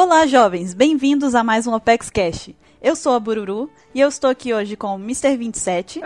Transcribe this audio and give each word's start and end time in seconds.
Olá, 0.00 0.28
jovens! 0.28 0.74
Bem-vindos 0.74 1.34
a 1.34 1.42
mais 1.42 1.66
um 1.66 1.74
Opex 1.74 2.08
Cash. 2.08 2.50
Eu 2.80 2.94
sou 2.94 3.14
a 3.14 3.18
Bururu 3.18 3.68
e 3.92 4.00
eu 4.00 4.08
estou 4.08 4.30
aqui 4.30 4.54
hoje 4.54 4.76
com 4.76 4.94
o 4.94 4.98
Mr. 5.00 5.36
27, 5.36 6.00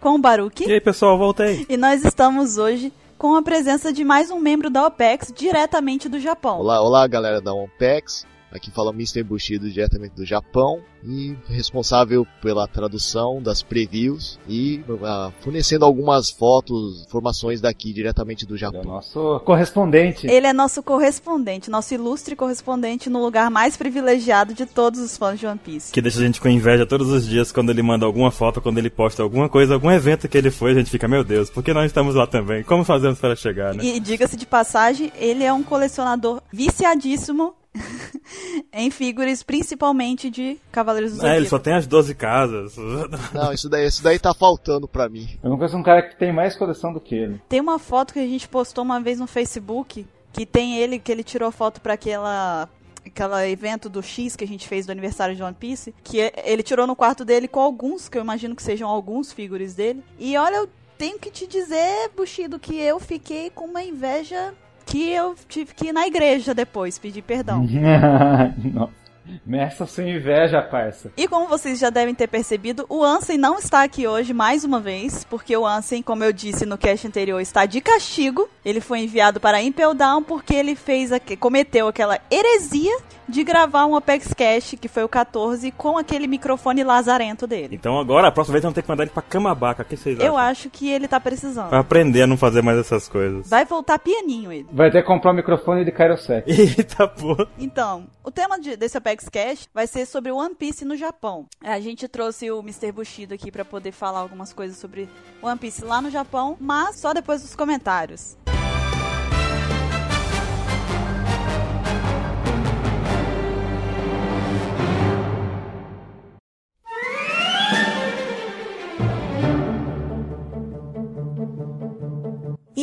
com 0.00 0.14
o 0.14 0.18
Baruki. 0.18 0.66
E 0.66 0.72
aí, 0.72 0.80
pessoal, 0.80 1.18
voltei. 1.18 1.66
E 1.68 1.76
nós 1.76 2.02
estamos 2.02 2.56
hoje 2.56 2.90
com 3.18 3.36
a 3.36 3.42
presença 3.42 3.92
de 3.92 4.02
mais 4.02 4.30
um 4.30 4.40
membro 4.40 4.70
da 4.70 4.86
OPEX 4.86 5.30
diretamente 5.30 6.08
do 6.08 6.18
Japão. 6.18 6.60
Olá, 6.60 6.80
olá, 6.80 7.06
galera 7.06 7.38
da 7.38 7.52
OPEX. 7.52 8.26
Aqui 8.54 8.70
fala 8.70 8.92
Mr. 8.92 9.24
Bushido 9.24 9.68
diretamente 9.68 10.14
do 10.14 10.24
Japão 10.24 10.80
e 11.04 11.36
responsável 11.48 12.24
pela 12.40 12.68
tradução 12.68 13.42
das 13.42 13.62
previews 13.62 14.38
e 14.48 14.80
uh, 14.88 15.32
fornecendo 15.40 15.84
algumas 15.84 16.30
fotos, 16.30 17.02
informações 17.04 17.60
daqui 17.60 17.92
diretamente 17.92 18.46
do 18.46 18.56
Japão. 18.56 18.80
Ele 18.80 18.88
é 18.88 18.92
nosso 18.92 19.40
correspondente. 19.44 20.26
Ele 20.28 20.46
é 20.46 20.52
nosso 20.52 20.82
correspondente, 20.84 21.68
nosso 21.68 21.94
ilustre 21.94 22.36
correspondente 22.36 23.10
no 23.10 23.20
lugar 23.20 23.50
mais 23.50 23.76
privilegiado 23.76 24.54
de 24.54 24.66
todos 24.66 25.00
os 25.00 25.16
fãs 25.16 25.40
de 25.40 25.46
One 25.46 25.58
Piece. 25.58 25.92
Que 25.92 26.00
deixa 26.00 26.20
a 26.20 26.24
gente 26.24 26.40
com 26.40 26.48
inveja 26.48 26.86
todos 26.86 27.10
os 27.10 27.26
dias 27.26 27.50
quando 27.50 27.70
ele 27.70 27.82
manda 27.82 28.06
alguma 28.06 28.30
foto, 28.30 28.60
quando 28.60 28.78
ele 28.78 28.88
posta 28.88 29.20
alguma 29.20 29.48
coisa, 29.48 29.74
algum 29.74 29.90
evento 29.90 30.28
que 30.28 30.38
ele 30.38 30.52
foi, 30.52 30.70
a 30.70 30.74
gente 30.74 30.90
fica, 30.90 31.08
meu 31.08 31.24
Deus, 31.24 31.50
por 31.50 31.64
que 31.64 31.74
nós 31.74 31.86
estamos 31.86 32.14
lá 32.14 32.26
também? 32.26 32.62
Como 32.62 32.84
fazemos 32.84 33.18
para 33.18 33.34
chegar, 33.34 33.74
né? 33.74 33.84
E 33.84 33.98
diga-se 33.98 34.36
de 34.36 34.46
passagem, 34.46 35.12
ele 35.18 35.42
é 35.42 35.52
um 35.52 35.64
colecionador 35.64 36.40
viciadíssimo 36.52 37.52
em 38.72 38.90
figures, 38.90 39.42
principalmente 39.42 40.30
de 40.30 40.58
Cavaleiros 40.70 41.12
do 41.12 41.16
Zodíaco. 41.16 41.34
É, 41.34 41.38
ele 41.38 41.48
só 41.48 41.58
tem 41.58 41.74
as 41.74 41.86
12 41.86 42.14
casas. 42.14 42.76
Não, 43.32 43.52
isso 43.52 43.68
daí, 43.68 43.86
isso 43.86 44.02
daí 44.02 44.18
tá 44.18 44.32
faltando 44.32 44.86
pra 44.86 45.08
mim. 45.08 45.28
Eu 45.42 45.50
não 45.50 45.56
conheço 45.56 45.76
um 45.76 45.82
cara 45.82 46.02
que 46.02 46.16
tem 46.16 46.32
mais 46.32 46.56
coleção 46.56 46.92
do 46.92 47.00
que 47.00 47.14
ele. 47.14 47.40
Tem 47.48 47.60
uma 47.60 47.78
foto 47.78 48.12
que 48.12 48.20
a 48.20 48.26
gente 48.26 48.48
postou 48.48 48.84
uma 48.84 49.00
vez 49.00 49.18
no 49.18 49.26
Facebook, 49.26 50.06
que 50.32 50.46
tem 50.46 50.78
ele, 50.78 50.98
que 50.98 51.10
ele 51.10 51.22
tirou 51.22 51.50
foto 51.50 51.80
pra 51.80 51.94
aquela 51.94 52.68
aquela 53.06 53.46
evento 53.46 53.90
do 53.90 54.02
X 54.02 54.34
que 54.34 54.44
a 54.44 54.46
gente 54.46 54.66
fez 54.66 54.86
do 54.86 54.92
aniversário 54.92 55.36
de 55.36 55.42
One 55.42 55.54
Piece, 55.54 55.94
que 56.02 56.18
ele 56.42 56.62
tirou 56.62 56.86
no 56.86 56.96
quarto 56.96 57.22
dele 57.22 57.46
com 57.46 57.60
alguns, 57.60 58.08
que 58.08 58.16
eu 58.16 58.22
imagino 58.22 58.56
que 58.56 58.62
sejam 58.62 58.88
alguns 58.88 59.30
figures 59.30 59.74
dele. 59.74 60.02
E 60.18 60.36
olha, 60.38 60.56
eu 60.56 60.68
tenho 60.96 61.18
que 61.18 61.30
te 61.30 61.46
dizer, 61.46 62.10
Bushido, 62.16 62.58
que 62.58 62.74
eu 62.74 62.98
fiquei 62.98 63.50
com 63.50 63.66
uma 63.66 63.82
inveja 63.82 64.54
que 64.94 65.10
eu 65.10 65.34
tive 65.48 65.74
que 65.74 65.88
ir 65.88 65.92
na 65.92 66.06
igreja 66.06 66.54
depois 66.54 67.00
pedir 67.00 67.22
perdão. 67.22 67.66
Nossa. 68.72 69.04
Meça 69.44 69.86
sem 69.86 70.16
inveja, 70.16 70.62
parça. 70.62 71.10
E 71.16 71.26
como 71.26 71.48
vocês 71.48 71.78
já 71.78 71.90
devem 71.90 72.14
ter 72.14 72.28
percebido, 72.28 72.86
o 72.88 73.02
Ansem 73.02 73.36
não 73.36 73.58
está 73.58 73.82
aqui 73.82 74.06
hoje 74.06 74.32
mais 74.32 74.64
uma 74.64 74.78
vez, 74.78 75.24
porque 75.24 75.56
o 75.56 75.66
Ansem, 75.66 76.02
como 76.02 76.22
eu 76.22 76.32
disse 76.32 76.64
no 76.66 76.78
cast 76.78 77.06
anterior, 77.06 77.40
está 77.40 77.66
de 77.66 77.80
castigo. 77.80 78.48
Ele 78.64 78.80
foi 78.80 79.00
enviado 79.00 79.40
para 79.40 79.62
Impel 79.62 79.94
Down 79.94 80.22
porque 80.22 80.54
ele 80.54 80.76
fez 80.76 81.10
cometeu 81.40 81.88
aquela 81.88 82.20
heresia 82.30 82.96
de 83.28 83.42
gravar 83.44 83.86
um 83.86 83.96
Apex 83.96 84.32
Cash, 84.34 84.74
que 84.80 84.88
foi 84.88 85.02
o 85.04 85.08
14, 85.08 85.70
com 85.72 85.98
aquele 85.98 86.26
microfone 86.26 86.82
lazarento 86.84 87.46
dele. 87.46 87.76
Então 87.76 87.98
agora, 87.98 88.28
a 88.28 88.32
próxima 88.32 88.52
vez, 88.54 88.62
vamos 88.62 88.74
ter 88.74 88.82
que 88.82 88.88
mandar 88.88 89.04
ele 89.04 89.10
pra 89.12 89.22
Camabaca. 89.22 89.82
O 89.82 89.84
que 89.86 89.96
vocês 89.96 90.18
Eu 90.18 90.36
acham? 90.36 90.50
acho 90.50 90.70
que 90.70 90.90
ele 90.90 91.08
tá 91.08 91.18
precisando. 91.18 91.68
Pra 91.68 91.80
aprender 91.80 92.22
a 92.22 92.26
não 92.26 92.36
fazer 92.36 92.62
mais 92.62 92.78
essas 92.78 93.08
coisas. 93.08 93.48
Vai 93.48 93.64
voltar 93.64 93.98
pianinho 93.98 94.52
ele. 94.52 94.66
Vai 94.72 94.90
ter 94.90 95.02
que 95.02 95.06
comprar 95.06 95.32
um 95.32 95.34
microfone 95.34 95.84
de 95.84 95.92
Kairosek. 95.92 96.44
Eita 96.50 97.08
porra. 97.08 97.48
Então, 97.58 98.06
o 98.22 98.30
tema 98.30 98.58
de, 98.58 98.76
desse 98.76 98.96
Apex 98.98 99.28
Cash 99.28 99.68
vai 99.72 99.86
ser 99.86 100.06
sobre 100.06 100.30
One 100.30 100.54
Piece 100.54 100.84
no 100.84 100.96
Japão. 100.96 101.46
A 101.62 101.80
gente 101.80 102.06
trouxe 102.08 102.50
o 102.50 102.60
Mr. 102.60 102.92
Bushido 102.92 103.34
aqui 103.34 103.50
para 103.50 103.64
poder 103.64 103.92
falar 103.92 104.20
algumas 104.20 104.52
coisas 104.52 104.76
sobre 104.76 105.08
One 105.42 105.58
Piece 105.58 105.84
lá 105.84 106.00
no 106.00 106.10
Japão, 106.10 106.56
mas 106.60 106.98
só 107.00 107.12
depois 107.12 107.42
dos 107.42 107.54
comentários. 107.56 108.36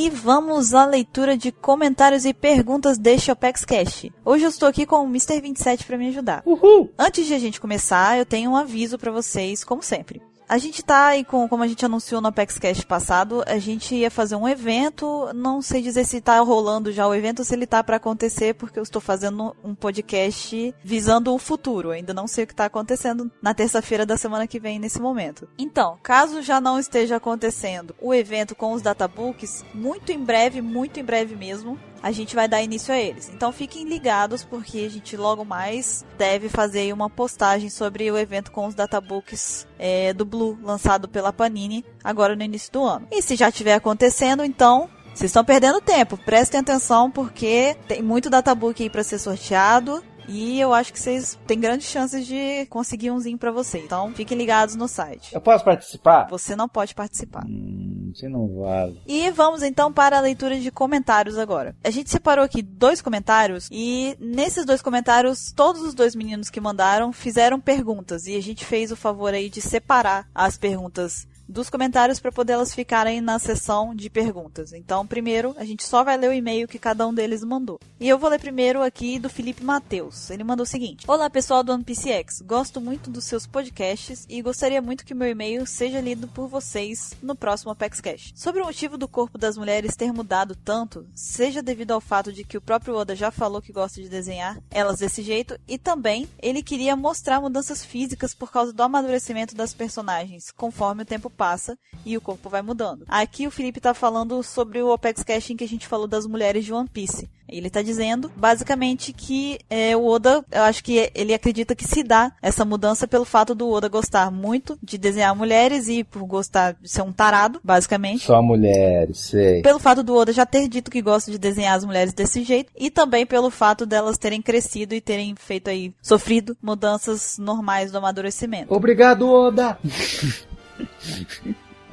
E 0.01 0.09
vamos 0.09 0.73
à 0.73 0.83
leitura 0.83 1.37
de 1.37 1.51
comentários 1.51 2.25
e 2.25 2.33
perguntas 2.33 2.97
deste 2.97 3.31
Opex 3.31 3.63
Cash. 3.63 4.07
Hoje 4.25 4.45
eu 4.45 4.49
estou 4.49 4.67
aqui 4.67 4.83
com 4.83 4.95
o 4.95 5.07
Mr. 5.07 5.39
27 5.39 5.85
para 5.85 5.95
me 5.95 6.07
ajudar. 6.07 6.41
Uhul! 6.43 6.89
Antes 6.97 7.27
de 7.27 7.35
a 7.35 7.37
gente 7.37 7.61
começar, 7.61 8.17
eu 8.17 8.25
tenho 8.25 8.49
um 8.49 8.55
aviso 8.55 8.97
para 8.97 9.11
vocês, 9.11 9.63
como 9.63 9.83
sempre. 9.83 10.19
A 10.51 10.57
gente 10.57 10.83
tá 10.83 11.05
aí 11.05 11.23
com, 11.23 11.47
como 11.47 11.63
a 11.63 11.67
gente 11.67 11.85
anunciou 11.85 12.19
no 12.19 12.27
Apex 12.27 12.59
Cash 12.59 12.83
passado, 12.83 13.41
a 13.47 13.57
gente 13.57 13.95
ia 13.95 14.11
fazer 14.11 14.35
um 14.35 14.45
evento, 14.45 15.31
não 15.33 15.61
sei 15.61 15.81
dizer 15.81 16.03
se 16.03 16.19
tá 16.19 16.37
rolando 16.41 16.91
já 16.91 17.07
o 17.07 17.15
evento 17.15 17.41
se 17.45 17.55
ele 17.55 17.65
tá 17.65 17.81
para 17.81 17.95
acontecer, 17.95 18.55
porque 18.55 18.77
eu 18.77 18.83
estou 18.83 19.01
fazendo 19.01 19.55
um 19.63 19.73
podcast 19.73 20.75
visando 20.83 21.33
o 21.33 21.39
futuro, 21.39 21.91
ainda 21.91 22.13
não 22.13 22.27
sei 22.27 22.43
o 22.43 22.47
que 22.47 22.53
tá 22.53 22.65
acontecendo 22.65 23.31
na 23.41 23.53
terça-feira 23.53 24.05
da 24.05 24.17
semana 24.17 24.45
que 24.45 24.59
vem 24.59 24.77
nesse 24.77 24.99
momento. 24.99 25.47
Então, 25.57 25.97
caso 26.03 26.41
já 26.41 26.59
não 26.59 26.77
esteja 26.77 27.15
acontecendo 27.15 27.95
o 28.01 28.13
evento 28.13 28.53
com 28.53 28.73
os 28.73 28.81
databooks, 28.81 29.63
muito 29.73 30.11
em 30.11 30.19
breve, 30.19 30.61
muito 30.61 30.99
em 30.99 31.03
breve 31.05 31.33
mesmo, 31.33 31.79
a 32.01 32.11
gente 32.11 32.35
vai 32.35 32.47
dar 32.47 32.61
início 32.61 32.93
a 32.93 32.97
eles. 32.97 33.29
Então 33.33 33.51
fiquem 33.51 33.85
ligados 33.85 34.43
porque 34.43 34.79
a 34.79 34.89
gente 34.89 35.15
logo 35.15 35.45
mais 35.45 36.05
deve 36.17 36.49
fazer 36.49 36.93
uma 36.93 37.09
postagem 37.09 37.69
sobre 37.69 38.09
o 38.11 38.17
evento 38.17 38.51
com 38.51 38.65
os 38.65 38.75
databooks 38.75 39.67
é, 39.77 40.13
do 40.13 40.25
Blue 40.25 40.57
lançado 40.61 41.07
pela 41.07 41.33
Panini 41.33 41.85
agora 42.03 42.35
no 42.35 42.43
início 42.43 42.71
do 42.71 42.83
ano. 42.83 43.07
E 43.11 43.21
se 43.21 43.35
já 43.35 43.49
estiver 43.49 43.73
acontecendo, 43.73 44.43
então 44.43 44.89
vocês 45.13 45.29
estão 45.29 45.43
perdendo 45.43 45.81
tempo. 45.81 46.17
Prestem 46.17 46.61
atenção 46.61 47.11
porque 47.11 47.75
tem 47.87 48.01
muito 48.01 48.29
databook 48.29 48.81
aí 48.81 48.89
para 48.89 49.03
ser 49.03 49.19
sorteado. 49.19 50.03
E 50.27 50.59
eu 50.59 50.73
acho 50.73 50.93
que 50.93 50.99
vocês 50.99 51.37
têm 51.45 51.59
grandes 51.59 51.87
chances 51.87 52.25
de 52.25 52.65
conseguir 52.67 53.11
umzinho 53.11 53.37
pra 53.37 53.51
vocês. 53.51 53.83
Então, 53.83 54.11
fiquem 54.13 54.37
ligados 54.37 54.75
no 54.75 54.87
site. 54.87 55.33
Eu 55.33 55.41
posso 55.41 55.63
participar? 55.63 56.27
Você 56.29 56.55
não 56.55 56.69
pode 56.69 56.95
participar. 56.95 57.43
Hum, 57.45 58.11
você 58.13 58.27
não 58.27 58.47
vale. 58.59 59.01
E 59.05 59.29
vamos 59.31 59.63
então 59.63 59.91
para 59.91 60.17
a 60.17 60.21
leitura 60.21 60.59
de 60.59 60.71
comentários 60.71 61.37
agora. 61.37 61.75
A 61.83 61.89
gente 61.89 62.09
separou 62.09 62.45
aqui 62.45 62.61
dois 62.61 63.01
comentários 63.01 63.67
e 63.71 64.15
nesses 64.19 64.65
dois 64.65 64.81
comentários, 64.81 65.51
todos 65.51 65.81
os 65.81 65.93
dois 65.93 66.15
meninos 66.15 66.49
que 66.49 66.61
mandaram 66.61 67.11
fizeram 67.11 67.59
perguntas 67.59 68.27
e 68.27 68.35
a 68.35 68.41
gente 68.41 68.65
fez 68.65 68.91
o 68.91 68.95
favor 68.95 69.33
aí 69.33 69.49
de 69.49 69.61
separar 69.61 70.27
as 70.33 70.57
perguntas 70.57 71.27
dos 71.47 71.69
comentários 71.69 72.19
para 72.19 72.31
poder 72.31 72.53
elas 72.53 72.73
ficarem 72.73 73.21
na 73.21 73.39
seção 73.39 73.93
de 73.95 74.09
perguntas. 74.09 74.73
Então, 74.73 75.05
primeiro, 75.05 75.53
a 75.57 75.65
gente 75.65 75.83
só 75.83 76.03
vai 76.03 76.17
ler 76.17 76.29
o 76.29 76.33
e-mail 76.33 76.67
que 76.67 76.79
cada 76.79 77.07
um 77.07 77.13
deles 77.13 77.43
mandou. 77.43 77.79
E 77.99 78.07
eu 78.07 78.17
vou 78.17 78.29
ler 78.29 78.39
primeiro 78.39 78.81
aqui 78.81 79.19
do 79.19 79.29
Felipe 79.29 79.63
Mateus. 79.63 80.29
Ele 80.29 80.43
mandou 80.43 80.63
o 80.63 80.67
seguinte: 80.67 81.05
Olá, 81.07 81.29
pessoal 81.29 81.63
do 81.63 81.71
OnePCX. 81.71 82.41
Gosto 82.41 82.81
muito 82.81 83.09
dos 83.09 83.25
seus 83.25 83.45
podcasts 83.45 84.25
e 84.29 84.41
gostaria 84.41 84.81
muito 84.81 85.05
que 85.05 85.13
meu 85.13 85.27
e-mail 85.27 85.65
seja 85.67 86.01
lido 86.01 86.27
por 86.27 86.47
vocês 86.47 87.13
no 87.21 87.35
próximo 87.35 87.71
Apex 87.71 88.01
Cash. 88.01 88.33
Sobre 88.35 88.61
o 88.61 88.65
motivo 88.65 88.97
do 88.97 89.07
corpo 89.07 89.37
das 89.37 89.57
mulheres 89.57 89.95
ter 89.95 90.11
mudado 90.11 90.55
tanto, 90.55 91.05
seja 91.13 91.61
devido 91.61 91.91
ao 91.91 92.01
fato 92.01 92.31
de 92.31 92.43
que 92.43 92.57
o 92.57 92.61
próprio 92.61 92.95
Oda 92.95 93.15
já 93.15 93.31
falou 93.31 93.61
que 93.61 93.71
gosta 93.71 94.01
de 94.01 94.09
desenhar 94.09 94.57
elas 94.69 94.99
desse 94.99 95.21
jeito 95.21 95.59
e 95.67 95.77
também 95.77 96.27
ele 96.39 96.63
queria 96.63 96.95
mostrar 96.95 97.41
mudanças 97.41 97.83
físicas 97.83 98.33
por 98.33 98.51
causa 98.51 98.73
do 98.73 98.83
amadurecimento 98.83 99.55
das 99.55 99.73
personagens, 99.73 100.51
conforme 100.51 101.03
o 101.03 101.05
tempo 101.05 101.29
passa 101.41 101.75
e 102.05 102.15
o 102.15 102.21
corpo 102.21 102.49
vai 102.49 102.61
mudando. 102.61 103.03
Aqui 103.07 103.47
o 103.47 103.51
Felipe 103.51 103.81
tá 103.81 103.95
falando 103.95 104.43
sobre 104.43 104.79
o 104.79 104.93
Opex 104.93 105.25
em 105.49 105.55
que 105.57 105.63
a 105.63 105.67
gente 105.67 105.87
falou 105.87 106.05
das 106.05 106.27
mulheres 106.27 106.63
de 106.63 106.71
One 106.71 106.87
Piece. 106.87 107.27
Ele 107.49 107.69
tá 107.69 107.81
dizendo, 107.81 108.31
basicamente, 108.35 109.11
que 109.11 109.59
é, 109.69 109.97
o 109.97 110.05
Oda, 110.05 110.45
eu 110.51 110.61
acho 110.61 110.83
que 110.83 111.11
ele 111.13 111.33
acredita 111.33 111.75
que 111.75 111.85
se 111.85 112.03
dá 112.03 112.31
essa 112.41 112.63
mudança 112.63 113.07
pelo 113.07 113.25
fato 113.25 113.55
do 113.55 113.69
Oda 113.69 113.89
gostar 113.89 114.31
muito 114.31 114.77
de 114.81 114.99
desenhar 114.99 115.35
mulheres 115.35 115.89
e 115.89 116.03
por 116.03 116.23
gostar 116.25 116.77
de 116.79 116.89
ser 116.89 117.01
um 117.01 117.11
tarado, 117.11 117.59
basicamente. 117.63 118.23
Só 118.23 118.41
mulheres, 118.41 119.17
sei. 119.19 119.63
Pelo 119.63 119.79
fato 119.79 120.03
do 120.03 120.15
Oda 120.15 120.31
já 120.31 120.45
ter 120.45 120.67
dito 120.69 120.91
que 120.91 121.01
gosta 121.01 121.31
de 121.31 121.39
desenhar 121.39 121.75
as 121.75 121.83
mulheres 121.83 122.13
desse 122.13 122.43
jeito 122.43 122.71
e 122.77 122.89
também 122.91 123.25
pelo 123.25 123.49
fato 123.49 123.85
delas 123.85 124.17
terem 124.17 124.41
crescido 124.41 124.93
e 124.93 125.01
terem 125.01 125.35
feito 125.35 125.69
aí, 125.69 125.91
sofrido 126.01 126.55
mudanças 126.61 127.37
normais 127.37 127.91
do 127.91 127.97
amadurecimento. 127.97 128.73
Obrigado, 128.73 129.27
Oda! 129.27 129.77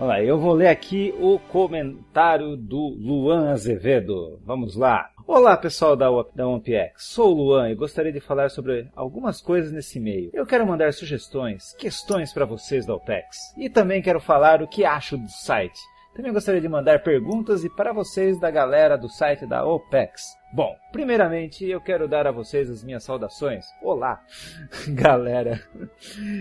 Olha, 0.00 0.22
eu 0.22 0.38
vou 0.38 0.52
ler 0.52 0.68
aqui 0.68 1.12
o 1.18 1.40
comentário 1.40 2.56
do 2.56 2.94
Luan 2.98 3.50
Azevedo. 3.50 4.40
Vamos 4.44 4.76
lá. 4.76 5.10
Olá, 5.26 5.56
pessoal 5.56 5.96
da, 5.96 6.06
da 6.34 6.46
OnePX. 6.46 6.92
Sou 6.98 7.32
o 7.32 7.34
Luan 7.34 7.68
e 7.68 7.74
gostaria 7.74 8.12
de 8.12 8.20
falar 8.20 8.48
sobre 8.48 8.88
algumas 8.94 9.42
coisas 9.42 9.72
nesse 9.72 9.98
e-mail. 9.98 10.30
Eu 10.32 10.46
quero 10.46 10.66
mandar 10.66 10.92
sugestões, 10.94 11.74
questões 11.74 12.32
para 12.32 12.46
vocês 12.46 12.86
da 12.86 12.94
OPEX. 12.94 13.36
E 13.56 13.68
também 13.68 14.00
quero 14.00 14.20
falar 14.20 14.62
o 14.62 14.68
que 14.68 14.84
acho 14.84 15.18
do 15.18 15.28
site. 15.28 15.80
Também 16.14 16.32
gostaria 16.32 16.60
de 16.60 16.68
mandar 16.68 17.02
perguntas 17.02 17.64
e 17.64 17.68
para 17.68 17.92
vocês 17.92 18.40
da 18.40 18.50
galera 18.50 18.96
do 18.96 19.08
site 19.08 19.46
da 19.46 19.66
OPEX. 19.66 20.37
Bom, 20.50 20.74
primeiramente 20.90 21.66
eu 21.66 21.78
quero 21.78 22.08
dar 22.08 22.26
a 22.26 22.32
vocês 22.32 22.70
as 22.70 22.82
minhas 22.82 23.04
saudações. 23.04 23.66
Olá, 23.82 24.22
galera. 24.88 25.60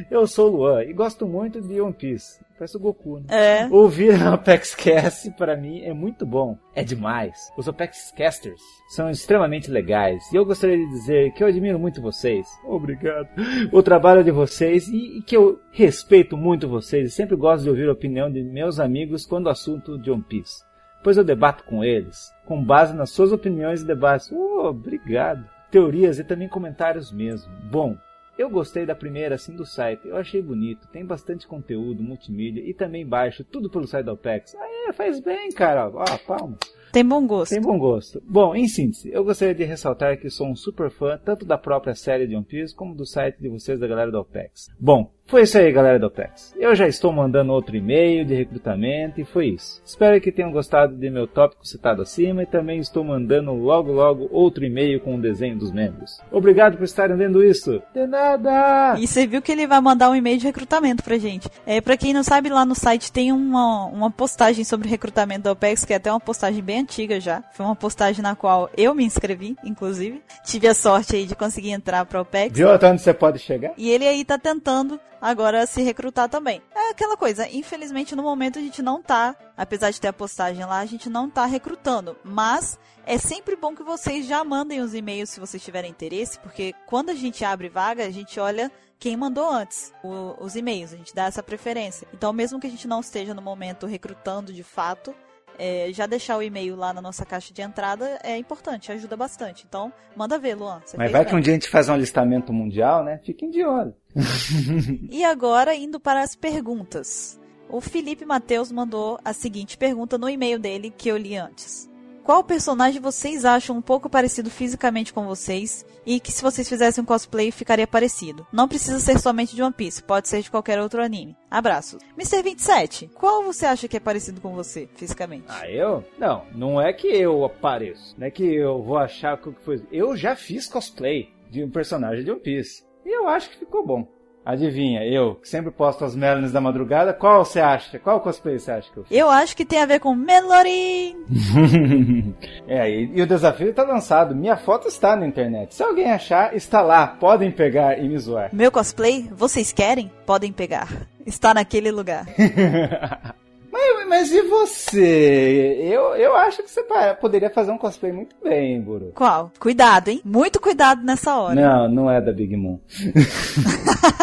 Eu 0.09 0.25
sou 0.25 0.47
o 0.47 0.57
Luan 0.57 0.83
e 0.83 0.93
gosto 0.93 1.27
muito 1.27 1.61
de 1.61 1.81
One 1.81 1.93
Piece. 1.93 2.39
Parece 2.57 2.77
o 2.77 2.79
Goku, 2.79 3.19
né? 3.19 3.25
É. 3.29 3.67
Ouvir 3.69 4.13
a 4.13 4.33
Apex 4.33 4.73
Cast 4.73 5.29
para 5.31 5.57
mim 5.57 5.81
é 5.81 5.93
muito 5.93 6.25
bom. 6.25 6.57
É 6.73 6.83
demais. 6.85 7.51
Os 7.57 7.67
Apex 7.67 8.11
Casters 8.17 8.61
são 8.95 9.09
extremamente 9.09 9.69
legais 9.69 10.23
e 10.31 10.37
eu 10.37 10.45
gostaria 10.45 10.77
de 10.77 10.87
dizer 10.87 11.33
que 11.33 11.43
eu 11.43 11.47
admiro 11.47 11.77
muito 11.77 12.01
vocês. 12.01 12.47
Obrigado. 12.63 13.27
O 13.73 13.83
trabalho 13.83 14.23
de 14.23 14.31
vocês 14.31 14.87
e, 14.87 15.17
e 15.17 15.21
que 15.21 15.35
eu 15.35 15.59
respeito 15.71 16.37
muito 16.37 16.67
vocês 16.67 17.09
e 17.09 17.13
sempre 17.13 17.35
gosto 17.35 17.63
de 17.63 17.69
ouvir 17.69 17.89
a 17.89 17.93
opinião 17.93 18.31
de 18.31 18.41
meus 18.41 18.79
amigos 18.79 19.25
quando 19.25 19.47
o 19.47 19.51
assunto 19.51 19.99
de 19.99 20.09
One 20.09 20.23
Piece 20.23 20.66
pois 21.07 21.15
eu 21.15 21.23
debato 21.23 21.63
com 21.63 21.85
eles, 21.85 22.35
com 22.45 22.61
base 22.61 22.93
nas 22.93 23.11
suas 23.11 23.31
opiniões 23.31 23.81
e 23.81 23.85
debates. 23.85 24.29
Oh, 24.29 24.67
obrigado. 24.67 25.49
Teorias 25.71 26.19
e 26.19 26.23
também 26.25 26.49
comentários 26.49 27.13
mesmo. 27.13 27.49
Bom, 27.71 27.95
eu 28.37 28.49
gostei 28.49 28.85
da 28.85 28.93
primeira 28.93 29.35
assim 29.35 29.55
do 29.55 29.65
site, 29.65 30.05
eu 30.05 30.17
achei 30.17 30.41
bonito, 30.41 30.85
tem 30.89 31.05
bastante 31.05 31.47
conteúdo, 31.47 32.03
multimídia 32.03 32.59
e 32.59 32.73
também 32.73 33.07
baixo, 33.07 33.45
tudo 33.45 33.69
pelo 33.69 33.87
site 33.87 34.05
da 34.05 34.11
OPEX. 34.11 34.53
Ah, 34.55 34.89
é, 34.89 34.91
faz 34.91 35.21
bem, 35.21 35.49
cara. 35.53 35.89
Ó, 35.89 36.01
ah, 36.01 36.19
palma. 36.27 36.57
Tem 36.97 37.05
bom 37.05 37.27
gosto. 37.27 37.51
Tem 37.51 37.61
bom 37.61 37.77
gosto. 37.77 38.23
Bom, 38.27 38.55
em 38.55 38.67
síntese, 38.67 39.11
eu 39.13 39.23
gostaria 39.23 39.53
de 39.53 39.63
ressaltar 39.63 40.17
que 40.19 40.31
sou 40.31 40.47
um 40.47 40.55
super 40.55 40.89
fã 40.89 41.19
tanto 41.23 41.45
da 41.45 41.55
própria 41.55 41.93
série 41.93 42.25
de 42.25 42.35
One 42.35 42.43
Piece 42.43 42.75
como 42.75 42.95
do 42.95 43.05
site 43.05 43.37
de 43.39 43.49
vocês 43.49 43.79
da 43.79 43.85
galera 43.85 44.11
da 44.11 44.19
OPEX. 44.19 44.67
Bom, 44.79 45.11
foi 45.27 45.41
isso 45.41 45.57
aí, 45.57 45.69
galera 45.73 45.99
do 45.99 46.07
OPEX. 46.07 46.55
Eu 46.57 46.73
já 46.73 46.87
estou 46.87 47.11
mandando 47.11 47.51
outro 47.51 47.75
e-mail 47.75 48.23
de 48.23 48.33
recrutamento 48.33 49.19
e 49.19 49.25
foi 49.25 49.47
isso. 49.47 49.81
Espero 49.85 50.21
que 50.21 50.31
tenham 50.31 50.53
gostado 50.53 50.95
de 50.95 51.09
meu 51.09 51.27
tópico 51.27 51.67
citado 51.67 52.01
acima 52.01 52.43
e 52.43 52.45
também 52.45 52.79
estou 52.79 53.03
mandando 53.03 53.51
logo 53.51 53.91
logo 53.91 54.29
outro 54.31 54.63
e-mail 54.63 55.01
com 55.01 55.15
o 55.15 55.21
desenho 55.21 55.57
dos 55.57 55.69
membros. 55.69 56.21
Obrigado 56.31 56.77
por 56.77 56.85
estarem 56.85 57.17
vendo 57.17 57.43
isso. 57.43 57.81
De 57.93 58.07
nada! 58.07 58.95
E 58.97 59.05
você 59.05 59.27
viu 59.27 59.41
que 59.41 59.51
ele 59.51 59.67
vai 59.67 59.81
mandar 59.81 60.09
um 60.09 60.15
e-mail 60.15 60.37
de 60.37 60.45
recrutamento 60.45 61.03
pra 61.03 61.17
gente. 61.17 61.49
É, 61.65 61.81
pra 61.81 61.97
quem 61.97 62.13
não 62.13 62.23
sabe, 62.23 62.47
lá 62.47 62.65
no 62.65 62.73
site 62.73 63.11
tem 63.11 63.33
uma, 63.33 63.87
uma 63.87 64.09
postagem 64.09 64.63
sobre 64.63 64.87
recrutamento 64.87 65.41
da 65.41 65.51
OPEX, 65.51 65.83
que 65.83 65.91
é 65.91 65.97
até 65.97 66.09
uma 66.09 66.21
postagem 66.21 66.63
bem 66.63 66.79
antiga 66.87 67.19
já. 67.19 67.43
Foi 67.51 67.65
uma 67.65 67.75
postagem 67.75 68.23
na 68.23 68.35
qual 68.35 68.69
eu 68.77 68.95
me 68.95 69.03
inscrevi, 69.03 69.57
inclusive. 69.63 70.23
Tive 70.45 70.67
a 70.69 70.73
sorte 70.73 71.17
aí 71.17 71.25
de 71.25 71.35
conseguir 71.35 71.71
entrar 71.71 72.05
pra 72.05 72.21
OPEX. 72.21 72.55
Viu 72.55 72.71
até 72.71 72.89
onde 72.89 73.01
você 73.01 73.13
pode 73.13 73.39
chegar? 73.39 73.73
E 73.77 73.91
ele 73.91 74.07
aí 74.07 74.23
tá 74.23 74.37
tentando 74.37 74.99
agora 75.21 75.65
se 75.65 75.81
recrutar 75.81 76.29
também. 76.29 76.61
É 76.73 76.91
aquela 76.91 77.17
coisa, 77.17 77.47
infelizmente 77.49 78.15
no 78.15 78.23
momento 78.23 78.57
a 78.57 78.61
gente 78.61 78.81
não 78.81 79.01
tá, 79.01 79.35
apesar 79.57 79.91
de 79.91 79.99
ter 79.99 80.07
a 80.07 80.13
postagem 80.13 80.63
lá, 80.63 80.79
a 80.79 80.85
gente 80.85 81.09
não 81.09 81.29
tá 81.29 81.45
recrutando, 81.45 82.15
mas 82.23 82.79
é 83.05 83.17
sempre 83.17 83.55
bom 83.55 83.75
que 83.75 83.83
vocês 83.83 84.27
já 84.27 84.43
mandem 84.43 84.79
os 84.79 84.93
e-mails 84.93 85.31
se 85.31 85.39
vocês 85.39 85.63
tiverem 85.63 85.89
interesse, 85.89 86.39
porque 86.39 86.73
quando 86.85 87.09
a 87.09 87.15
gente 87.15 87.43
abre 87.43 87.67
vaga, 87.67 88.05
a 88.05 88.11
gente 88.11 88.39
olha 88.39 88.71
quem 88.99 89.17
mandou 89.17 89.49
antes 89.49 89.93
o, 90.03 90.35
os 90.39 90.55
e-mails, 90.55 90.93
a 90.93 90.97
gente 90.97 91.13
dá 91.13 91.25
essa 91.25 91.43
preferência. 91.43 92.07
Então, 92.13 92.31
mesmo 92.33 92.59
que 92.59 92.67
a 92.67 92.69
gente 92.69 92.87
não 92.87 92.99
esteja 92.99 93.33
no 93.33 93.41
momento 93.41 93.85
recrutando 93.85 94.51
de 94.53 94.63
fato, 94.63 95.15
é, 95.57 95.89
já 95.91 96.05
deixar 96.05 96.37
o 96.37 96.43
e-mail 96.43 96.75
lá 96.75 96.93
na 96.93 97.01
nossa 97.01 97.25
caixa 97.25 97.53
de 97.53 97.61
entrada 97.61 98.19
é 98.23 98.37
importante, 98.37 98.91
ajuda 98.91 99.15
bastante. 99.15 99.65
Então, 99.67 99.91
manda 100.15 100.37
ver, 100.37 100.55
Luan. 100.55 100.81
Mas 100.97 101.11
vai 101.11 101.23
bem. 101.23 101.29
que 101.29 101.35
um 101.35 101.39
dia 101.39 101.53
a 101.53 101.55
gente 101.55 101.69
faz 101.69 101.89
um 101.89 101.93
alistamento 101.93 102.53
mundial, 102.53 103.03
né? 103.03 103.19
Fiquem 103.23 103.49
de 103.49 103.63
olho. 103.63 103.93
e 105.09 105.23
agora, 105.23 105.75
indo 105.75 105.99
para 105.99 106.21
as 106.21 106.35
perguntas. 106.35 107.39
O 107.69 107.81
Felipe 107.81 108.25
Matheus 108.25 108.71
mandou 108.71 109.19
a 109.25 109.33
seguinte 109.33 109.77
pergunta 109.77 110.17
no 110.17 110.29
e-mail 110.29 110.57
dele 110.57 110.93
que 110.95 111.09
eu 111.09 111.17
li 111.17 111.35
antes. 111.35 111.89
Qual 112.27 112.43
personagem 112.43 112.99
vocês 112.99 113.45
acham 113.45 113.77
um 113.77 113.81
pouco 113.81 114.09
parecido 114.09 114.49
fisicamente 114.49 115.13
com 115.13 115.25
vocês 115.25 115.85
e 116.05 116.19
que 116.19 116.29
se 116.29 116.43
vocês 116.43 116.67
fizessem 116.67 117.01
um 117.01 117.07
cosplay 117.07 117.51
ficaria 117.51 117.87
parecido? 117.87 118.45
Não 118.51 118.67
precisa 118.67 118.99
ser 118.99 119.17
somente 119.17 119.55
de 119.55 119.63
One 119.63 119.73
Piece, 119.73 120.03
pode 120.03 120.27
ser 120.27 120.41
de 120.41 120.51
qualquer 120.51 120.77
outro 120.77 121.01
anime. 121.01 121.37
Abraços. 121.49 122.03
Mr. 122.17 122.43
27, 122.43 123.07
qual 123.15 123.43
você 123.43 123.65
acha 123.65 123.87
que 123.87 123.95
é 123.95 123.99
parecido 124.01 124.41
com 124.41 124.53
você 124.53 124.89
fisicamente? 124.93 125.45
Ah, 125.47 125.71
eu? 125.71 126.03
Não, 126.19 126.45
não 126.53 126.81
é 126.81 126.91
que 126.91 127.07
eu 127.07 127.45
apareço. 127.45 128.13
Não 128.17 128.27
é 128.27 128.29
que 128.29 128.43
eu 128.43 128.83
vou 128.83 128.97
achar 128.97 129.37
que 129.37 129.49
foi. 129.63 129.81
Eu 129.89 130.17
já 130.17 130.35
fiz 130.35 130.67
cosplay 130.67 131.33
de 131.49 131.63
um 131.63 131.71
personagem 131.71 132.25
de 132.25 132.31
One 132.31 132.41
Piece. 132.41 132.83
E 133.05 133.09
eu 133.09 133.29
acho 133.29 133.49
que 133.51 133.59
ficou 133.59 133.87
bom. 133.87 134.05
Adivinha, 134.47 135.03
eu, 135.03 135.35
que 135.35 135.49
sempre 135.49 135.71
posto 135.71 136.05
as 136.05 136.15
Melons 136.15 136.53
da 136.53 136.61
madrugada, 136.61 137.13
qual 137.13 137.43
você 137.43 137.59
acha? 137.59 137.99
Qual 137.99 138.21
cosplay 138.21 138.57
você 138.57 138.71
acha 138.71 138.89
que 138.89 138.97
eu 138.97 139.03
fiz? 139.03 139.17
Eu 139.17 139.29
acho 139.29 139.53
que 139.53 139.65
tem 139.65 139.81
a 139.81 139.85
ver 139.85 139.99
com 139.99 140.15
Melorin! 140.15 141.17
é, 142.65 142.89
e, 142.89 143.11
e, 143.13 143.21
o 143.21 143.27
desafio 143.27 143.71
está 143.71 143.83
lançado. 143.83 144.33
Minha 144.33 144.55
foto 144.55 144.87
está 144.87 145.17
na 145.17 145.27
internet. 145.27 145.75
Se 145.75 145.83
alguém 145.83 146.09
achar, 146.09 146.55
está 146.55 146.79
lá. 146.79 147.07
Podem 147.07 147.51
pegar 147.51 147.99
e 147.99 148.07
me 148.07 148.17
zoar. 148.17 148.49
Meu 148.53 148.71
cosplay, 148.71 149.29
vocês 149.35 149.73
querem? 149.73 150.09
Podem 150.25 150.53
pegar. 150.53 150.87
Está 151.25 151.53
naquele 151.53 151.91
lugar. 151.91 152.25
Mas, 153.69 154.07
mas, 154.07 154.31
e 154.31 154.41
você? 154.41 155.77
Eu, 155.81 156.15
eu 156.15 156.35
acho 156.35 156.63
que 156.63 156.71
você 156.71 156.83
poderia 157.21 157.49
fazer 157.49 157.71
um 157.71 157.77
cosplay 157.77 158.11
muito 158.11 158.35
bem, 158.43 158.81
Buru. 158.81 159.11
Qual? 159.13 159.51
Cuidado, 159.59 160.07
hein? 160.07 160.19
Muito 160.25 160.59
cuidado 160.59 161.03
nessa 161.03 161.37
hora. 161.37 161.53
Não, 161.53 161.87
não 161.87 162.09
é 162.09 162.19
da 162.19 162.31
Big 162.31 162.55
Moon. 162.55 162.79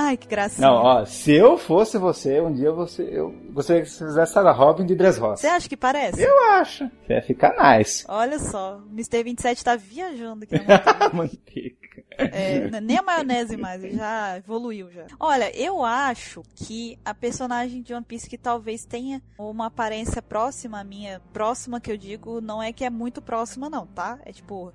Ai, 0.00 0.16
que 0.16 0.28
gracinha. 0.28 0.64
Não, 0.64 0.76
ó, 0.76 1.04
se 1.04 1.32
eu 1.32 1.58
fosse 1.58 1.98
você, 1.98 2.40
um 2.40 2.52
dia 2.52 2.70
você, 2.70 3.02
eu 3.02 3.32
gostaria 3.50 3.82
que 3.82 3.90
você 3.90 4.06
fizesse 4.06 4.38
a 4.38 4.52
Robin 4.52 4.86
de 4.86 4.94
Dressrosa. 4.94 5.38
Você 5.38 5.48
acha 5.48 5.68
que 5.68 5.76
parece? 5.76 6.22
Eu 6.22 6.50
acho. 6.52 6.88
Você 7.04 7.14
ia 7.14 7.22
ficar 7.22 7.76
nice. 7.76 8.04
Olha 8.08 8.38
só, 8.38 8.76
o 8.76 8.88
Mr. 8.92 9.24
27 9.24 9.64
tá 9.64 9.74
viajando 9.74 10.44
aqui 10.44 10.54
na 10.54 11.10
manteiga. 11.12 11.76
É, 12.16 12.80
nem 12.80 12.96
a 12.96 13.02
maionese 13.02 13.56
mais, 13.56 13.82
já 13.92 14.36
evoluiu 14.36 14.88
já. 14.92 15.06
Olha, 15.18 15.50
eu 15.56 15.84
acho 15.84 16.42
que 16.54 16.96
a 17.04 17.12
personagem 17.12 17.82
de 17.82 17.92
One 17.92 18.04
Piece 18.04 18.30
que 18.30 18.38
talvez 18.38 18.84
tenha 18.84 19.20
uma 19.36 19.66
aparência 19.66 20.22
próxima 20.22 20.78
à 20.78 20.84
minha, 20.84 21.20
próxima 21.32 21.80
que 21.80 21.90
eu 21.90 21.96
digo, 21.96 22.40
não 22.40 22.62
é 22.62 22.72
que 22.72 22.84
é 22.84 22.90
muito 22.90 23.20
próxima 23.20 23.68
não, 23.68 23.84
tá? 23.84 24.20
É 24.24 24.32
tipo, 24.32 24.72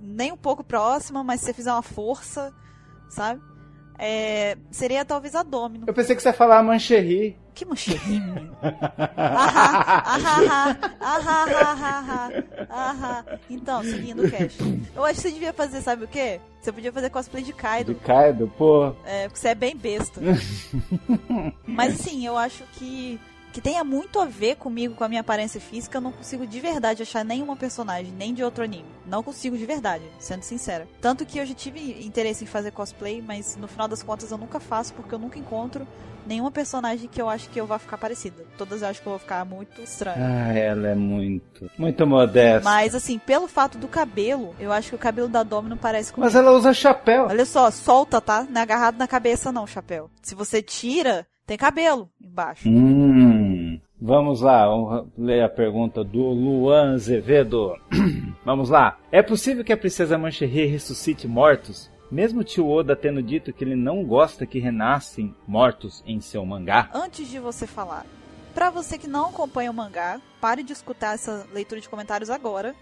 nem 0.00 0.32
um 0.32 0.36
pouco 0.36 0.64
próxima, 0.64 1.22
mas 1.22 1.40
se 1.40 1.46
você 1.46 1.52
fizer 1.52 1.72
uma 1.72 1.82
força, 1.82 2.54
sabe? 3.10 3.51
É, 3.98 4.56
seria 4.70 5.04
talvez 5.04 5.34
a 5.34 5.42
Domino. 5.42 5.84
Eu 5.86 5.94
pensei 5.94 6.16
que 6.16 6.22
você 6.22 6.28
ia 6.28 6.32
falar 6.32 6.58
a 6.58 6.62
Mancherry. 6.62 7.36
Que 7.54 7.64
Mancherry, 7.64 8.20
menino? 8.20 8.56
ahá, 9.16 10.02
ahá, 10.06 10.78
ahá, 11.00 11.44
ahá, 11.50 12.30
ahá, 12.70 13.24
Então, 13.50 13.82
seguindo 13.82 14.24
o 14.24 14.30
cast. 14.30 14.58
Eu 14.96 15.04
acho 15.04 15.16
que 15.16 15.20
você 15.20 15.30
devia 15.30 15.52
fazer, 15.52 15.82
sabe 15.82 16.04
o 16.04 16.08
quê? 16.08 16.40
Você 16.60 16.72
podia 16.72 16.92
fazer 16.92 17.10
cosplay 17.10 17.42
de 17.42 17.52
Kaido. 17.52 17.92
De 17.94 18.00
Kaido, 18.00 18.50
pô. 18.56 18.94
É, 19.04 19.24
porque 19.28 19.38
você 19.38 19.48
é 19.48 19.54
bem 19.54 19.76
besta. 19.76 20.20
Mas 21.66 21.94
sim, 21.96 22.26
eu 22.26 22.38
acho 22.38 22.64
que 22.74 23.20
que 23.52 23.60
tenha 23.60 23.84
muito 23.84 24.18
a 24.18 24.24
ver 24.24 24.56
comigo, 24.56 24.94
com 24.94 25.04
a 25.04 25.08
minha 25.08 25.20
aparência 25.20 25.60
física, 25.60 25.98
eu 25.98 26.02
não 26.02 26.12
consigo 26.12 26.46
de 26.46 26.58
verdade 26.58 27.02
achar 27.02 27.24
nenhuma 27.24 27.54
personagem, 27.54 28.12
nem 28.12 28.32
de 28.32 28.42
outro 28.42 28.64
anime. 28.64 28.88
Não 29.06 29.22
consigo 29.22 29.56
de 29.56 29.66
verdade, 29.66 30.04
sendo 30.18 30.42
sincera. 30.42 30.88
Tanto 31.00 31.26
que 31.26 31.38
eu 31.38 31.46
já 31.46 31.54
tive 31.54 32.04
interesse 32.04 32.44
em 32.44 32.46
fazer 32.46 32.70
cosplay, 32.70 33.22
mas 33.22 33.56
no 33.56 33.68
final 33.68 33.86
das 33.86 34.02
contas 34.02 34.30
eu 34.30 34.38
nunca 34.38 34.58
faço 34.58 34.94
porque 34.94 35.14
eu 35.14 35.18
nunca 35.18 35.38
encontro 35.38 35.86
nenhuma 36.26 36.50
personagem 36.50 37.08
que 37.08 37.20
eu 37.20 37.28
acho 37.28 37.48
que 37.50 37.60
eu 37.60 37.66
vá 37.66 37.78
ficar 37.78 37.98
parecida. 37.98 38.44
Todas 38.56 38.82
eu 38.82 38.88
acho 38.88 39.00
que 39.00 39.06
eu 39.06 39.10
vou 39.10 39.18
ficar 39.18 39.44
muito 39.44 39.80
estranha. 39.82 40.16
Ah, 40.18 40.52
ela 40.52 40.88
é 40.88 40.94
muito, 40.94 41.70
muito 41.76 42.06
modesta. 42.06 42.68
Mas 42.68 42.94
assim, 42.94 43.18
pelo 43.18 43.48
fato 43.48 43.78
do 43.78 43.88
cabelo, 43.88 44.54
eu 44.58 44.72
acho 44.72 44.90
que 44.90 44.94
o 44.94 44.98
cabelo 44.98 45.28
da 45.28 45.42
Domino 45.42 45.76
parece 45.76 46.12
com. 46.12 46.20
Mas 46.20 46.34
ela 46.34 46.52
usa 46.52 46.72
chapéu. 46.72 47.26
Olha 47.28 47.44
só, 47.44 47.70
solta, 47.70 48.20
tá? 48.20 48.46
Não 48.48 48.60
é 48.60 48.62
agarrado 48.62 48.96
na 48.96 49.06
cabeça 49.06 49.52
não, 49.52 49.66
chapéu. 49.66 50.10
Se 50.22 50.34
você 50.34 50.62
tira, 50.62 51.26
tem 51.52 51.58
cabelo 51.58 52.08
embaixo. 52.18 52.66
Hum, 52.66 53.78
vamos 54.00 54.40
lá, 54.40 54.66
vamos 54.66 55.06
ler 55.18 55.44
a 55.44 55.50
pergunta 55.50 56.02
do 56.02 56.30
Luan 56.30 56.94
Azevedo. 56.94 57.76
vamos 58.42 58.70
lá. 58.70 58.98
É 59.10 59.22
possível 59.22 59.62
que 59.62 59.72
a 59.72 59.76
princesa 59.76 60.16
Mancherry 60.16 60.64
ressuscite 60.64 61.28
mortos? 61.28 61.90
Mesmo 62.10 62.42
tio 62.42 62.68
Oda 62.68 62.96
tendo 62.96 63.22
dito 63.22 63.52
que 63.52 63.64
ele 63.64 63.76
não 63.76 64.02
gosta 64.02 64.46
que 64.46 64.58
renascem 64.58 65.34
mortos 65.46 66.02
em 66.06 66.22
seu 66.22 66.44
mangá? 66.46 66.88
Antes 66.94 67.28
de 67.28 67.38
você 67.38 67.66
falar, 67.66 68.06
para 68.54 68.70
você 68.70 68.96
que 68.96 69.06
não 69.06 69.26
acompanha 69.26 69.70
o 69.70 69.74
mangá, 69.74 70.20
pare 70.40 70.62
de 70.62 70.72
escutar 70.72 71.14
essa 71.14 71.46
leitura 71.52 71.82
de 71.82 71.88
comentários 71.88 72.30
agora, 72.30 72.74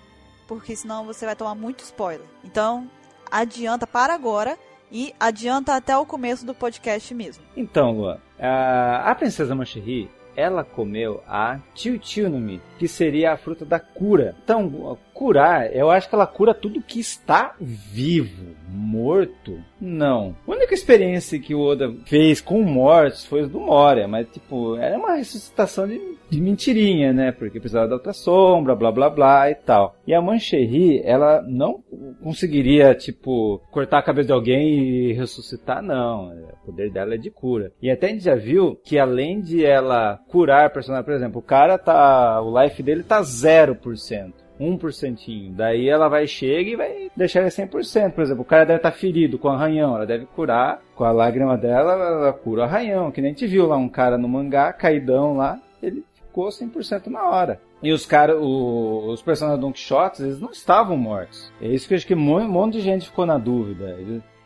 porque 0.47 0.77
senão 0.77 1.05
você 1.05 1.27
vai 1.27 1.35
tomar 1.35 1.57
muito 1.57 1.83
spoiler. 1.83 2.27
Então, 2.45 2.89
adianta 3.31 3.85
para 3.85 4.15
agora 4.15 4.57
e 4.93 5.15
adianta 5.19 5.75
até 5.75 5.97
o 5.97 6.07
começo 6.07 6.45
do 6.45 6.55
podcast 6.55 7.13
mesmo. 7.15 7.45
Então, 7.57 7.93
Luan, 7.93 8.21
a, 8.41 9.11
a 9.11 9.15
princesa 9.15 9.55
Mancherry, 9.55 10.09
ela 10.37 10.65
comeu 10.65 11.23
a 11.29 11.59
Tiltilnumi, 11.75 12.61
que 12.79 12.89
seria 12.89 13.33
a 13.33 13.37
fruta 13.37 13.65
da 13.65 13.79
cura. 13.79 14.35
Então, 14.43 14.99
curar, 15.21 15.71
eu 15.77 15.91
acho 15.91 16.09
que 16.09 16.15
ela 16.15 16.27
cura 16.27 16.55
tudo 16.55 16.81
que 16.81 16.99
está 16.99 17.55
vivo. 17.61 18.57
Morto? 18.67 19.63
Não. 19.79 20.35
A 20.49 20.51
única 20.51 20.73
experiência 20.73 21.39
que 21.39 21.55
o 21.55 21.61
Oda 21.61 21.95
fez 22.07 22.41
com 22.41 22.63
mortos 22.63 23.27
foi 23.27 23.47
do 23.47 23.61
Moria, 23.61 24.09
mas 24.09 24.27
tipo, 24.31 24.77
era 24.77 24.97
uma 24.97 25.17
ressuscitação 25.17 25.87
de 25.87 26.01
de 26.31 26.41
mentirinha, 26.41 27.13
né? 27.13 27.33
Porque 27.33 27.59
precisava 27.59 27.89
da 27.89 27.97
outra 27.97 28.13
sombra, 28.13 28.75
blá 28.77 28.93
blá 28.93 29.11
blá 29.11 29.51
e 29.51 29.55
tal. 29.57 29.97
E 30.07 30.15
a 30.15 30.23
Mancherry, 30.23 31.03
ela 31.05 31.43
não 31.43 31.83
conseguiria, 32.23 32.95
tipo, 32.95 33.61
cortar 33.71 33.99
a 33.99 34.03
cabeça 34.03 34.29
de 34.29 34.33
alguém 34.33 34.79
e 34.79 35.13
ressuscitar, 35.13 35.83
não. 35.83 36.33
O 36.63 36.67
poder 36.67 36.91
dela 36.91 37.15
é 37.15 37.19
de 37.19 37.31
cura. 37.31 37.73
E 37.83 37.91
até 37.91 38.07
a 38.07 38.11
gente 38.11 38.25
já 38.25 38.37
viu 38.37 38.77
que 38.85 38.99
além 38.99 39.41
de 39.41 39.65
ela 39.65 40.21
curar 40.29 40.73
personagem, 40.73 41.05
por 41.05 41.15
exemplo, 41.15 41.41
o 41.41 41.45
cara 41.45 41.77
tá. 41.77 42.41
O 42.41 42.63
life 42.63 42.81
dele 42.83 43.03
tá 43.03 43.21
0%. 43.21 44.33
1%. 44.61 45.53
Daí 45.53 45.89
ela 45.89 46.09
vai, 46.09 46.27
chega 46.27 46.71
e 46.71 46.77
vai 46.77 47.11
deixar 47.17 47.41
ele 47.41 47.49
100%. 47.49 48.13
Por 48.13 48.23
exemplo, 48.23 48.43
o 48.43 48.45
cara 48.45 48.65
deve 48.65 48.79
estar 48.79 48.91
tá 48.91 48.97
ferido 48.97 49.39
com 49.39 49.49
arranhão, 49.49 49.97
ela 49.97 50.07
deve 50.07 50.27
curar. 50.27 50.81
Com 50.95 51.05
a 51.05 51.11
lágrima 51.11 51.57
dela, 51.57 51.93
ela 51.95 52.33
cura 52.33 52.63
o 52.63 52.65
arranhão. 52.65 53.11
Que 53.11 53.23
nem 53.23 53.31
gente 53.31 53.47
viu 53.47 53.67
lá 53.67 53.77
um 53.77 53.89
cara 53.89 54.19
no 54.19 54.29
mangá, 54.29 54.73
caidão 54.73 55.37
lá, 55.37 55.59
ele 55.83 56.05
ficou 56.15 56.49
100% 56.49 57.07
na 57.07 57.29
hora. 57.29 57.61
E 57.83 57.93
os 57.93 58.05
caras, 58.05 58.37
os 58.39 59.23
personagens 59.23 59.59
do 59.59 59.67
Don 59.67 59.73
Quixote, 59.73 60.23
eles 60.23 60.39
não 60.39 60.51
estavam 60.51 60.97
mortos. 60.97 61.51
É 61.61 61.69
isso 61.69 61.89
que 61.89 61.95
eu 61.95 61.97
acho 61.97 62.07
que 62.07 62.15
um 62.15 62.49
monte 62.49 62.75
de 62.75 62.81
gente 62.81 63.07
ficou 63.07 63.25
na 63.25 63.39
dúvida. 63.39 63.99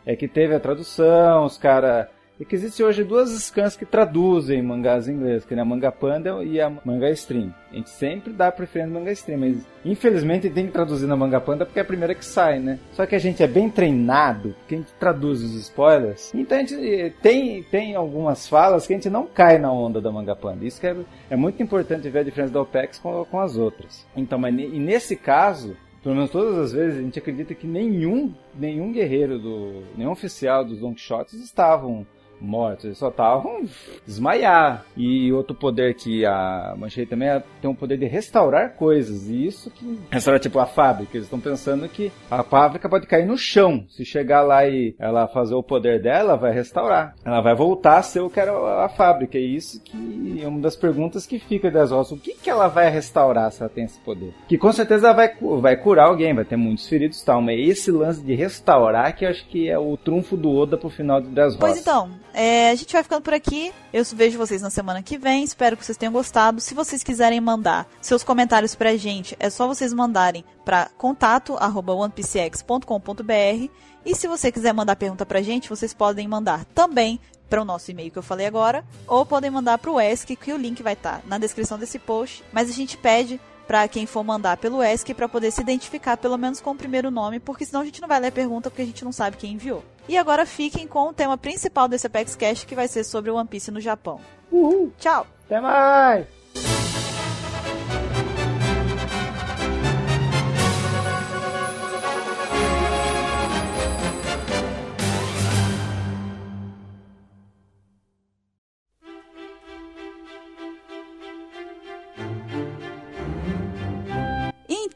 É 0.05 0.15
que 0.15 0.27
teve 0.27 0.55
a 0.55 0.59
tradução, 0.59 1.43
os 1.43 1.57
caras 1.57 2.07
é 2.39 2.43
que 2.43 2.55
existem 2.55 2.85
hoje 2.85 3.03
duas 3.03 3.29
scans 3.29 3.77
que 3.77 3.85
traduzem 3.85 4.61
mangás 4.61 5.07
em 5.07 5.13
inglês, 5.13 5.45
que 5.45 5.53
é 5.53 5.59
a 5.59 5.63
Manga 5.63 5.91
Panda 5.91 6.43
e 6.43 6.59
a 6.59 6.69
Manga 6.83 7.09
Stream. 7.11 7.53
A 7.71 7.75
gente 7.75 7.89
sempre 7.89 8.33
dá 8.33 8.51
preferência 8.51 8.93
Manga 8.93 9.11
Stream, 9.13 9.39
mas 9.39 9.67
infelizmente 9.85 10.49
tem 10.49 10.65
que 10.65 10.73
traduzir 10.73 11.07
na 11.07 11.15
Manga 11.15 11.39
Panda 11.39 11.65
porque 11.65 11.79
é 11.79 11.81
a 11.81 11.85
primeira 11.85 12.13
que 12.13 12.25
sai, 12.25 12.59
né? 12.59 12.77
Só 12.91 13.05
que 13.05 13.15
a 13.15 13.19
gente 13.19 13.41
é 13.41 13.47
bem 13.47 13.69
treinado, 13.69 14.53
que 14.67 14.75
a 14.75 14.77
gente 14.79 14.91
traduz 14.99 15.41
os 15.41 15.55
spoilers, 15.55 16.33
então 16.33 16.57
a 16.57 16.61
gente 16.61 16.75
eh, 16.75 17.13
tem, 17.21 17.63
tem 17.63 17.95
algumas 17.95 18.47
falas 18.49 18.85
que 18.85 18.93
a 18.93 18.97
gente 18.97 19.09
não 19.09 19.25
cai 19.25 19.57
na 19.57 19.71
onda 19.71 20.01
da 20.01 20.11
Manga 20.11 20.35
Panda. 20.35 20.65
Isso 20.65 20.85
é, 20.85 20.95
é 21.29 21.35
muito 21.37 21.63
importante 21.63 22.09
ver 22.09 22.19
a 22.19 22.23
diferença 22.23 22.53
da 22.53 22.61
OPEX 22.61 22.99
com, 22.99 23.23
com 23.25 23.39
as 23.39 23.55
outras. 23.55 24.05
Então, 24.15 24.37
mas 24.37 24.53
e 24.53 24.79
nesse 24.79 25.15
caso, 25.15 25.75
pelo 26.03 26.15
menos 26.15 26.29
todas 26.29 26.57
as 26.57 26.71
vezes, 26.71 26.99
a 26.99 27.01
gente 27.01 27.17
acredita 27.17 27.55
que 27.55 27.65
nenhum, 27.65 28.33
nenhum 28.53 28.91
guerreiro, 28.91 29.39
do, 29.39 29.83
nenhum 29.97 30.11
oficial 30.11 30.63
dos 30.63 30.79
Don 30.79 30.93
Quixotes 30.93 31.33
estavam 31.35 32.05
mortos, 32.39 32.85
eles 32.85 32.97
só 32.97 33.09
estavam 33.09 33.65
desmaiar. 34.05 34.85
E 34.95 35.31
outro 35.31 35.55
poder 35.55 35.95
que 35.95 36.25
a 36.25 36.75
Manchete 36.77 37.09
também 37.09 37.29
é, 37.29 37.43
tem 37.61 37.69
um 37.69 37.75
poder 37.75 37.97
de 37.97 38.05
restaurar 38.05 38.75
coisas. 38.75 39.29
E 39.29 39.45
isso 39.45 39.69
que 39.71 39.99
restaurar 40.09 40.39
tipo 40.39 40.59
a 40.59 40.65
fábrica. 40.65 41.17
Eles 41.17 41.25
estão 41.25 41.39
pensando 41.39 41.87
que 41.87 42.11
a 42.29 42.43
fábrica 42.43 42.89
pode 42.89 43.07
cair 43.07 43.25
no 43.25 43.37
chão. 43.37 43.85
Se 43.89 44.05
chegar 44.05 44.41
lá 44.41 44.67
e 44.67 44.95
ela 44.99 45.27
fazer 45.27 45.55
o 45.55 45.63
poder 45.63 46.01
dela, 46.01 46.35
vai 46.35 46.53
restaurar. 46.53 47.15
Ela 47.23 47.41
vai 47.41 47.55
voltar 47.55 47.97
a 47.97 48.03
ser 48.03 48.21
o 48.21 48.29
que 48.29 48.39
era 48.39 48.85
a 48.85 48.89
fábrica. 48.89 49.37
E 49.37 49.55
isso 49.55 49.81
que 49.81 50.41
é 50.41 50.47
uma 50.47 50.61
das 50.61 50.75
perguntas 50.75 51.25
que 51.25 51.39
fica 51.39 51.69
das 51.71 51.91
roças. 51.91 52.17
O 52.17 52.21
que, 52.21 52.33
que 52.33 52.49
ela 52.49 52.67
vai 52.67 52.89
restaurar 52.89 53.51
se 53.51 53.61
ela 53.61 53.69
tem 53.69 53.85
esse 53.85 53.99
poder? 53.99 54.33
Que 54.47 54.57
com 54.57 54.71
certeza 54.71 55.07
ela 55.07 55.15
vai, 55.15 55.33
vai 55.59 55.77
curar 55.77 56.07
alguém, 56.07 56.33
vai 56.33 56.45
ter 56.45 56.55
muitos 56.55 56.87
feridos 56.87 57.21
e 57.21 57.25
tal. 57.25 57.41
Mas 57.41 57.59
esse 57.59 57.91
lance 57.91 58.21
de 58.21 58.33
restaurar 58.35 59.15
que 59.15 59.25
eu 59.25 59.29
acho 59.29 59.45
que 59.47 59.69
é 59.69 59.77
o 59.77 59.97
trunfo 59.97 60.37
do 60.37 60.51
Oda 60.51 60.77
pro 60.77 60.89
final 60.89 61.21
de 61.21 61.29
Das 61.29 61.55
Roças. 61.55 61.59
Pois 61.59 61.81
então, 61.81 62.09
é, 62.35 62.69
a 62.69 62.75
gente 62.75 62.91
vai 62.91 63.01
ficando 63.01 63.21
por 63.21 63.33
aqui. 63.33 63.71
Eu 63.93 64.03
vejo 64.03 64.37
vocês 64.37 64.61
na 64.61 64.69
semana 64.69 65.01
que 65.01 65.17
vem. 65.17 65.43
Espero 65.43 65.77
que 65.77 65.85
vocês 65.85 65.97
tenham 65.97 66.11
gostado. 66.11 66.59
Se 66.59 66.73
vocês 66.73 67.01
quiserem 67.01 67.39
mandar 67.39 67.87
seus 68.01 68.23
comentários 68.23 68.75
pra 68.75 68.97
gente, 68.97 69.37
é 69.39 69.49
só 69.49 69.67
vocês 69.67 69.93
mandarem 69.93 70.43
para 70.65 70.89
contato@onepcx.com.br. 70.97 73.69
E 74.05 74.13
se 74.13 74.27
você 74.27 74.51
quiser 74.51 74.73
mandar 74.73 74.97
pergunta 74.97 75.25
pra 75.25 75.41
gente, 75.41 75.69
vocês 75.69 75.93
podem 75.93 76.27
mandar 76.27 76.65
também 76.65 77.19
para 77.49 77.61
o 77.61 77.65
nosso 77.65 77.89
e-mail 77.89 78.11
que 78.11 78.17
eu 78.17 78.23
falei 78.23 78.45
agora, 78.45 78.83
ou 79.07 79.25
podem 79.25 79.49
mandar 79.49 79.77
para 79.77 79.91
o 79.91 79.99
ESC, 79.99 80.35
que 80.35 80.51
o 80.51 80.57
link 80.57 80.83
vai 80.83 80.93
estar 80.93 81.19
tá 81.19 81.21
na 81.25 81.37
descrição 81.37 81.79
desse 81.79 81.97
post. 81.97 82.43
Mas 82.51 82.69
a 82.69 82.73
gente 82.73 82.97
pede 82.97 83.39
para 83.67 83.87
quem 83.87 84.05
for 84.05 84.23
mandar 84.23 84.57
pelo 84.57 84.83
ESC 84.83 85.13
para 85.13 85.29
poder 85.29 85.51
se 85.51 85.61
identificar 85.61 86.17
pelo 86.17 86.37
menos 86.37 86.61
com 86.61 86.71
o 86.71 86.75
primeiro 86.75 87.09
nome, 87.09 87.39
porque 87.39 87.65
senão 87.65 87.81
a 87.81 87.85
gente 87.85 88.01
não 88.01 88.07
vai 88.07 88.19
ler 88.19 88.27
a 88.27 88.31
pergunta 88.31 88.69
porque 88.69 88.81
a 88.81 88.85
gente 88.85 89.03
não 89.03 89.11
sabe 89.11 89.37
quem 89.37 89.53
enviou. 89.53 89.83
E 90.07 90.17
agora 90.17 90.45
fiquem 90.45 90.87
com 90.87 91.09
o 91.09 91.13
tema 91.13 91.37
principal 91.37 91.87
desse 91.87 92.07
Apex 92.07 92.35
Cash 92.35 92.63
que 92.63 92.75
vai 92.75 92.87
ser 92.87 93.03
sobre 93.03 93.31
o 93.31 93.35
One 93.35 93.47
Piece 93.47 93.71
no 93.71 93.81
Japão. 93.81 94.19
Uhul. 94.51 94.91
Tchau. 94.99 95.25
Até 95.45 95.59
mais. 95.59 96.44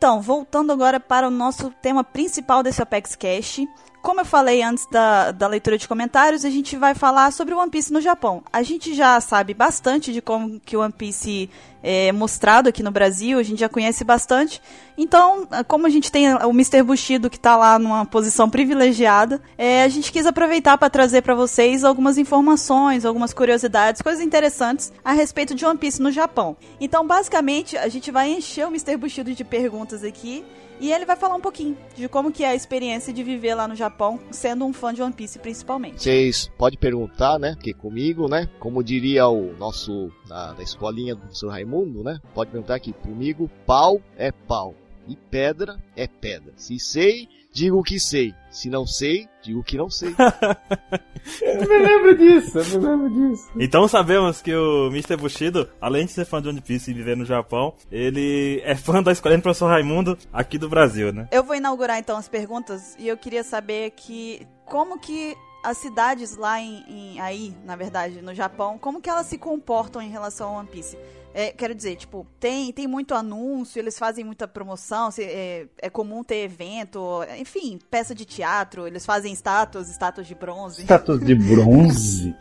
Então, 0.09 0.21
voltando 0.21 0.73
agora 0.73 0.99
para 0.99 1.27
o 1.27 1.29
nosso 1.29 1.69
tema 1.83 2.03
principal 2.03 2.63
desse 2.63 2.81
Apex 2.81 3.15
Cash. 3.15 3.61
Como 4.01 4.21
eu 4.21 4.25
falei 4.25 4.63
antes 4.63 4.87
da, 4.87 5.31
da 5.31 5.45
leitura 5.45 5.77
de 5.77 5.87
comentários, 5.87 6.43
a 6.43 6.49
gente 6.49 6.75
vai 6.75 6.95
falar 6.95 7.31
sobre 7.31 7.53
o 7.53 7.59
One 7.59 7.69
Piece 7.69 7.93
no 7.93 8.01
Japão. 8.01 8.41
A 8.51 8.63
gente 8.63 8.95
já 8.95 9.21
sabe 9.21 9.53
bastante 9.53 10.11
de 10.11 10.19
como 10.19 10.59
que 10.61 10.75
o 10.75 10.81
One 10.81 10.91
Piece 10.91 11.47
é 11.81 12.11
mostrado 12.11 12.69
aqui 12.69 12.83
no 12.83 12.91
Brasil, 12.91 13.39
a 13.39 13.43
gente 13.43 13.59
já 13.59 13.69
conhece 13.69 14.03
bastante. 14.03 14.61
Então, 14.97 15.47
como 15.67 15.87
a 15.87 15.89
gente 15.89 16.11
tem 16.11 16.33
o 16.33 16.49
Mr. 16.49 16.83
Bushido 16.83 17.29
que 17.29 17.37
está 17.37 17.55
lá 17.55 17.79
numa 17.79 18.05
posição 18.05 18.49
privilegiada, 18.49 19.41
é, 19.57 19.83
a 19.83 19.87
gente 19.87 20.11
quis 20.11 20.25
aproveitar 20.25 20.77
para 20.77 20.89
trazer 20.89 21.21
para 21.21 21.35
vocês 21.35 21.83
algumas 21.83 22.17
informações, 22.17 23.05
algumas 23.05 23.33
curiosidades, 23.33 24.01
coisas 24.01 24.21
interessantes 24.21 24.91
a 25.03 25.13
respeito 25.13 25.55
de 25.55 25.65
One 25.65 25.77
Piece 25.77 26.01
no 26.01 26.11
Japão. 26.11 26.57
Então, 26.79 27.05
basicamente, 27.07 27.77
a 27.77 27.87
gente 27.87 28.11
vai 28.11 28.29
encher 28.29 28.65
o 28.65 28.69
Mr. 28.69 28.97
Bushido 28.97 29.33
de 29.33 29.43
perguntas 29.43 30.03
aqui 30.03 30.43
e 30.79 30.91
ele 30.91 31.05
vai 31.05 31.15
falar 31.15 31.35
um 31.35 31.41
pouquinho 31.41 31.77
de 31.95 32.07
como 32.07 32.31
que 32.31 32.43
é 32.43 32.49
a 32.49 32.55
experiência 32.55 33.13
de 33.13 33.23
viver 33.23 33.55
lá 33.55 33.67
no 33.67 33.75
Japão, 33.75 34.19
sendo 34.31 34.65
um 34.65 34.73
fã 34.73 34.93
de 34.93 35.01
One 35.01 35.13
Piece 35.13 35.39
principalmente. 35.39 36.01
Vocês 36.01 36.49
podem 36.57 36.79
perguntar, 36.79 37.37
né? 37.37 37.55
Que 37.59 37.73
comigo, 37.73 38.27
né? 38.29 38.49
Como 38.59 38.83
diria 38.83 39.27
o 39.27 39.53
nosso 39.57 40.11
da, 40.27 40.53
da 40.53 40.63
escolinha 40.63 41.15
do 41.15 41.21
professor 41.21 41.49
Raimundo, 41.49 42.03
né? 42.03 42.19
Pode 42.33 42.51
perguntar 42.51 42.75
aqui 42.75 42.93
comigo, 42.93 43.49
pau 43.65 44.01
é 44.17 44.31
pau 44.31 44.75
e 45.07 45.15
pedra 45.15 45.77
é 45.95 46.07
pedra. 46.07 46.53
Se 46.55 46.79
sei, 46.79 47.27
digo 47.51 47.83
que 47.83 47.99
sei. 47.99 48.33
Se 48.49 48.69
não 48.69 48.85
sei, 48.85 49.27
digo 49.41 49.63
que 49.63 49.77
não 49.77 49.89
sei. 49.89 50.15
eu 51.41 51.67
me 51.67 51.77
lembro 51.77 52.17
disso, 52.17 52.57
eu 52.57 52.81
me 52.81 52.87
lembro 52.87 53.09
disso. 53.09 53.49
Então 53.59 53.87
sabemos 53.87 54.41
que 54.41 54.53
o 54.53 54.87
Mr. 54.87 55.15
Bushido, 55.15 55.69
além 55.79 56.05
de 56.05 56.11
ser 56.11 56.25
fã 56.25 56.41
de 56.41 56.49
One 56.49 56.61
Piece 56.61 56.89
e 56.89 56.93
viver 56.93 57.15
no 57.15 57.25
Japão, 57.25 57.73
ele 57.91 58.61
é 58.63 58.75
fã 58.75 59.03
da 59.03 59.11
escola 59.11 59.37
do 59.37 59.43
professor 59.43 59.67
Raimundo 59.67 60.17
aqui 60.33 60.57
do 60.57 60.69
Brasil, 60.69 61.13
né? 61.13 61.27
Eu 61.31 61.43
vou 61.43 61.55
inaugurar 61.55 61.99
então 61.99 62.17
as 62.17 62.27
perguntas 62.27 62.95
e 62.97 63.07
eu 63.07 63.17
queria 63.17 63.43
saber 63.43 63.91
que 63.91 64.47
como 64.65 64.99
que 64.99 65.35
as 65.63 65.77
cidades 65.77 66.37
lá 66.37 66.59
em, 66.59 66.83
em, 66.87 67.19
aí, 67.19 67.53
na 67.65 67.75
verdade, 67.75 68.21
no 68.21 68.33
Japão, 68.33 68.77
como 68.77 69.01
que 69.01 69.09
elas 69.09 69.27
se 69.27 69.37
comportam 69.37 70.01
em 70.01 70.09
relação 70.09 70.49
ao 70.49 70.55
One 70.55 70.69
Piece? 70.69 70.97
É, 71.33 71.51
quero 71.51 71.75
dizer, 71.75 71.95
tipo, 71.95 72.25
tem, 72.39 72.71
tem 72.71 72.87
muito 72.87 73.13
anúncio, 73.13 73.79
eles 73.79 73.97
fazem 73.97 74.25
muita 74.25 74.47
promoção, 74.47 75.09
é, 75.19 75.67
é 75.77 75.89
comum 75.89 76.23
ter 76.23 76.43
evento, 76.43 77.21
enfim, 77.37 77.79
peça 77.89 78.15
de 78.15 78.25
teatro, 78.25 78.87
eles 78.87 79.05
fazem 79.05 79.31
estátuas, 79.31 79.89
estátuas 79.89 80.27
de 80.27 80.33
bronze. 80.33 80.81
Estátuas 80.81 81.19
de 81.19 81.35
bronze? 81.35 82.35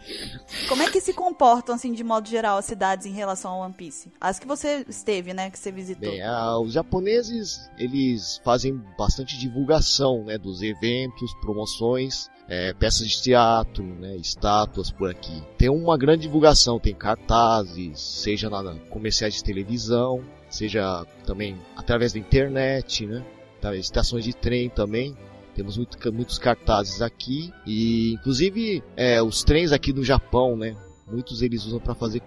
Como 0.69 0.83
é 0.83 0.91
que 0.91 1.01
se 1.01 1.13
comportam, 1.13 1.75
assim, 1.75 1.93
de 1.93 2.03
modo 2.03 2.29
geral, 2.29 2.59
as 2.59 2.65
cidades 2.65 3.07
em 3.07 3.13
relação 3.13 3.53
ao 3.53 3.61
One 3.61 3.75
Piece? 3.75 4.11
As 4.21 4.39
que 4.39 4.47
você 4.47 4.85
esteve, 4.89 5.35
né, 5.35 5.51
que 5.51 5.59
você 5.59 5.71
visitou. 5.71 6.11
Bem, 6.11 6.23
ah, 6.23 6.59
os 6.59 6.73
japoneses, 6.73 7.71
eles 7.79 8.41
fazem 8.45 8.81
bastante 8.97 9.39
divulgação, 9.39 10.25
né, 10.25 10.39
dos 10.39 10.63
eventos, 10.63 11.35
promoções, 11.41 12.29
é, 12.49 12.73
peças 12.73 13.07
de 13.07 13.23
teatro, 13.23 13.85
né, 13.85 14.17
estátuas 14.17 14.91
por 14.91 15.11
aqui. 15.11 15.43
Tem 15.59 15.69
uma 15.69 15.99
grande 15.99 16.23
divulgação, 16.23 16.81
tem 16.81 16.95
cartazes, 16.95 18.01
seja 18.01 18.49
na 18.49 18.63
comerciais 18.89 19.35
de 19.35 19.45
televisão, 19.45 20.23
seja 20.49 21.05
também 21.25 21.57
através 21.77 22.13
da 22.13 22.19
internet, 22.19 23.07
né, 23.07 23.25
tá, 23.61 23.75
estações 23.77 24.25
de 24.25 24.35
trem 24.35 24.69
também. 24.69 25.17
Temos 25.55 25.77
muito, 25.77 26.13
muitos 26.13 26.39
cartazes 26.39 27.03
aqui 27.03 27.53
e, 27.67 28.13
inclusive, 28.13 28.83
é, 28.97 29.21
os 29.21 29.43
trens 29.43 29.73
aqui 29.73 29.93
no 29.93 30.05
Japão, 30.05 30.57
né, 30.57 30.77
muitos 31.07 31.43
eles 31.43 31.65
usam 31.65 31.81
para 31.81 31.95
fazer 31.95 32.23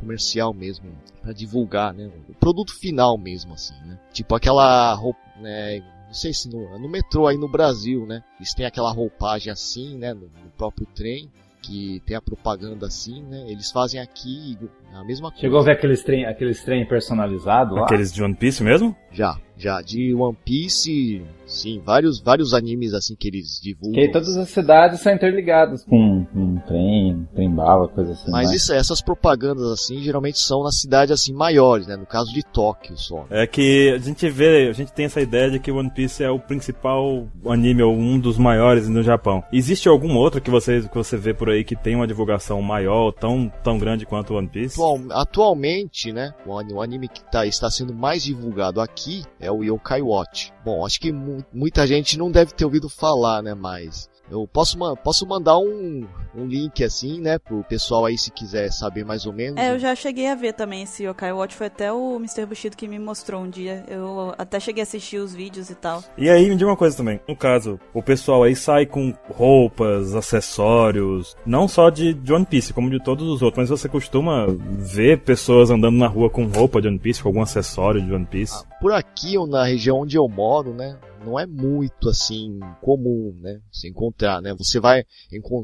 comercial 0.00 0.52
mesmo, 0.52 0.86
para 1.22 1.32
divulgar, 1.32 1.92
né, 1.92 2.10
o 2.28 2.34
produto 2.34 2.72
final 2.74 3.18
mesmo, 3.18 3.52
assim, 3.52 3.74
né. 3.84 3.98
Tipo 4.12 4.34
aquela 4.34 4.94
roupa, 4.94 5.20
né, 5.40 5.80
não 6.06 6.14
sei 6.14 6.32
se 6.32 6.48
no, 6.48 6.78
no 6.78 6.88
metrô 6.88 7.26
aí 7.26 7.36
no 7.36 7.48
Brasil, 7.48 8.06
né? 8.06 8.22
Eles 8.38 8.54
têm 8.54 8.64
aquela 8.64 8.92
roupagem 8.92 9.52
assim, 9.52 9.98
né? 9.98 10.14
No, 10.14 10.28
no 10.28 10.50
próprio 10.56 10.86
trem 10.94 11.28
que 11.66 12.00
tem 12.06 12.16
a 12.16 12.22
propaganda 12.22 12.86
assim, 12.86 13.22
né? 13.24 13.44
Eles 13.48 13.70
fazem 13.72 14.00
aqui 14.00 14.56
a 14.94 15.04
mesma 15.04 15.30
coisa. 15.30 15.40
Chegou 15.40 15.58
a 15.58 15.62
ver 15.62 15.72
aqueles 15.72 16.02
trem, 16.02 16.24
aqueles 16.24 16.62
trem 16.62 16.86
personalizados 16.86 17.76
lá? 17.76 17.84
Aqueles 17.84 18.12
de 18.12 18.22
One 18.22 18.34
Piece 18.34 18.62
mesmo? 18.62 18.96
Já. 19.10 19.36
Já 19.58 19.80
de 19.80 20.14
One 20.14 20.36
Piece, 20.44 21.22
sim, 21.46 21.80
vários, 21.84 22.20
vários 22.20 22.52
animes 22.52 22.92
assim 22.92 23.14
que 23.18 23.28
eles 23.28 23.58
divulgam. 23.62 23.94
Que 24.02 24.08
todas 24.12 24.36
as 24.36 24.48
cidades 24.50 25.00
são 25.00 25.12
interligadas 25.12 25.84
com 25.84 26.26
um 26.34 26.58
trem, 26.66 27.26
trem 27.34 27.50
bala, 27.50 27.88
coisa 27.88 28.12
assim. 28.12 28.30
Mas 28.30 28.50
né? 28.50 28.56
isso, 28.56 28.72
essas 28.72 29.00
propagandas 29.00 29.64
assim, 29.70 30.02
geralmente 30.02 30.38
são 30.38 30.62
nas 30.62 30.78
cidades 30.80 31.10
assim 31.12 31.32
maiores, 31.32 31.86
né? 31.86 31.96
No 31.96 32.04
caso 32.06 32.32
de 32.32 32.42
Tóquio 32.42 32.96
só. 32.96 33.26
É 33.30 33.46
que 33.46 33.92
a 33.94 33.98
gente 33.98 34.28
vê, 34.28 34.68
a 34.68 34.72
gente 34.72 34.92
tem 34.92 35.06
essa 35.06 35.20
ideia 35.20 35.50
de 35.50 35.58
que 35.58 35.70
One 35.72 35.90
Piece 35.90 36.22
é 36.22 36.30
o 36.30 36.38
principal 36.38 37.26
anime 37.46 37.82
ou 37.82 37.94
um 37.94 38.18
dos 38.18 38.36
maiores 38.36 38.88
no 38.88 39.02
Japão. 39.02 39.42
Existe 39.52 39.88
algum 39.88 40.16
outro 40.16 40.40
que 40.40 40.50
você, 40.50 40.82
que 40.82 40.94
você 40.94 41.16
vê 41.16 41.32
por 41.32 41.48
aí 41.48 41.64
que 41.64 41.74
tem 41.76 41.94
uma 41.94 42.06
divulgação 42.06 42.60
maior, 42.60 43.10
tão, 43.12 43.50
tão 43.64 43.78
grande 43.78 44.04
quanto 44.04 44.34
One 44.34 44.48
Piece? 44.48 44.74
Atual, 44.74 45.00
atualmente, 45.10 46.12
né? 46.12 46.34
O 46.44 46.58
ani- 46.58 46.72
o 46.74 46.82
anime 46.82 47.08
que 47.08 47.22
tá, 47.30 47.46
está 47.46 47.70
sendo 47.70 47.94
mais 47.94 48.22
divulgado 48.22 48.80
aqui 48.80 49.22
é 49.40 49.45
o 49.50 49.62
Yokai 49.64 50.02
Watch. 50.02 50.52
Bom, 50.64 50.84
acho 50.84 51.00
que 51.00 51.12
mu- 51.12 51.44
muita 51.52 51.86
gente 51.86 52.18
não 52.18 52.30
deve 52.30 52.52
ter 52.52 52.64
ouvido 52.64 52.88
falar, 52.88 53.42
né? 53.42 53.54
Mas 53.54 54.08
eu 54.30 54.46
posso, 54.46 54.76
posso 54.96 55.26
mandar 55.26 55.58
um, 55.58 56.06
um 56.34 56.46
link 56.46 56.82
assim, 56.82 57.20
né? 57.20 57.38
Pro 57.38 57.62
pessoal 57.64 58.04
aí 58.04 58.18
se 58.18 58.30
quiser 58.30 58.70
saber 58.70 59.04
mais 59.04 59.26
ou 59.26 59.32
menos. 59.32 59.56
É, 59.58 59.72
eu 59.72 59.78
já 59.78 59.94
cheguei 59.94 60.28
a 60.28 60.34
ver 60.34 60.52
também 60.52 60.82
esse 60.82 61.04
Yokai 61.04 61.32
Watch. 61.32 61.54
Foi 61.54 61.68
até 61.68 61.92
o 61.92 62.16
Mr. 62.16 62.46
Bushido 62.46 62.76
que 62.76 62.88
me 62.88 62.98
mostrou 62.98 63.42
um 63.42 63.48
dia. 63.48 63.84
Eu 63.88 64.34
até 64.36 64.58
cheguei 64.58 64.82
a 64.82 64.84
assistir 64.84 65.18
os 65.18 65.34
vídeos 65.34 65.70
e 65.70 65.74
tal. 65.74 66.02
E 66.18 66.28
aí, 66.28 66.48
me 66.48 66.56
diga 66.56 66.70
uma 66.70 66.76
coisa 66.76 66.96
também. 66.96 67.20
No 67.28 67.36
caso, 67.36 67.78
o 67.94 68.02
pessoal 68.02 68.42
aí 68.42 68.56
sai 68.56 68.86
com 68.86 69.14
roupas, 69.30 70.14
acessórios, 70.14 71.36
não 71.46 71.68
só 71.68 71.90
de, 71.90 72.12
de 72.12 72.32
One 72.32 72.46
Piece, 72.46 72.72
como 72.72 72.90
de 72.90 73.02
todos 73.02 73.28
os 73.28 73.42
outros, 73.42 73.68
mas 73.68 73.80
você 73.80 73.88
costuma 73.88 74.46
ver 74.48 75.20
pessoas 75.20 75.70
andando 75.70 75.96
na 75.96 76.06
rua 76.06 76.28
com 76.28 76.46
roupa 76.46 76.80
de 76.80 76.88
One 76.88 76.98
Piece, 76.98 77.22
com 77.22 77.28
algum 77.28 77.42
acessório 77.42 78.02
de 78.02 78.12
One 78.12 78.26
Piece? 78.26 78.64
Por 78.80 78.92
aqui, 78.92 79.38
ou 79.38 79.46
na 79.46 79.64
região 79.64 80.00
onde 80.00 80.16
eu 80.16 80.28
moro, 80.28 80.74
né? 80.74 80.96
Não 81.26 81.40
é 81.40 81.44
muito 81.44 82.08
assim 82.08 82.60
comum, 82.80 83.36
né? 83.40 83.60
Se 83.72 83.88
encontrar, 83.88 84.40
né? 84.40 84.54
Você 84.54 84.78
vai 84.78 85.04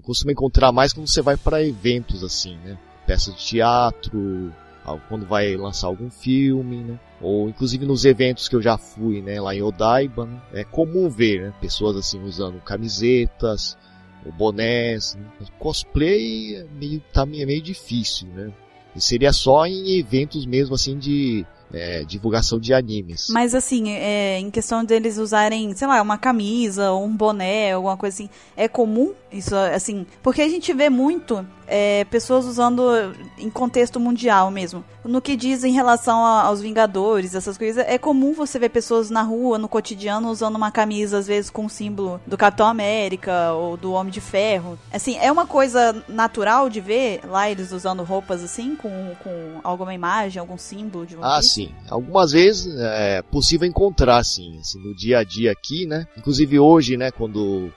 costuma 0.02 0.32
encontrar 0.32 0.72
mais 0.72 0.92
quando 0.92 1.06
você 1.06 1.22
vai 1.22 1.36
para 1.36 1.64
eventos 1.64 2.24
assim, 2.24 2.56
né? 2.56 2.76
Peças 3.06 3.36
de 3.36 3.44
teatro, 3.44 4.52
quando 5.08 5.24
vai 5.24 5.56
lançar 5.56 5.86
algum 5.86 6.10
filme, 6.10 6.78
né? 6.78 7.00
Ou 7.20 7.48
inclusive 7.48 7.86
nos 7.86 8.04
eventos 8.04 8.48
que 8.48 8.56
eu 8.56 8.60
já 8.60 8.76
fui, 8.76 9.22
né? 9.22 9.40
Lá 9.40 9.54
em 9.54 9.62
Odaiba, 9.62 10.26
né? 10.26 10.42
é 10.52 10.64
comum 10.64 11.08
ver, 11.08 11.42
né? 11.42 11.54
Pessoas 11.60 11.96
assim 11.96 12.20
usando 12.22 12.60
camisetas, 12.60 13.78
bonés. 14.36 15.14
Né? 15.14 15.24
Cosplay 15.60 16.56
é 16.56 16.64
meio 16.64 17.00
tá 17.12 17.24
meio, 17.24 17.46
meio 17.46 17.62
difícil, 17.62 18.26
né? 18.28 18.52
E 18.96 19.00
seria 19.00 19.32
só 19.32 19.64
em 19.64 19.96
eventos 19.96 20.44
mesmo 20.44 20.74
assim 20.74 20.98
de 20.98 21.46
é, 21.72 22.04
divulgação 22.04 22.58
de 22.58 22.74
animes. 22.74 23.28
Mas 23.30 23.54
assim, 23.54 23.90
é, 23.90 24.38
em 24.38 24.50
questão 24.50 24.84
deles 24.84 25.18
usarem, 25.18 25.74
sei 25.74 25.86
lá, 25.86 26.00
uma 26.02 26.18
camisa 26.18 26.92
ou 26.92 27.04
um 27.04 27.16
boné, 27.16 27.72
alguma 27.72 27.96
coisa 27.96 28.14
assim, 28.14 28.30
é 28.56 28.68
comum 28.68 29.14
isso, 29.32 29.54
assim? 29.56 30.06
Porque 30.22 30.42
a 30.42 30.48
gente 30.48 30.72
vê 30.72 30.88
muito 30.90 31.46
é, 31.66 32.04
pessoas 32.04 32.44
usando 32.44 32.82
em 33.38 33.48
contexto 33.48 33.98
mundial 33.98 34.50
mesmo. 34.50 34.84
No 35.04 35.22
que 35.22 35.34
diz 35.36 35.64
em 35.64 35.72
relação 35.72 36.22
a- 36.24 36.42
aos 36.42 36.60
Vingadores, 36.60 37.34
essas 37.34 37.56
coisas, 37.56 37.82
é 37.88 37.96
comum 37.96 38.34
você 38.34 38.58
ver 38.58 38.68
pessoas 38.68 39.08
na 39.08 39.22
rua, 39.22 39.56
no 39.58 39.68
cotidiano, 39.68 40.28
usando 40.28 40.56
uma 40.56 40.70
camisa, 40.70 41.16
às 41.18 41.26
vezes 41.26 41.50
com 41.50 41.64
o 41.64 41.70
símbolo 41.70 42.20
do 42.26 42.36
Capitão 42.36 42.66
América 42.66 43.52
ou 43.54 43.76
do 43.78 43.92
Homem 43.92 44.12
de 44.12 44.20
Ferro. 44.20 44.78
Assim, 44.92 45.16
é 45.16 45.32
uma 45.32 45.46
coisa 45.46 46.04
natural 46.08 46.68
de 46.68 46.80
ver 46.80 47.20
lá 47.26 47.50
eles 47.50 47.72
usando 47.72 48.02
roupas 48.02 48.42
assim, 48.42 48.76
com, 48.76 49.14
com 49.22 49.60
alguma 49.64 49.94
imagem, 49.94 50.40
algum 50.40 50.58
símbolo 50.58 51.06
de 51.06 51.16
Ah, 51.22 51.40
sim. 51.40 51.70
Algumas 51.88 52.32
vezes 52.32 52.74
é 52.78 53.22
possível 53.22 53.66
encontrar, 53.66 54.18
assim, 54.18 54.58
assim, 54.60 54.78
no 54.78 54.94
dia 54.94 55.20
a 55.20 55.24
dia 55.24 55.50
aqui, 55.50 55.86
né? 55.86 56.06
Inclusive 56.18 56.58
hoje, 56.58 56.96
né, 56.98 57.10
quando 57.10 57.72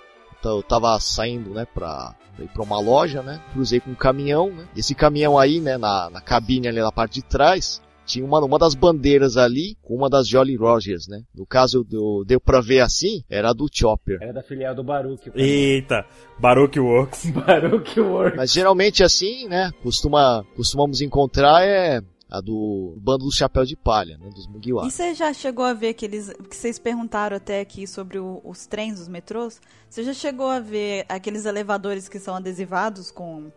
eu 0.49 0.63
tava 0.63 0.99
saindo, 0.99 1.51
né, 1.51 1.65
pra, 1.65 2.15
pra 2.35 2.45
ir 2.45 2.49
pra 2.49 2.63
uma 2.63 2.79
loja, 2.79 3.21
né? 3.21 3.41
Cruzei 3.53 3.79
com 3.79 3.91
um 3.91 3.95
caminhão, 3.95 4.51
né? 4.51 4.67
Esse 4.75 4.95
caminhão 4.95 5.37
aí, 5.37 5.59
né, 5.59 5.77
na, 5.77 6.09
na 6.09 6.21
cabine 6.21 6.67
ali 6.67 6.79
na 6.79 6.91
parte 6.91 7.15
de 7.15 7.23
trás, 7.23 7.81
tinha 8.05 8.23
uma, 8.23 8.39
uma 8.39 8.59
das 8.59 8.75
bandeiras 8.75 9.35
ali 9.35 9.75
com 9.81 9.95
uma 9.95 10.09
das 10.09 10.27
Jolly 10.27 10.55
Rogers, 10.55 11.07
né? 11.07 11.23
No 11.33 11.45
caso, 11.45 11.83
deu, 11.83 12.23
deu 12.25 12.39
pra 12.39 12.61
ver 12.61 12.81
assim, 12.81 13.23
era 13.29 13.49
a 13.49 13.53
do 13.53 13.67
Chopper. 13.71 14.19
Era 14.21 14.33
da 14.33 14.43
filial 14.43 14.75
do 14.75 14.83
Baruch. 14.83 15.31
Eita, 15.33 16.05
Baruch 16.39 16.79
Works. 16.79 17.31
Baruch 17.33 17.99
Works. 17.99 18.37
Mas 18.37 18.53
geralmente 18.53 19.03
assim, 19.03 19.47
né, 19.47 19.71
costuma, 19.81 20.45
costumamos 20.55 21.01
encontrar 21.01 21.63
é 21.63 22.01
a 22.29 22.41
do 22.41 22.95
bando 22.97 23.25
do 23.25 23.31
Chapéu 23.31 23.63
de 23.65 23.75
Palha, 23.75 24.17
né, 24.17 24.29
dos 24.29 24.47
Mugiwara. 24.47 24.87
E 24.87 24.91
você 24.91 25.13
já 25.13 25.31
chegou 25.33 25.63
a 25.63 25.73
ver 25.73 25.89
aqueles. 25.89 26.33
que 26.49 26.55
vocês 26.55 26.79
perguntaram 26.79 27.37
até 27.37 27.61
aqui 27.61 27.85
sobre 27.85 28.17
o- 28.17 28.41
os 28.43 28.65
trens, 28.65 28.99
os 28.99 29.07
metrôs? 29.07 29.61
Você 29.89 30.03
já 30.03 30.13
chegou 30.13 30.47
a 30.47 30.59
ver 30.59 31.05
aqueles 31.07 31.45
elevadores 31.45 32.09
que 32.09 32.19
são 32.19 32.35
adesivados 32.35 33.11
com. 33.11 33.51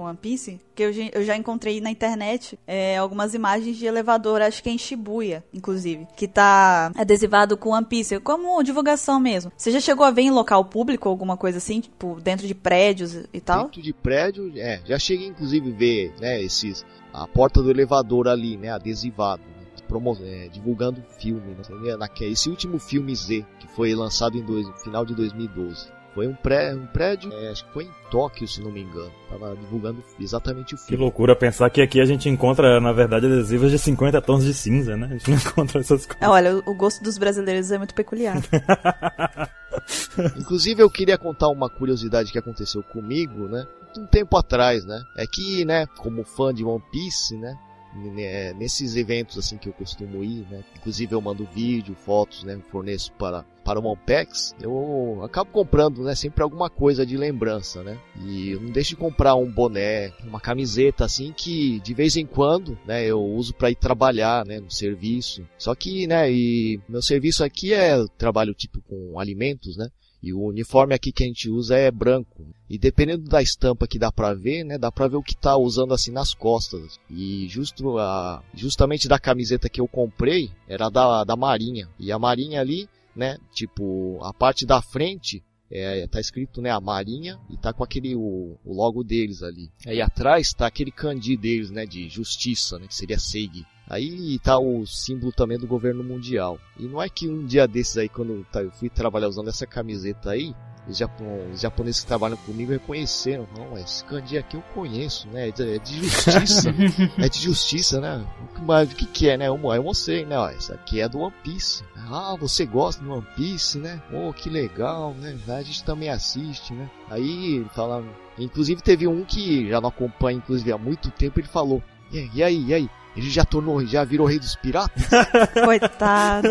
Com 0.00 0.06
One 0.06 0.16
Piece, 0.16 0.58
que 0.74 0.82
eu, 0.82 0.92
já- 0.94 1.10
eu 1.12 1.22
já 1.22 1.36
encontrei 1.36 1.78
na 1.78 1.90
internet 1.90 2.58
é, 2.66 2.96
algumas 2.96 3.34
imagens 3.34 3.76
de 3.76 3.84
elevador, 3.84 4.40
acho 4.40 4.62
que 4.62 4.70
é 4.70 4.72
em 4.72 4.78
Shibuya, 4.78 5.44
inclusive, 5.52 6.06
que 6.16 6.26
tá 6.26 6.90
adesivado 6.96 7.54
com 7.54 7.68
One 7.70 7.84
Piece, 7.84 8.18
como 8.20 8.62
divulgação 8.62 9.20
mesmo. 9.20 9.52
Você 9.58 9.70
já 9.70 9.78
chegou 9.78 10.06
a 10.06 10.10
ver 10.10 10.22
em 10.22 10.30
local 10.30 10.64
público 10.64 11.06
alguma 11.06 11.36
coisa 11.36 11.58
assim, 11.58 11.82
tipo, 11.82 12.18
dentro 12.22 12.46
de 12.46 12.54
prédios 12.54 13.14
e 13.30 13.40
tal? 13.42 13.64
Dentro 13.64 13.82
de 13.82 13.92
prédio, 13.92 14.50
é, 14.56 14.80
já 14.86 14.98
cheguei 14.98 15.26
inclusive 15.26 15.70
a 15.70 15.76
ver, 15.76 16.14
né, 16.18 16.42
esses, 16.42 16.82
a 17.12 17.26
porta 17.28 17.62
do 17.62 17.70
elevador 17.70 18.26
ali, 18.26 18.56
né, 18.56 18.70
adesivado, 18.70 19.42
né, 19.42 19.66
promo, 19.86 20.16
é, 20.22 20.48
divulgando 20.48 21.02
filme, 21.18 21.56
né, 21.82 21.94
naque- 21.98 22.24
esse 22.24 22.48
último 22.48 22.78
filme 22.78 23.14
Z, 23.14 23.44
que 23.58 23.68
foi 23.68 23.94
lançado 23.94 24.38
em 24.38 24.42
dois, 24.42 24.66
no 24.66 24.72
final 24.78 25.04
de 25.04 25.14
2012. 25.14 25.88
Foi 26.14 26.26
um, 26.26 26.34
pré, 26.34 26.74
um 26.74 26.86
prédio, 26.86 27.32
é, 27.32 27.50
acho 27.50 27.64
que 27.66 27.72
foi 27.72 27.84
em 27.84 27.90
Tóquio, 28.10 28.48
se 28.48 28.60
não 28.60 28.72
me 28.72 28.82
engano. 28.82 29.12
Tava 29.28 29.54
divulgando 29.56 30.02
exatamente 30.20 30.74
o 30.74 30.78
Que 30.78 30.84
filme. 30.86 31.04
loucura 31.04 31.36
pensar 31.36 31.70
que 31.70 31.80
aqui 31.80 32.00
a 32.00 32.04
gente 32.04 32.28
encontra, 32.28 32.80
na 32.80 32.92
verdade, 32.92 33.26
adesivos 33.26 33.70
de 33.70 33.78
50 33.78 34.20
tons 34.20 34.44
de 34.44 34.52
cinza, 34.52 34.96
né? 34.96 35.06
A 35.06 35.10
gente 35.16 35.30
não 35.30 35.36
encontra 35.38 35.80
essas 35.80 36.06
coisas. 36.06 36.20
É, 36.22 36.28
olha, 36.28 36.56
o- 36.66 36.74
gosto 36.74 37.02
dos 37.04 37.16
brasileiros 37.16 37.70
é 37.70 37.78
muito 37.78 37.94
peculiar. 37.94 38.36
Inclusive 40.36 40.82
eu 40.82 40.90
queria 40.90 41.16
contar 41.16 41.48
uma 41.48 41.68
curiosidade 41.70 42.32
que 42.32 42.38
aconteceu 42.38 42.82
comigo, 42.82 43.48
né? 43.48 43.64
Um 43.96 44.06
tempo 44.06 44.36
atrás, 44.36 44.84
né? 44.84 45.02
É 45.16 45.26
que, 45.26 45.64
né, 45.64 45.86
como 45.98 46.24
fã 46.24 46.52
de 46.52 46.64
One 46.64 46.82
Piece, 46.92 47.36
né? 47.36 47.56
né, 47.94 48.52
Nesses 48.54 48.94
eventos 48.96 49.38
assim 49.38 49.56
que 49.56 49.68
eu 49.68 49.72
costumo 49.72 50.22
ir, 50.22 50.46
né? 50.50 50.62
Inclusive 50.76 51.14
eu 51.14 51.20
mando 51.20 51.48
vídeo, 51.54 51.94
fotos, 52.04 52.44
né? 52.44 52.58
Forneço 52.70 53.12
para 53.12 53.44
para 53.64 53.78
o 53.78 53.82
Monpex, 53.82 54.54
eu 54.60 55.20
acabo 55.22 55.50
comprando, 55.50 56.02
né? 56.02 56.14
Sempre 56.14 56.42
alguma 56.42 56.68
coisa 56.68 57.04
de 57.04 57.16
lembrança, 57.16 57.82
né? 57.82 57.98
E 58.24 58.56
não 58.60 58.70
deixo 58.70 58.90
de 58.90 58.96
comprar 58.96 59.34
um 59.34 59.50
boné, 59.50 60.12
uma 60.24 60.40
camiseta 60.40 61.04
assim 61.04 61.32
que 61.32 61.80
de 61.80 61.94
vez 61.94 62.16
em 62.16 62.26
quando, 62.26 62.78
né? 62.86 63.04
Eu 63.04 63.22
uso 63.22 63.54
para 63.54 63.70
ir 63.70 63.76
trabalhar, 63.76 64.44
né? 64.44 64.60
No 64.60 64.70
serviço. 64.70 65.46
Só 65.58 65.74
que, 65.74 66.06
né? 66.06 66.30
E 66.30 66.80
meu 66.88 67.02
serviço 67.02 67.44
aqui 67.44 67.72
é 67.72 67.96
trabalho 68.18 68.54
tipo 68.54 68.80
com 68.82 69.18
alimentos, 69.18 69.76
né? 69.76 69.88
E 70.22 70.34
o 70.34 70.42
uniforme 70.42 70.94
aqui 70.94 71.12
que 71.12 71.24
a 71.24 71.26
gente 71.26 71.48
usa 71.48 71.76
é 71.76 71.90
branco. 71.90 72.46
E 72.68 72.78
dependendo 72.78 73.24
da 73.24 73.40
estampa 73.40 73.86
que 73.86 73.98
dá 73.98 74.12
pra 74.12 74.34
ver, 74.34 74.64
né, 74.64 74.76
dá 74.76 74.92
pra 74.92 75.08
ver 75.08 75.16
o 75.16 75.22
que 75.22 75.34
tá 75.34 75.56
usando 75.56 75.94
assim 75.94 76.12
nas 76.12 76.34
costas. 76.34 77.00
E 77.08 77.48
justo 77.48 77.98
a, 77.98 78.42
justamente 78.54 79.08
da 79.08 79.18
camiseta 79.18 79.68
que 79.68 79.80
eu 79.80 79.88
comprei 79.88 80.50
era 80.68 80.90
da, 80.90 81.24
da 81.24 81.36
Marinha. 81.36 81.88
E 81.98 82.12
a 82.12 82.18
Marinha 82.18 82.60
ali, 82.60 82.88
né, 83.20 83.36
tipo, 83.52 84.18
a 84.22 84.32
parte 84.32 84.64
da 84.64 84.80
frente 84.80 85.44
é, 85.70 86.06
tá 86.06 86.18
escrito, 86.18 86.62
né, 86.62 86.70
a 86.70 86.80
Marinha 86.80 87.38
e 87.50 87.56
tá 87.58 87.70
com 87.70 87.84
aquele, 87.84 88.16
o, 88.16 88.56
o 88.64 88.74
logo 88.74 89.04
deles 89.04 89.42
ali. 89.42 89.70
Aí 89.86 90.00
atrás 90.00 90.54
tá 90.54 90.66
aquele 90.66 90.90
kanji 90.90 91.36
deles, 91.36 91.70
né, 91.70 91.84
de 91.84 92.08
justiça, 92.08 92.78
né, 92.78 92.86
que 92.86 92.94
seria 92.94 93.18
Seigi. 93.18 93.66
Aí 93.86 94.38
tá 94.38 94.58
o 94.58 94.86
símbolo 94.86 95.32
também 95.32 95.58
do 95.58 95.66
governo 95.66 96.02
mundial. 96.02 96.58
E 96.78 96.84
não 96.84 97.02
é 97.02 97.10
que 97.10 97.28
um 97.28 97.44
dia 97.44 97.68
desses 97.68 97.98
aí, 97.98 98.08
quando 98.08 98.42
tá- 98.50 98.62
eu 98.62 98.70
fui 98.70 98.88
trabalhar 98.88 99.28
usando 99.28 99.48
essa 99.48 99.66
camiseta 99.66 100.30
aí, 100.30 100.54
os, 100.90 100.98
japo- 100.98 101.24
os 101.52 101.60
japoneses 101.60 102.00
que 102.02 102.06
trabalham 102.06 102.36
comigo 102.38 102.72
reconheceram. 102.72 103.46
Não, 103.56 103.78
esse 103.78 104.04
kanji 104.04 104.36
aqui 104.38 104.56
eu 104.56 104.62
conheço, 104.74 105.28
né? 105.28 105.48
É 105.48 105.50
de, 105.52 105.74
é 105.76 105.78
de 105.78 106.04
justiça. 106.04 106.74
é 107.18 107.28
de 107.28 107.38
justiça, 107.40 108.00
né? 108.00 108.26
Mas 108.62 108.92
o 108.92 108.96
que 108.96 109.06
que 109.06 109.28
é, 109.28 109.36
né? 109.36 109.48
Eu, 109.48 109.58
eu 109.72 109.82
mostrei, 109.82 110.24
né? 110.24 110.38
Ó, 110.38 110.48
essa 110.48 110.74
aqui 110.74 111.00
é 111.00 111.08
do 111.08 111.18
One 111.20 111.34
Piece. 111.42 111.82
Ah, 111.96 112.34
você 112.38 112.66
gosta 112.66 113.02
do 113.02 113.12
One 113.12 113.26
Piece, 113.36 113.78
né? 113.78 114.02
Oh, 114.12 114.32
que 114.32 114.50
legal, 114.50 115.14
né? 115.14 115.38
A 115.48 115.62
gente 115.62 115.84
também 115.84 116.10
assiste, 116.10 116.72
né? 116.74 116.90
Aí, 117.08 117.64
falaram... 117.74 118.06
Inclusive 118.38 118.80
teve 118.82 119.06
um 119.06 119.24
que 119.24 119.68
já 119.68 119.80
não 119.80 119.90
acompanha, 119.90 120.38
inclusive, 120.38 120.72
há 120.72 120.78
muito 120.78 121.10
tempo, 121.10 121.40
ele 121.40 121.48
falou... 121.48 121.82
E 122.12 122.42
aí, 122.42 122.64
e 122.66 122.74
aí? 122.74 122.90
Ele 123.20 123.28
já 123.28 123.44
tornou, 123.44 123.84
já 123.84 124.02
virou 124.02 124.26
rei 124.26 124.38
dos 124.38 124.56
piratas? 124.56 125.06
Coitado. 125.62 126.48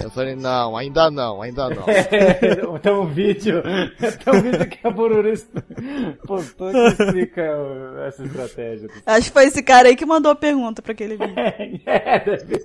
Eu 0.00 0.08
falei, 0.10 0.36
não, 0.36 0.76
ainda 0.76 1.10
não, 1.10 1.42
ainda 1.42 1.68
não. 1.68 1.84
É, 1.94 2.78
tem 2.78 2.92
um 2.92 3.06
vídeo, 3.06 3.62
tem 3.62 4.34
um 4.34 4.42
vídeo 4.42 4.68
que 4.68 4.86
a 4.86 4.90
Bururu 4.90 5.32
postou 6.26 6.70
que 6.70 6.78
explica 6.78 7.42
essa 8.06 8.22
estratégia. 8.22 8.88
Acho 9.04 9.26
que 9.28 9.32
foi 9.32 9.46
esse 9.46 9.62
cara 9.62 9.88
aí 9.88 9.96
que 9.96 10.06
mandou 10.06 10.30
a 10.30 10.36
pergunta 10.36 10.80
pra 10.80 10.92
aquele 10.92 11.16
vídeo. 11.16 11.34
É, 11.86 12.20
deve... 12.20 12.64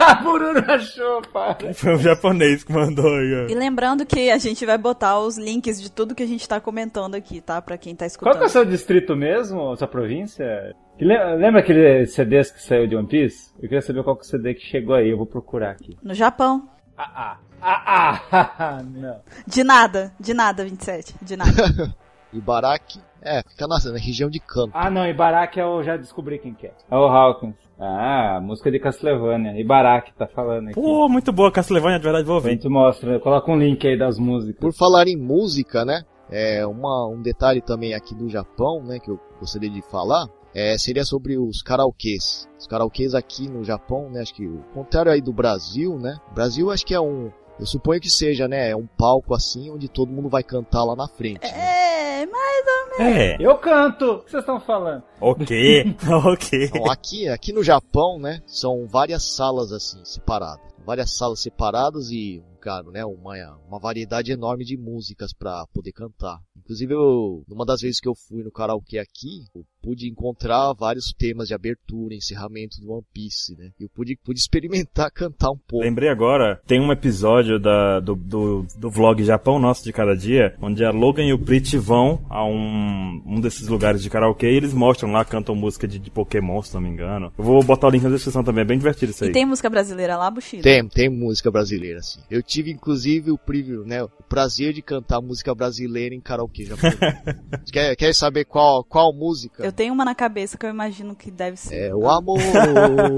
A 0.00 0.14
Bururu 0.16 0.64
achou, 0.70 1.22
para. 1.32 1.72
Foi 1.74 1.94
um 1.94 1.98
japonês 1.98 2.64
que 2.64 2.72
mandou 2.72 3.14
aí, 3.14 3.46
E 3.50 3.54
lembrando 3.54 4.04
que 4.04 4.30
a 4.30 4.38
gente 4.38 4.66
vai 4.66 4.78
botar 4.78 5.20
os 5.20 5.38
links 5.38 5.80
de 5.80 5.92
tudo 5.92 6.14
que 6.14 6.22
a 6.22 6.26
gente 6.28 6.48
tá 6.48 6.60
comentando 6.60 7.14
aqui, 7.14 7.40
tá? 7.40 7.62
Pra 7.62 7.78
quem 7.78 7.94
tá 7.94 8.06
escutando. 8.06 8.32
Qual 8.32 8.38
que 8.38 8.44
é 8.44 8.46
o 8.46 8.50
seu 8.50 8.64
distrito 8.64 9.14
mesmo, 9.14 9.76
sua 9.76 9.86
província? 9.86 10.74
Lembra 11.00 11.60
aquele 11.60 12.06
CDs 12.06 12.50
que 12.50 12.60
saiu 12.60 12.86
de 12.86 12.96
One 12.96 13.06
Piece? 13.06 13.52
Eu 13.56 13.68
queria 13.68 13.80
saber 13.80 14.02
qual 14.02 14.16
que 14.16 14.22
é 14.22 14.26
o 14.26 14.28
CD 14.28 14.54
que 14.54 14.66
chegou 14.66 14.94
aí, 14.94 15.10
eu 15.10 15.16
vou 15.16 15.26
procurar 15.26 15.70
aqui. 15.70 15.96
No 16.02 16.12
Japão. 16.12 16.68
Ah, 16.96 17.38
ah, 17.62 18.20
ah, 18.32 18.52
ah, 18.58 18.82
não. 18.90 19.20
De 19.46 19.62
nada, 19.62 20.12
de 20.18 20.34
nada, 20.34 20.64
27, 20.64 21.14
de 21.22 21.36
nada. 21.36 21.52
Ibaraki, 22.32 23.00
é, 23.22 23.42
fica 23.48 23.66
na, 23.66 23.78
na, 23.92 23.98
região 23.98 24.28
de 24.28 24.40
Kanto. 24.40 24.72
Ah, 24.74 24.90
não, 24.90 25.06
Ibaraki 25.06 25.60
eu 25.60 25.82
já 25.82 25.96
descobri 25.96 26.38
quem 26.38 26.52
que 26.52 26.66
é. 26.66 26.72
É 26.90 26.96
o 26.96 27.06
Hawkins. 27.06 27.54
Ah, 27.78 28.40
música 28.42 28.70
de 28.70 28.80
Castlevania. 28.80 29.58
Ibaraki 29.58 30.12
tá 30.14 30.26
falando 30.26 30.68
aqui. 30.68 30.74
Pô, 30.74 31.08
muito 31.08 31.32
boa 31.32 31.52
Castlevania, 31.52 31.98
de 31.98 32.04
verdade, 32.04 32.26
vou 32.26 32.40
ver. 32.40 32.50
A 32.50 32.52
gente 32.52 32.68
mostra, 32.68 33.20
coloca 33.20 33.50
um 33.50 33.58
link 33.58 33.86
aí 33.86 33.96
das 33.96 34.18
músicas. 34.18 34.60
Por 34.60 34.72
falar 34.74 35.06
em 35.06 35.16
música, 35.16 35.84
né? 35.84 36.02
É, 36.30 36.66
uma, 36.66 37.06
um 37.06 37.22
detalhe 37.22 37.62
também 37.62 37.94
aqui 37.94 38.14
do 38.14 38.28
Japão, 38.28 38.82
né, 38.82 38.98
que 38.98 39.10
eu 39.10 39.18
gostaria 39.40 39.70
de 39.70 39.80
falar, 39.80 40.26
é, 40.58 40.76
seria 40.76 41.04
sobre 41.04 41.38
os 41.38 41.62
karaokês. 41.62 42.48
Os 42.58 42.66
karaokês 42.66 43.14
aqui 43.14 43.48
no 43.48 43.62
Japão, 43.62 44.10
né? 44.10 44.22
Acho 44.22 44.34
que 44.34 44.44
o 44.44 44.64
contrário 44.74 45.12
aí 45.12 45.20
do 45.20 45.32
Brasil, 45.32 45.96
né? 45.96 46.18
O 46.32 46.34
Brasil 46.34 46.70
acho 46.72 46.84
que 46.84 46.94
é 46.94 47.00
um. 47.00 47.30
Eu 47.60 47.66
suponho 47.66 48.00
que 48.00 48.10
seja, 48.10 48.48
né? 48.48 48.70
É 48.70 48.76
um 48.76 48.86
palco 48.86 49.34
assim 49.34 49.70
onde 49.70 49.88
todo 49.88 50.12
mundo 50.12 50.28
vai 50.28 50.42
cantar 50.42 50.82
lá 50.82 50.96
na 50.96 51.06
frente. 51.06 51.42
Né? 51.42 52.22
É, 52.22 52.26
mais 52.26 52.64
ou 52.66 52.98
menos. 52.98 53.16
É. 53.18 53.36
Eu 53.38 53.56
canto. 53.58 54.04
O 54.04 54.18
que 54.24 54.32
vocês 54.32 54.42
estão 54.42 54.58
falando? 54.58 55.04
Ok, 55.20 55.96
ok. 56.26 56.64
Então, 56.64 56.90
aqui, 56.90 57.28
aqui 57.28 57.52
no 57.52 57.62
Japão, 57.62 58.18
né? 58.18 58.42
São 58.44 58.84
várias 58.88 59.36
salas 59.36 59.70
assim, 59.70 60.04
separadas. 60.04 60.66
Várias 60.84 61.16
salas 61.16 61.40
separadas 61.40 62.10
e 62.10 62.42
cara, 62.58 62.84
né, 62.90 63.04
uma, 63.04 63.34
uma 63.66 63.78
variedade 63.78 64.32
enorme 64.32 64.64
de 64.64 64.76
músicas 64.76 65.32
para 65.32 65.64
poder 65.72 65.92
cantar. 65.92 66.38
Inclusive, 66.56 66.92
eu, 66.92 67.42
numa 67.48 67.64
das 67.64 67.80
vezes 67.80 68.00
que 68.00 68.08
eu 68.08 68.14
fui 68.14 68.42
no 68.42 68.50
karaokê 68.50 68.98
aqui, 68.98 69.44
eu 69.54 69.64
pude 69.82 70.08
encontrar 70.08 70.74
vários 70.74 71.12
temas 71.16 71.48
de 71.48 71.54
abertura, 71.54 72.14
encerramento 72.14 72.80
do 72.80 72.92
One 72.92 73.04
Piece, 73.12 73.56
né? 73.56 73.70
Eu 73.80 73.88
pude, 73.88 74.18
pude 74.22 74.38
experimentar 74.38 75.10
cantar 75.12 75.50
um 75.50 75.56
pouco. 75.56 75.84
Lembrei 75.84 76.08
agora, 76.08 76.60
tem 76.66 76.80
um 76.80 76.92
episódio 76.92 77.58
da, 77.58 78.00
do, 78.00 78.14
do, 78.14 78.66
do 78.76 78.90
vlog 78.90 79.22
Japão 79.24 79.58
Nosso 79.58 79.84
de 79.84 79.92
Cada 79.92 80.14
Dia, 80.14 80.54
onde 80.60 80.84
a 80.84 80.90
Logan 80.90 81.24
e 81.24 81.32
o 81.32 81.38
Prit 81.38 81.78
vão 81.78 82.20
a 82.28 82.44
um, 82.44 83.22
um 83.26 83.40
desses 83.40 83.68
lugares 83.68 84.02
de 84.02 84.10
karaokê 84.10 84.50
e 84.50 84.56
eles 84.56 84.74
mostram 84.74 85.10
lá, 85.12 85.24
cantam 85.24 85.54
música 85.54 85.86
de, 85.86 85.98
de 85.98 86.10
Pokémon, 86.10 86.60
se 86.62 86.74
não 86.74 86.80
me 86.80 86.88
engano. 86.88 87.32
Eu 87.38 87.44
vou 87.44 87.62
botar 87.62 87.86
o 87.86 87.90
link 87.90 88.02
na 88.02 88.10
descrição 88.10 88.44
também, 88.44 88.62
é 88.62 88.66
bem 88.66 88.78
divertido 88.78 89.12
isso 89.12 89.24
aí. 89.24 89.30
E 89.30 89.32
tem 89.32 89.46
música 89.46 89.70
brasileira 89.70 90.16
lá, 90.16 90.30
Buxira? 90.30 90.62
Tem, 90.62 90.86
tem 90.88 91.08
música 91.08 91.50
brasileira, 91.50 92.00
sim. 92.02 92.20
Eu 92.30 92.42
tive, 92.48 92.72
inclusive, 92.72 93.30
o, 93.30 93.36
preview, 93.36 93.84
né, 93.84 94.02
o 94.02 94.08
prazer 94.26 94.72
de 94.72 94.80
cantar 94.80 95.20
música 95.20 95.54
brasileira 95.54 96.14
em 96.14 96.20
karaokê 96.20 96.64
japonês. 96.64 96.96
quer, 97.70 97.94
quer 97.94 98.14
saber 98.14 98.46
qual, 98.46 98.82
qual 98.82 99.12
música? 99.12 99.62
Eu 99.62 99.70
tenho 99.70 99.92
uma 99.92 100.04
na 100.04 100.14
cabeça 100.14 100.56
que 100.56 100.64
eu 100.64 100.70
imagino 100.70 101.14
que 101.14 101.30
deve 101.30 101.58
ser. 101.58 101.88
É 101.88 101.94
o 101.94 102.08
amor, 102.08 102.38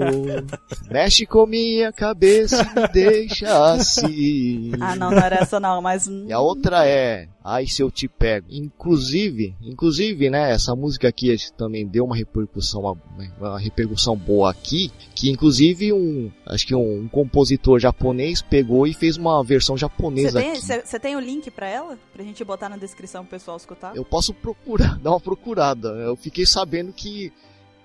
mexe 0.90 1.24
com 1.26 1.46
minha 1.46 1.92
cabeça 1.92 2.62
e 2.62 2.80
me 2.80 2.88
deixa 2.88 3.72
assim. 3.72 4.72
Ah, 4.80 4.96
não, 4.96 5.12
não 5.12 5.18
era 5.18 5.36
essa 5.36 5.60
não, 5.60 5.80
mas... 5.80 6.08
E 6.08 6.32
a 6.32 6.40
outra 6.40 6.84
é 6.84 7.28
Ai 7.42 7.66
se 7.66 7.82
eu 7.82 7.90
te 7.90 8.06
pego. 8.06 8.46
Inclusive, 8.50 9.54
inclusive, 9.62 10.28
né, 10.28 10.52
essa 10.52 10.74
música 10.76 11.08
aqui 11.08 11.34
também 11.56 11.86
deu 11.86 12.04
uma 12.04 12.14
repercussão, 12.14 12.82
uma, 12.82 12.96
uma 13.38 13.58
repercussão 13.58 14.16
boa 14.16 14.50
aqui, 14.50 14.92
que 15.14 15.30
inclusive 15.30 15.92
um, 15.92 16.30
acho 16.46 16.66
que 16.66 16.74
um, 16.74 17.02
um, 17.02 17.08
compositor 17.08 17.78
japonês 17.78 18.42
pegou 18.42 18.86
e 18.86 18.92
fez 18.92 19.16
uma 19.16 19.42
versão 19.42 19.76
japonesa 19.76 20.40
Você 20.40 20.82
tem, 20.82 21.00
tem, 21.00 21.16
o 21.16 21.20
link 21.20 21.50
para 21.50 21.66
ela? 21.66 21.98
Pra 22.12 22.22
gente 22.22 22.44
botar 22.44 22.68
na 22.68 22.76
descrição 22.76 23.24
pro 23.24 23.38
pessoal 23.38 23.56
escutar? 23.56 23.96
Eu 23.96 24.04
posso 24.04 24.34
procurar, 24.34 24.98
dar 25.00 25.10
uma 25.10 25.20
procurada. 25.20 25.88
Eu 25.88 26.16
fiquei 26.16 26.44
sabendo 26.44 26.92
que 26.92 27.32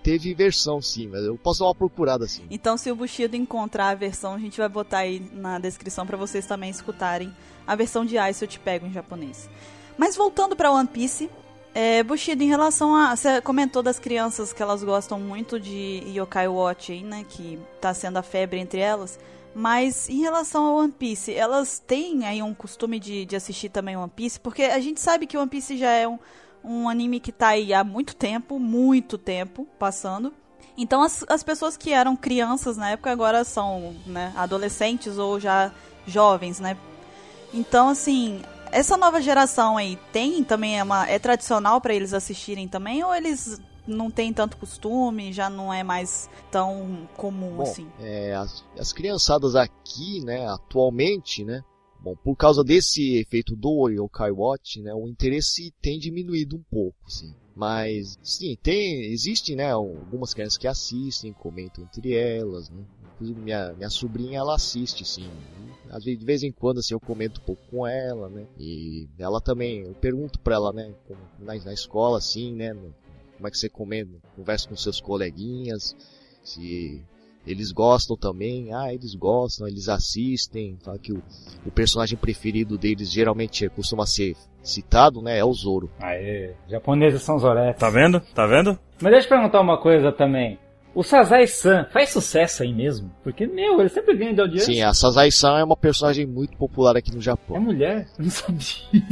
teve 0.04 0.36
versão 0.36 0.82
sim, 0.82 1.08
mas 1.08 1.24
eu 1.24 1.38
posso 1.38 1.62
dar 1.62 1.65
uma 1.68 1.76
procurada 1.76 2.28
sim. 2.28 2.44
Então, 2.52 2.78
se 2.78 2.91
o 2.91 2.96
Bushido 2.96 3.36
encontrar 3.36 3.89
a 3.89 3.96
versão, 3.96 4.36
a 4.36 4.39
gente 4.39 4.58
vai 4.58 4.70
botar 4.70 5.00
aí 5.00 5.20
na 5.34 5.58
descrição 5.58 6.06
para 6.06 6.18
vocês 6.18 6.46
também 6.46 6.70
escutarem 6.70 7.34
a 7.65 7.75
versão 7.75 8.06
de 8.06 8.17
Ice 8.17 8.43
Eu 8.43 8.47
Te 8.47 8.60
Pego 8.60 8.86
em 8.86 8.93
japonês. 8.93 9.49
Mas 9.97 10.15
voltando 10.15 10.56
para 10.56 10.71
One 10.71 10.88
Piece, 10.88 11.30
é, 11.73 12.01
Bushido, 12.04 12.41
em 12.41 12.47
relação 12.47 12.95
a. 12.95 13.15
Você 13.15 13.41
comentou 13.41 13.84
das 13.84 13.99
crianças 13.99 14.54
que 14.54 14.63
elas 14.63 14.84
gostam 14.84 15.19
muito 15.19 15.60
de 15.60 16.04
Yokai 16.08 16.47
Watch 16.47 16.91
aí, 16.91 17.04
né? 17.04 17.25
Que 17.28 17.60
tá 17.82 17.93
sendo 17.93 18.17
a 18.17 18.23
febre 18.23 18.60
entre 18.60 18.80
elas. 18.80 19.19
Mas 19.54 20.10
em 20.10 20.21
relação 20.21 20.65
ao 20.65 20.75
One 20.78 20.91
Piece, 20.91 21.34
elas 21.34 21.80
têm 21.80 22.25
aí 22.25 22.41
um 22.41 22.54
costume 22.54 22.99
de, 22.99 23.25
de 23.25 23.36
assistir 23.36 23.69
também 23.69 23.95
One 23.95 24.12
Piece? 24.13 24.39
Porque 24.39 24.63
a 24.63 24.80
gente 24.80 24.99
sabe 24.99 25.25
que 25.25 25.38
One 25.38 25.49
Piece 25.49 25.78
já 25.78 25.91
é 25.91 26.08
um, 26.08 26.19
um 26.63 26.89
anime 26.89 27.19
que 27.19 27.32
tá 27.32 27.49
aí 27.49 27.73
há 27.73 27.84
muito 27.84 28.15
tempo, 28.15 28.60
muito 28.60 29.17
tempo 29.17 29.67
passando. 29.80 30.34
Então 30.78 31.01
as, 31.01 31.23
as 31.30 31.43
pessoas 31.43 31.78
que 31.78 31.93
eram 31.93 32.15
crianças 32.15 32.75
na 32.75 32.91
época 32.91 33.12
agora 33.12 33.43
são 33.45 33.95
né, 34.06 34.34
adolescentes 34.36 35.17
ou 35.17 35.39
já 35.39 35.71
jovens, 36.06 36.60
né? 36.60 36.78
Então, 37.56 37.88
assim, 37.88 38.41
essa 38.72 38.98
nova 38.98 39.22
geração 39.22 39.78
aí 39.78 39.98
tem 40.12 40.44
também 40.44 40.78
é, 40.78 40.84
uma, 40.84 41.08
é 41.08 41.18
tradicional 41.18 41.80
para 41.80 41.96
eles 41.96 42.13
assistirem 42.13 42.68
também 42.68 43.04
ou 43.04 43.15
eles 43.15 43.60
não 43.88 44.12
têm 44.12 44.34
tanto 44.34 44.58
costume, 44.58 45.32
já 45.32 45.50
não 45.50 45.74
é 45.74 45.84
mais 45.84 46.30
tão 46.52 47.08
comum 47.15 47.58
Bom, 47.58 47.63
assim? 47.63 47.88
É, 48.00 48.36
as, 48.36 48.65
as 48.78 48.91
criançadas 48.91 49.56
aqui, 49.56 50.24
né, 50.26 50.46
atualmente, 50.48 51.46
né, 51.46 51.63
Bom, 52.06 52.15
por 52.15 52.36
causa 52.36 52.63
desse 52.63 53.15
efeito 53.18 53.56
do 53.56 53.89
Yokai 53.89 54.30
Watch, 54.30 54.80
né, 54.80 54.94
o 54.94 55.08
interesse 55.08 55.74
tem 55.82 55.98
diminuído 55.98 56.56
um 56.56 56.63
pouco, 56.70 57.10
sim. 57.10 57.34
Mas, 57.56 58.20
sim, 58.22 58.56
tem, 58.62 59.06
existe, 59.12 59.56
né, 59.56 59.72
algumas 59.72 60.32
crianças 60.32 60.58
que 60.58 60.68
assistem, 60.68 61.34
comentam 61.34 61.84
entre 61.84 62.13
elas, 62.13 62.70
né. 62.70 62.84
Inclusive, 63.15 63.39
minha, 63.39 63.73
minha 63.73 63.89
sobrinha, 63.89 64.39
ela 64.39 64.56
assiste, 64.56 65.06
sim. 65.06 65.30
Às 65.89 66.04
vezes, 66.04 66.19
de 66.19 66.25
vez 66.25 66.43
em 66.43 66.51
quando, 66.51 66.80
assim, 66.80 66.93
eu 66.93 66.99
comento 66.99 67.39
um 67.41 67.43
pouco 67.45 67.62
com 67.71 67.88
ela, 67.88 68.30
né. 68.30 68.45
E 68.60 69.08
ela 69.17 69.39
também, 69.39 69.84
eu 69.84 69.93
pergunto 69.93 70.39
pra 70.39 70.56
ela, 70.56 70.73
né, 70.73 70.91
na, 71.39 71.56
na 71.56 71.73
escola, 71.73 72.17
assim, 72.17 72.54
né, 72.54 72.75
como 73.36 73.47
é 73.47 73.51
que 73.51 73.58
você 73.58 73.69
comenta, 73.69 74.12
conversa 74.36 74.67
com 74.67 74.75
seus 74.75 74.99
coleguinhas, 74.99 75.95
se 76.43 77.01
eles 77.45 77.71
gostam 77.71 78.17
também, 78.17 78.73
ah, 78.73 78.93
eles 78.93 79.13
gostam, 79.13 79.67
eles 79.67 79.88
assistem, 79.88 80.78
fala 80.84 80.97
que 80.97 81.13
o, 81.13 81.21
o 81.65 81.71
personagem 81.71 82.17
preferido 82.17 82.78
deles 82.78 83.12
geralmente 83.12 83.69
costuma 83.69 84.06
ser 84.06 84.36
citado, 84.63 85.21
né, 85.21 85.38
é 85.38 85.45
o 85.45 85.54
Zoro. 85.54 85.89
Aê, 85.99 86.54
japoneses 86.67 87.21
são 87.21 87.38
Zoretes. 87.38 87.80
Tá 87.80 87.89
vendo? 87.89 88.19
Tá 88.34 88.47
vendo? 88.47 88.80
Mas 89.01 89.12
deixa 89.12 89.28
eu 89.28 89.30
perguntar 89.30 89.62
uma 89.62 89.78
coisa 89.80 90.12
também. 90.12 90.58
O 90.95 91.03
Sazai-san 91.03 91.86
faz 91.91 92.10
sucesso 92.10 92.63
aí 92.63 92.73
mesmo? 92.73 93.12
Porque, 93.21 93.45
meu, 93.45 93.81
ele 93.81 93.89
sempre 93.89 94.15
ganha 94.15 94.34
de 94.34 94.39
audiência. 94.39 94.73
Sim, 94.73 94.81
a 94.81 94.93
Sazai-san 94.93 95.60
é 95.60 95.63
uma 95.63 95.75
personagem 95.75 96.25
muito 96.25 96.55
popular 96.55 96.95
aqui 96.95 97.13
no 97.13 97.19
Japão. 97.19 97.58
É 97.58 97.60
mulher? 97.60 98.08
Eu 98.17 98.23
não 98.23 98.31
sabia. 98.31 99.03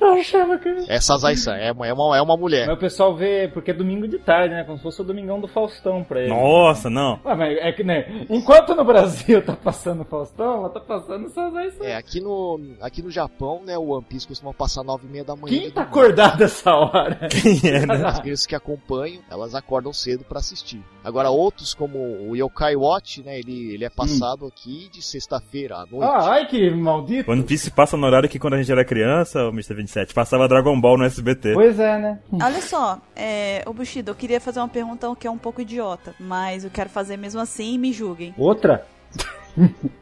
eu 0.00 0.12
achava 0.14 0.58
que... 0.58 0.70
É 0.88 0.98
Sazai-san, 0.98 1.54
é 1.54 1.70
uma, 1.70 1.86
é, 1.86 1.92
uma, 1.92 2.16
é 2.16 2.22
uma 2.22 2.34
mulher. 2.34 2.66
Mas 2.66 2.78
o 2.78 2.80
pessoal 2.80 3.14
vê, 3.14 3.46
porque 3.52 3.72
é 3.72 3.74
domingo 3.74 4.08
de 4.08 4.18
tarde, 4.18 4.54
né? 4.54 4.64
Como 4.64 4.78
se 4.78 4.82
fosse 4.82 5.02
o 5.02 5.04
domingão 5.04 5.38
do 5.38 5.46
Faustão 5.46 6.02
pra 6.02 6.22
ele. 6.22 6.30
Nossa, 6.30 6.88
não. 6.88 7.20
Ah, 7.22 7.36
mas 7.36 7.58
é 7.58 7.72
que, 7.72 7.84
né? 7.84 8.24
Enquanto 8.30 8.74
no 8.74 8.84
Brasil 8.84 9.42
tá 9.42 9.54
passando 9.54 10.00
o 10.00 10.06
Faustão, 10.06 10.60
ela 10.60 10.70
tá 10.70 10.80
passando 10.80 11.26
o 11.26 11.28
Sazai-san. 11.28 11.84
É, 11.84 11.94
aqui 11.94 12.22
no, 12.22 12.58
aqui 12.80 13.02
no 13.02 13.10
Japão, 13.10 13.60
né, 13.66 13.76
o 13.76 13.90
One 13.90 14.04
Piece 14.08 14.26
costuma 14.26 14.54
passar 14.54 14.82
nove 14.82 15.06
e 15.06 15.10
meia 15.10 15.24
da 15.24 15.36
manhã. 15.36 15.60
Quem 15.60 15.70
tá 15.70 15.82
acordado 15.82 16.42
essa 16.42 16.72
hora? 16.72 17.28
Quem 17.28 17.60
é, 17.70 17.84
né? 17.84 18.02
As 18.06 18.18
crianças 18.18 18.46
que 18.46 18.54
acompanham 18.54 19.09
elas 19.30 19.54
acordam 19.54 19.92
cedo 19.92 20.24
para 20.24 20.38
assistir. 20.38 20.82
Agora 21.02 21.30
outros 21.30 21.74
como 21.74 21.98
o 21.98 22.36
Yokai 22.36 22.76
Watch, 22.76 23.22
né, 23.22 23.38
ele, 23.38 23.72
ele 23.72 23.84
é 23.84 23.90
passado 23.90 24.44
hum. 24.44 24.48
aqui 24.48 24.88
de 24.92 25.02
sexta-feira 25.02 25.76
à 25.76 25.86
noite. 25.86 26.04
Ah, 26.04 26.32
ai 26.32 26.46
que 26.46 26.70
maldito. 26.70 27.30
One 27.30 27.42
Piece 27.42 27.70
passa 27.70 27.96
no 27.96 28.06
horário 28.06 28.28
que 28.28 28.38
quando 28.38 28.54
a 28.54 28.58
gente 28.58 28.70
era 28.70 28.84
criança, 28.84 29.44
o 29.44 29.50
Mr. 29.50 29.74
27, 29.74 30.14
passava 30.14 30.48
Dragon 30.48 30.78
Ball 30.80 30.98
no 30.98 31.04
SBT. 31.04 31.54
Pois 31.54 31.78
é, 31.78 31.98
né? 31.98 32.20
Olha 32.32 32.60
só, 32.60 33.00
é, 33.16 33.62
o 33.66 33.72
Bushido, 33.72 34.10
eu 34.10 34.14
queria 34.14 34.40
fazer 34.40 34.60
uma 34.60 34.68
pergunta 34.68 35.08
que 35.18 35.26
é 35.26 35.30
um 35.30 35.38
pouco 35.38 35.60
idiota, 35.60 36.14
mas 36.18 36.64
eu 36.64 36.70
quero 36.70 36.90
fazer 36.90 37.16
mesmo 37.16 37.40
assim 37.40 37.74
e 37.74 37.78
me 37.78 37.92
julguem. 37.92 38.34
Outra? 38.36 38.86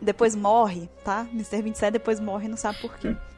depois 0.00 0.34
morre, 0.34 0.88
tá? 1.04 1.26
Mr. 1.32 1.62
27 1.62 1.92
depois 1.92 2.20
morre, 2.20 2.48
não 2.48 2.56
sabe 2.56 2.78
por 2.80 2.96
quê. 2.98 3.14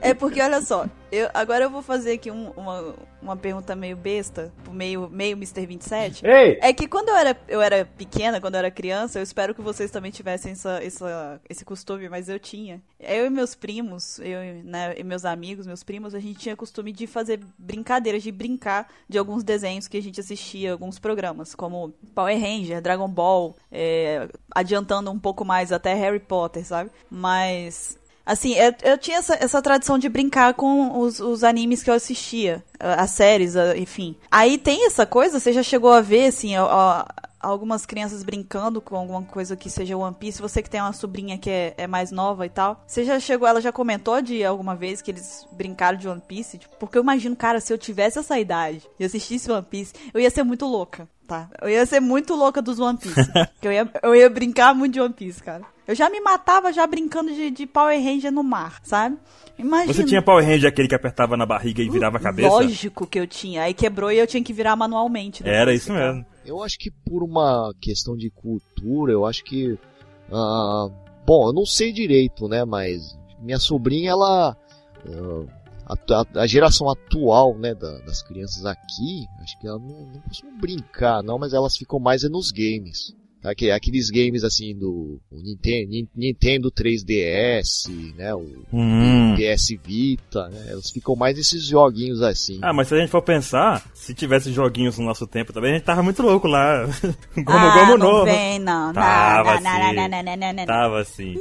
É 0.00 0.14
porque, 0.14 0.40
olha 0.40 0.60
só, 0.62 0.86
eu, 1.12 1.28
agora 1.34 1.64
eu 1.64 1.70
vou 1.70 1.82
fazer 1.82 2.12
aqui 2.12 2.30
um- 2.30 2.50
uma, 2.56 2.94
uma 3.20 3.36
pergunta 3.36 3.74
meio 3.74 3.96
besta, 3.96 4.52
meio, 4.70 5.08
meio 5.10 5.36
Mr. 5.36 5.66
27. 5.66 6.26
Ei! 6.26 6.58
É 6.62 6.72
que 6.72 6.86
quando 6.88 7.08
eu 7.10 7.16
era, 7.16 7.36
eu 7.48 7.60
era 7.60 7.84
pequena, 7.84 8.40
quando 8.40 8.54
eu 8.54 8.60
era 8.60 8.70
criança, 8.70 9.18
eu 9.18 9.22
espero 9.22 9.54
que 9.54 9.60
vocês 9.60 9.90
também 9.90 10.10
tivessem 10.10 10.52
essa, 10.52 10.82
essa, 10.82 11.40
esse 11.48 11.64
costume, 11.64 12.08
mas 12.08 12.28
eu 12.28 12.38
tinha. 12.38 12.80
Eu 12.98 13.26
e 13.26 13.30
meus 13.30 13.54
primos, 13.54 14.18
eu 14.20 14.62
né, 14.64 14.94
e 14.96 15.02
meus 15.04 15.24
amigos, 15.24 15.66
meus 15.66 15.82
primos, 15.82 16.14
a 16.14 16.20
gente 16.20 16.38
tinha 16.38 16.56
costume 16.56 16.92
de 16.92 17.06
fazer 17.06 17.40
brincadeiras, 17.58 18.22
de 18.22 18.30
brincar 18.32 18.88
de 19.08 19.18
alguns 19.18 19.42
desenhos 19.42 19.88
que 19.88 19.96
a 19.98 20.02
gente 20.02 20.20
assistia, 20.20 20.72
alguns 20.72 20.98
programas, 20.98 21.54
como 21.54 21.92
Power 22.14 22.38
Ranger, 22.40 22.80
Dragon 22.80 23.08
Ball, 23.08 23.56
é, 23.70 24.28
adiantando 24.54 25.10
um 25.10 25.18
pouco 25.18 25.44
mais 25.44 25.72
até 25.72 25.94
Harry 25.94 26.20
Potter, 26.20 26.64
sabe? 26.64 26.90
Mas 27.10 27.98
Assim, 28.24 28.54
eu, 28.54 28.74
eu 28.82 28.98
tinha 28.98 29.18
essa, 29.18 29.34
essa 29.34 29.60
tradição 29.62 29.98
de 29.98 30.08
brincar 30.08 30.54
com 30.54 30.98
os, 31.00 31.20
os 31.20 31.42
animes 31.42 31.82
que 31.82 31.90
eu 31.90 31.94
assistia, 31.94 32.62
a- 32.78 33.02
as 33.02 33.10
séries, 33.10 33.56
a- 33.56 33.76
enfim. 33.76 34.14
Aí 34.30 34.56
tem 34.58 34.86
essa 34.86 35.04
coisa, 35.06 35.40
você 35.40 35.52
já 35.52 35.62
chegou 35.62 35.92
a 35.92 36.00
ver, 36.00 36.26
assim, 36.26 36.56
ó, 36.56 37.04
algumas 37.40 37.86
crianças 37.86 38.22
brincando 38.22 38.80
com 38.82 38.94
alguma 38.96 39.22
coisa 39.22 39.56
que 39.56 39.70
seja 39.70 39.96
One 39.96 40.14
Piece. 40.14 40.42
Você 40.42 40.62
que 40.62 40.68
tem 40.68 40.80
uma 40.80 40.92
sobrinha 40.92 41.38
que 41.38 41.48
é, 41.48 41.74
é 41.78 41.86
mais 41.86 42.10
nova 42.12 42.44
e 42.44 42.50
tal. 42.50 42.84
Você 42.86 43.02
já 43.02 43.18
chegou, 43.18 43.48
ela 43.48 43.60
já 43.62 43.72
comentou 43.72 44.20
de 44.20 44.44
alguma 44.44 44.76
vez 44.76 45.00
que 45.00 45.10
eles 45.10 45.46
brincaram 45.52 45.96
de 45.98 46.06
One 46.06 46.20
Piece? 46.20 46.58
Tipo, 46.58 46.76
porque 46.76 46.98
eu 46.98 47.02
imagino, 47.02 47.34
cara, 47.34 47.58
se 47.58 47.72
eu 47.72 47.78
tivesse 47.78 48.18
essa 48.18 48.38
idade 48.38 48.82
e 48.98 49.04
assistisse 49.06 49.50
One 49.50 49.66
Piece, 49.68 49.94
eu 50.12 50.20
ia 50.20 50.30
ser 50.30 50.42
muito 50.42 50.66
louca. 50.66 51.08
Tá. 51.26 51.48
Eu 51.62 51.68
ia 51.70 51.86
ser 51.86 52.00
muito 52.00 52.34
louca 52.34 52.60
dos 52.60 52.78
One 52.78 52.98
Piece. 52.98 53.14
que 53.60 53.66
eu 53.68 53.72
ia, 53.72 53.88
eu 54.02 54.14
ia 54.14 54.28
brincar 54.28 54.74
muito 54.74 54.92
de 54.94 55.00
One 55.00 55.14
Piece, 55.14 55.42
cara. 55.42 55.62
Eu 55.90 55.94
já 55.96 56.08
me 56.08 56.20
matava 56.20 56.72
já 56.72 56.86
brincando 56.86 57.32
de, 57.34 57.50
de 57.50 57.66
Power 57.66 58.00
Ranger 58.00 58.30
no 58.30 58.44
mar, 58.44 58.80
sabe? 58.84 59.16
Imagina. 59.58 59.92
Você 59.92 60.04
tinha 60.04 60.22
Power 60.22 60.44
Ranger 60.46 60.68
aquele 60.70 60.86
que 60.86 60.94
apertava 60.94 61.36
na 61.36 61.44
barriga 61.44 61.82
e 61.82 61.90
virava 61.90 62.16
a 62.16 62.20
cabeça? 62.20 62.48
Lógico 62.48 63.06
que 63.08 63.18
eu 63.18 63.26
tinha. 63.26 63.62
Aí 63.64 63.74
quebrou 63.74 64.12
e 64.12 64.18
eu 64.18 64.26
tinha 64.26 64.42
que 64.42 64.52
virar 64.52 64.76
manualmente. 64.76 65.42
depois, 65.42 65.60
Era 65.60 65.74
isso 65.74 65.88
cara. 65.88 66.12
mesmo. 66.12 66.26
Eu 66.46 66.62
acho 66.62 66.78
que 66.78 66.90
por 66.90 67.24
uma 67.24 67.74
questão 67.80 68.16
de 68.16 68.30
cultura, 68.30 69.12
eu 69.12 69.26
acho 69.26 69.42
que. 69.42 69.76
ah, 70.32 70.88
bom, 71.26 71.48
eu 71.48 71.52
não 71.52 71.66
sei 71.66 71.92
direito, 71.92 72.46
né? 72.46 72.64
Mas 72.64 73.18
minha 73.40 73.58
sobrinha, 73.58 74.10
ela. 74.12 74.56
a, 75.86 75.94
a- 76.14 76.42
a 76.42 76.46
geração 76.46 76.88
atual, 76.88 77.58
né, 77.58 77.74
da- 77.74 77.98
das 78.00 78.22
crianças 78.22 78.64
aqui, 78.64 79.26
acho 79.42 79.58
que 79.58 79.66
ela 79.66 79.78
não, 79.80 80.06
não 80.06 80.20
costuma 80.20 80.52
brincar, 80.52 81.20
não, 81.22 81.36
mas 81.38 81.52
elas 81.52 81.76
ficam 81.76 81.98
mais 81.98 82.22
é 82.22 82.28
nos 82.28 82.52
games. 82.52 83.12
Aque- 83.42 83.70
Aqueles 83.70 84.10
games 84.10 84.44
assim 84.44 84.76
do 84.76 85.18
o 85.30 85.36
Nintendo, 85.40 85.88
Nin- 85.90 86.08
Nintendo 86.14 86.70
3DS, 86.70 87.88
né? 88.16 88.34
O 88.34 88.46
Hum. 88.72 89.34
PS 89.36 89.76
Vita, 89.84 90.48
né? 90.48 90.66
Elas 90.68 90.90
ficam 90.90 91.16
mais 91.16 91.36
nesses 91.36 91.64
joguinhos 91.64 92.22
assim. 92.22 92.58
Ah, 92.62 92.72
mas 92.72 92.88
se 92.88 92.94
a 92.94 92.98
gente 92.98 93.10
for 93.10 93.22
pensar, 93.22 93.84
se 93.94 94.14
tivesse 94.14 94.52
joguinhos 94.52 94.98
no 94.98 95.04
nosso 95.04 95.26
tempo 95.26 95.52
também, 95.52 95.72
a 95.72 95.74
gente 95.76 95.84
tava 95.84 96.02
muito 96.02 96.22
louco 96.22 96.46
lá. 96.46 96.86
Gomu 97.36 97.66
ah, 97.66 97.70
Gomu 97.74 97.98
não 97.98 98.18
no. 98.18 98.24
vem, 98.24 98.58
não. 98.58 98.92
Tava 98.92 99.54
não, 99.54 99.60
não, 99.62 99.70
assim. 99.72 99.94
não, 99.96 100.08
não, 100.08 100.08
não, 100.08 100.22
não, 100.22 100.36
não, 100.36 100.52
não. 100.52 100.66
Tava 100.66 101.00
assim. 101.00 101.34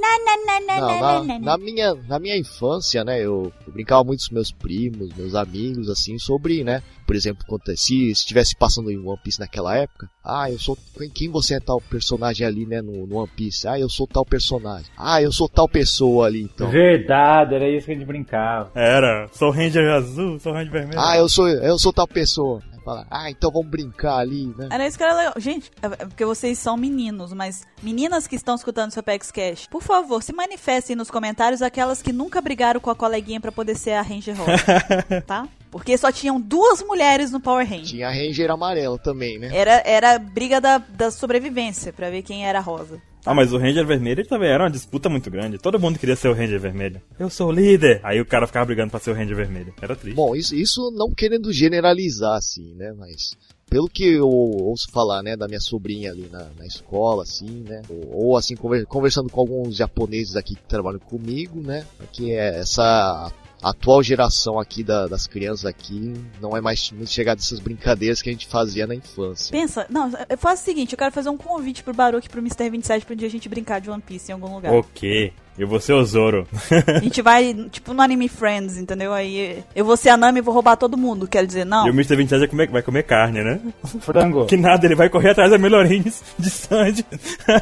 Não, 0.67 0.99
na, 0.99 1.39
na 1.39 1.57
minha, 1.57 1.93
na 2.07 2.19
minha 2.19 2.37
infância, 2.37 3.03
né, 3.03 3.19
eu, 3.19 3.51
eu 3.65 3.73
brincava 3.73 4.03
muito 4.03 4.23
com 4.27 4.35
meus 4.35 4.51
primos, 4.51 5.13
meus 5.15 5.33
amigos, 5.35 5.89
assim, 5.89 6.17
sobre, 6.19 6.63
né, 6.63 6.83
por 7.07 7.15
exemplo, 7.15 7.43
se 7.75 8.11
estivesse 8.11 8.55
passando 8.55 8.91
em 8.91 8.97
One 8.97 9.19
Piece 9.23 9.39
naquela 9.39 9.75
época, 9.75 10.09
ah, 10.23 10.49
eu 10.49 10.59
sou, 10.59 10.77
quem 11.13 11.29
você 11.29 11.55
é 11.55 11.59
tal 11.59 11.81
personagem 11.89 12.45
ali, 12.45 12.65
né, 12.65 12.81
no, 12.81 13.05
no 13.05 13.17
One 13.17 13.29
Piece? 13.35 13.67
Ah, 13.67 13.79
eu 13.79 13.89
sou 13.89 14.07
tal 14.07 14.25
personagem. 14.25 14.87
Ah, 14.97 15.21
eu 15.21 15.31
sou 15.31 15.49
tal 15.49 15.67
pessoa 15.67 16.27
ali, 16.27 16.43
então. 16.43 16.69
Verdade, 16.69 17.55
era 17.55 17.69
isso 17.69 17.85
que 17.85 17.91
a 17.91 17.95
gente 17.95 18.05
brincava. 18.05 18.71
Era, 18.75 19.27
sou 19.31 19.51
Ranger 19.51 19.91
azul, 19.91 20.39
sou 20.39 20.53
Ranger 20.53 20.71
vermelho. 20.71 20.99
Ah, 20.99 21.17
eu 21.17 21.27
sou, 21.27 21.47
eu 21.47 21.77
sou 21.77 21.91
tal 21.91 22.07
pessoa. 22.07 22.61
Ah, 23.09 23.29
então 23.29 23.51
vamos 23.51 23.69
brincar 23.69 24.17
ali, 24.17 24.53
né? 24.57 24.69
Era 24.71 24.87
isso 24.87 24.97
que 24.97 25.03
era 25.03 25.13
legal. 25.13 25.33
Gente, 25.37 25.69
é 25.81 25.85
é 25.85 26.05
porque 26.05 26.25
vocês 26.25 26.57
são 26.57 26.75
meninos, 26.77 27.33
mas 27.33 27.67
meninas 27.83 28.25
que 28.25 28.35
estão 28.35 28.55
escutando 28.55 28.91
seu 28.91 29.01
Apex 29.01 29.31
Cash, 29.31 29.67
por 29.69 29.83
favor, 29.83 30.23
se 30.23 30.33
manifestem 30.33 30.95
nos 30.95 31.11
comentários 31.11 31.61
aquelas 31.61 32.01
que 32.01 32.11
nunca 32.11 32.41
brigaram 32.41 32.79
com 32.79 32.89
a 32.89 32.95
coleguinha 32.95 33.39
pra 33.39 33.51
poder 33.51 33.75
ser 33.75 33.91
a 33.91 34.01
Ranger 34.01 34.35
Rosa, 34.37 35.21
tá? 35.27 35.47
Porque 35.71 35.97
só 35.97 36.11
tinham 36.11 36.39
duas 36.41 36.81
mulheres 36.83 37.31
no 37.31 37.39
Power 37.39 37.67
Ranger. 37.67 37.85
Tinha 37.85 38.07
a 38.07 38.11
Ranger 38.11 38.49
amarela 38.51 38.97
também, 38.97 39.37
né? 39.37 39.49
Era, 39.53 39.81
era 39.85 40.17
briga 40.17 40.59
da, 40.59 40.77
da 40.79 41.11
sobrevivência 41.11 41.93
pra 41.93 42.09
ver 42.09 42.23
quem 42.23 42.45
era 42.47 42.59
rosa. 42.59 42.99
Ah, 43.25 43.33
mas 43.35 43.51
o 43.53 43.57
Ranger 43.57 43.85
vermelho 43.85 44.25
também 44.25 44.49
era 44.49 44.63
uma 44.63 44.69
disputa 44.71 45.09
muito 45.09 45.29
grande. 45.29 45.57
Todo 45.57 45.79
mundo 45.79 45.99
queria 45.99 46.15
ser 46.15 46.29
o 46.29 46.33
Ranger 46.33 46.59
vermelho. 46.59 47.01
Eu 47.19 47.29
sou 47.29 47.49
o 47.49 47.51
líder. 47.51 47.99
Aí 48.01 48.19
o 48.19 48.25
cara 48.25 48.47
ficava 48.47 48.65
brigando 48.65 48.89
pra 48.91 48.99
ser 48.99 49.11
o 49.11 49.13
Ranger 49.13 49.35
vermelho. 49.35 49.73
Era 49.81 49.95
triste. 49.95 50.15
Bom, 50.15 50.35
isso, 50.35 50.55
isso 50.55 50.89
não 50.95 51.11
querendo 51.13 51.51
generalizar, 51.51 52.37
assim, 52.37 52.73
né? 52.75 52.93
Mas 52.97 53.35
pelo 53.69 53.87
que 53.89 54.05
eu 54.13 54.27
ouço 54.27 54.87
falar, 54.91 55.21
né, 55.21 55.35
da 55.37 55.47
minha 55.47 55.59
sobrinha 55.59 56.11
ali 56.11 56.27
na, 56.31 56.47
na 56.57 56.65
escola, 56.65 57.21
assim, 57.23 57.63
né? 57.67 57.81
Ou, 57.89 58.29
ou, 58.29 58.37
assim, 58.37 58.55
conver- 58.55 58.85
conversando 58.87 59.29
com 59.29 59.41
alguns 59.41 59.75
japoneses 59.75 60.35
aqui 60.35 60.55
que 60.55 60.63
trabalham 60.63 60.99
comigo, 60.99 61.61
né? 61.61 61.85
Que 62.13 62.31
é 62.31 62.59
essa 62.61 63.31
atual 63.61 64.01
geração 64.03 64.59
aqui 64.59 64.83
da- 64.83 65.07
das 65.07 65.27
crianças 65.27 65.65
aqui 65.65 66.13
não 66.41 66.55
é 66.55 66.61
mais 66.61 66.91
muito 66.91 67.11
chegada 67.11 67.37
dessas 67.37 67.59
brincadeiras 67.59 68.21
que 68.21 68.29
a 68.29 68.31
gente 68.31 68.47
fazia 68.47 68.87
na 68.87 68.95
infância. 68.95 69.51
Pensa, 69.51 69.85
não, 69.89 70.11
eu 70.29 70.37
faço 70.37 70.61
o 70.61 70.65
seguinte, 70.65 70.93
eu 70.93 70.97
quero 70.97 71.11
fazer 71.13 71.29
um 71.29 71.37
convite 71.37 71.83
pro 71.83 71.93
Baruch 71.93 72.25
e 72.25 72.29
pro 72.29 72.39
Mr. 72.39 72.69
27 72.69 73.05
pra 73.05 73.13
um 73.13 73.17
dia 73.17 73.27
a 73.27 73.31
gente 73.31 73.49
brincar 73.49 73.79
de 73.79 73.89
One 73.89 74.01
Piece 74.01 74.31
em 74.31 74.33
algum 74.33 74.53
lugar. 74.55 74.73
Ok. 74.73 75.33
Eu 75.57 75.67
vou 75.67 75.79
ser 75.79 75.93
o 75.93 76.03
Zoro. 76.05 76.47
A 76.87 76.99
gente 76.99 77.21
vai, 77.21 77.53
tipo, 77.69 77.93
no 77.93 78.01
Anime 78.01 78.29
Friends, 78.29 78.77
entendeu? 78.77 79.11
Aí 79.13 79.61
eu 79.75 79.83
vou 79.83 79.97
ser 79.97 80.09
a 80.09 80.15
Nami 80.17 80.39
e 80.39 80.41
vou 80.41 80.53
roubar 80.53 80.77
todo 80.77 80.95
mundo, 80.97 81.27
quero 81.27 81.45
dizer, 81.45 81.65
não. 81.65 81.85
E 81.85 81.89
o 81.89 81.93
Mr. 81.93 82.15
27 82.15 82.39
vai 82.39 82.47
comer, 82.47 82.69
vai 82.69 82.81
comer 82.81 83.03
carne, 83.03 83.43
né? 83.43 83.59
Frango. 83.99 84.45
Que 84.45 84.55
nada, 84.55 84.85
ele 84.85 84.95
vai 84.95 85.09
correr 85.09 85.31
atrás 85.31 85.51
da 85.51 85.57
melhorins 85.57 86.21
de 86.37 86.49
Sandy. 86.49 87.05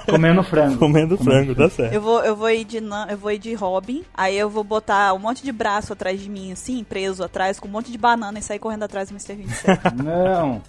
Comendo 0.10 0.44
frango. 0.44 0.78
Comendo 0.78 1.18
frango, 1.18 1.56
tá 1.56 1.70
certo. 1.70 1.94
Eu 1.94 2.02
vou, 2.02 2.20
eu 2.24 2.36
vou 2.36 2.50
ir 2.52 2.66
de 2.66 2.80
Nan- 2.82 3.08
eu 3.10 3.18
vou 3.18 3.32
ir 3.32 3.40
de 3.40 3.54
Robin, 3.56 4.04
aí 4.16 4.38
eu 4.38 4.50
vou 4.50 4.64
botar 4.64 5.14
um 5.14 5.20
monte 5.20 5.44
de 5.44 5.52
braço 5.52 5.94
atrás 5.94 6.22
de 6.22 6.30
mim, 6.30 6.52
assim, 6.52 6.84
preso 6.84 7.24
atrás, 7.24 7.60
com 7.60 7.68
um 7.68 7.72
monte 7.72 7.92
de 7.92 7.98
banana 7.98 8.38
e 8.38 8.42
sair 8.44 8.60
correndo 8.60 8.84
atrás 8.84 9.10
do 9.10 9.14
Mr. 9.16 9.36
27. 9.36 9.82
Não. 10.04 10.62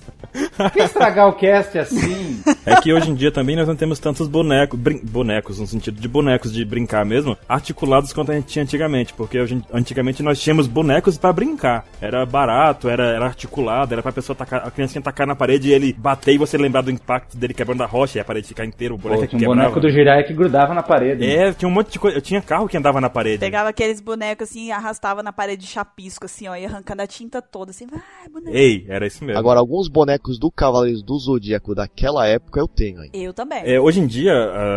Por 0.57 0.71
que 0.71 0.81
estragar 0.83 1.29
o 1.29 1.33
cast 1.35 1.79
assim? 1.79 2.43
É 2.65 2.77
que 2.81 2.93
hoje 2.93 3.11
em 3.11 3.15
dia 3.15 3.31
também 3.33 3.57
nós 3.57 3.67
não 3.69 3.77
temos 3.77 3.99
tantos 3.99 4.29
bonecos, 4.29 4.79
bonecos, 5.03 5.59
no 5.59 5.67
sentido 5.67 6.01
de 6.01 6.09
bonecos 6.09 6.53
de 6.53 6.65
brincar 6.65 7.05
mesmo, 7.05 7.18
articulados 7.49 8.13
quanto 8.13 8.33
a 8.33 8.35
gente 8.35 8.47
tinha 8.47 8.63
antigamente. 8.63 9.13
Porque 9.15 9.39
hoje, 9.41 9.63
antigamente 9.73 10.23
nós 10.23 10.41
tínhamos 10.41 10.67
bonecos 10.67 11.17
pra 11.19 11.33
brincar. 11.33 11.85
Era 12.01 12.25
barato, 12.27 12.89
era, 12.89 13.05
era 13.09 13.25
articulado, 13.27 13.93
era 13.95 14.03
pra 14.03 14.13
pessoa 14.13 14.37
tacar, 14.37 14.67
a 14.67 14.71
criancinha 14.71 15.03
tacar 15.03 15.27
na 15.27 15.35
parede 15.35 15.69
e 15.69 15.73
ele 15.73 15.93
bater 15.93 16.35
e 16.35 16.39
você 16.39 16.57
lembrar 16.59 16.83
do 16.83 16.91
impacto 16.91 17.37
dele 17.37 17.55
quebrando 17.55 17.83
a 17.83 17.87
rocha 17.87 18.19
e 18.19 18.21
a 18.21 18.25
parede 18.25 18.49
ficar 18.49 18.65
inteira, 18.65 18.95
o 18.95 18.99
boneco 18.99 19.23
Pô, 19.23 19.27
tinha 19.29 19.51
um 19.51 19.55
boneco 19.55 19.81
do 19.81 19.91
Jirai 19.91 20.25
que 20.25 20.33
grudava 20.35 20.75
na 20.75 20.83
parede. 20.83 21.25
É, 21.25 21.53
tinha 21.53 21.69
um 21.69 21.73
monte 21.73 21.93
de 21.93 21.99
coisa. 21.99 22.17
Eu 22.19 22.23
tinha 22.23 22.41
carro 22.43 22.69
que 22.69 22.77
andava 22.77 23.01
na 23.01 23.11
parede. 23.11 23.39
Pegava 23.39 23.69
aqueles 23.71 24.01
bonecos 24.01 24.49
assim 24.49 24.67
e 24.67 24.73
arrastava 24.73 25.23
na 25.23 25.33
parede 25.33 25.63
de 25.63 25.69
chapisco, 25.69 26.27
assim, 26.27 26.47
ó, 26.49 26.55
e 26.57 26.65
arrancando 26.65 27.03
a 27.03 27.07
tinta 27.07 27.41
toda, 27.43 27.71
assim, 27.71 27.87
vai, 27.87 28.01
boneco. 28.33 28.57
Ei, 28.57 28.85
era 28.89 29.07
isso 29.07 29.25
mesmo. 29.25 29.39
Agora, 29.39 29.59
alguns 29.61 29.89
bonecos 29.89 30.39
do 30.39 30.51
Cavaleiros 30.51 31.03
do 31.03 31.19
Zodíaco 31.19 31.75
daquela 31.75 32.27
época 32.27 32.61
eu 32.61 32.69
tenho 32.69 33.01
aí. 33.01 33.11
Eu 33.15 33.33
também. 33.33 33.63
É, 33.65 33.81
hoje 33.81 34.01
em 34.01 34.07
dia, 34.07 34.33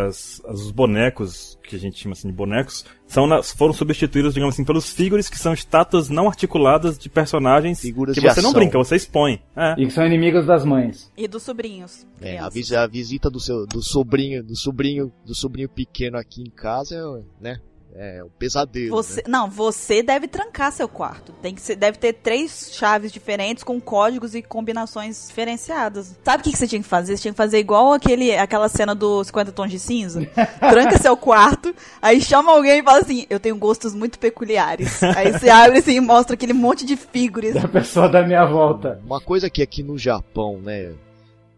as, 0.08 0.42
as- 0.46 0.62
os 0.62 0.72
bonecos, 0.72 1.58
que 1.64 1.76
a 1.76 1.80
gente 1.80 1.98
chama 2.00 2.14
assim 2.22 2.28
de 2.30 2.34
bonecos, 2.34 2.86
são 3.08 3.28
na- 3.28 3.44
foram 3.44 3.74
substituídos, 3.74 4.34
digamos 4.34 4.56
assim, 4.56 4.64
pelos 4.64 4.90
figures, 4.90 5.30
que 5.30 5.38
são 5.38 5.54
estátuas 5.54 6.10
não 6.10 6.28
articuladas 6.28 6.98
de 6.98 7.10
personagens 7.10 7.80
Figuras 7.82 8.14
que 8.16 8.22
de 8.22 8.28
você 8.28 8.42
não 8.42 8.50
ação. 8.52 8.60
brinca, 8.60 8.78
você 8.78 8.96
expõe. 8.96 9.42
É. 9.56 9.74
E 9.78 9.86
que 9.86 9.92
são 9.92 10.06
inimigas 10.06 10.46
das 10.46 10.64
mães. 10.64 11.12
E 11.18 11.28
dos 11.28 11.44
sobrinhos. 11.44 12.06
É, 12.22 12.38
a, 12.38 12.48
vis- 12.50 12.72
a 12.72 12.86
visita 12.88 13.30
do 13.30 13.40
seu 13.40 13.66
do 13.66 13.82
sobrinho, 13.82 14.44
do 14.44 14.56
sobrinho, 14.56 15.12
do 15.26 15.34
sobrinho 15.36 15.68
pequeno 15.70 16.18
aqui 16.18 16.42
em 16.42 16.50
casa 16.50 16.96
é, 16.96 17.44
né? 17.44 17.60
É 17.96 18.24
um 18.24 18.30
pesadelo. 18.30 18.90
Você, 18.92 19.18
né? 19.18 19.24
não, 19.28 19.50
você 19.50 20.02
deve 20.02 20.28
trancar 20.28 20.72
seu 20.72 20.88
quarto. 20.88 21.34
Tem 21.42 21.54
que 21.54 21.62
ser, 21.62 21.76
deve 21.76 21.98
ter 21.98 22.14
três 22.14 22.72
chaves 22.74 23.12
diferentes 23.12 23.64
com 23.64 23.80
códigos 23.82 24.34
e 24.34 24.42
combinações 24.42 25.28
diferenciadas. 25.28 26.16
Sabe 26.24 26.42
o 26.42 26.44
que, 26.44 26.52
que 26.52 26.58
você 26.58 26.68
tinha 26.68 26.82
que 26.82 26.88
fazer? 26.88 27.16
Você 27.16 27.24
tinha 27.24 27.34
que 27.34 27.38
fazer 27.38 27.60
igual 27.60 27.94
aquele, 27.94 28.36
aquela 28.36 28.70
cena 28.70 28.96
do 28.96 29.24
50 29.24 29.52
tons 29.52 29.70
de 29.70 29.80
cinza. 29.80 30.26
Tranca 30.60 30.98
seu 30.98 31.18
quarto, 31.18 31.76
aí 32.02 32.22
chama 32.22 32.52
alguém 32.52 32.80
e 32.80 32.84
fala 32.84 33.00
assim: 33.00 33.26
"Eu 33.30 33.40
tenho 33.40 33.58
gostos 33.58 33.94
muito 33.94 34.18
peculiares". 34.20 35.02
Aí 35.04 35.32
você 35.32 35.50
abre 35.52 35.80
assim 35.80 35.96
e 35.96 36.02
mostra 36.02 36.36
aquele 36.36 36.54
monte 36.54 36.86
de 36.86 36.96
figuras. 36.96 37.54
Da 37.54 37.68
pessoa 37.68 38.08
da 38.08 38.26
minha 38.26 38.46
volta. 38.46 39.02
Uma 39.06 39.20
coisa 39.20 39.50
que 39.50 39.62
aqui 39.62 39.84
no 39.84 39.98
Japão, 39.98 40.60
né? 40.62 40.92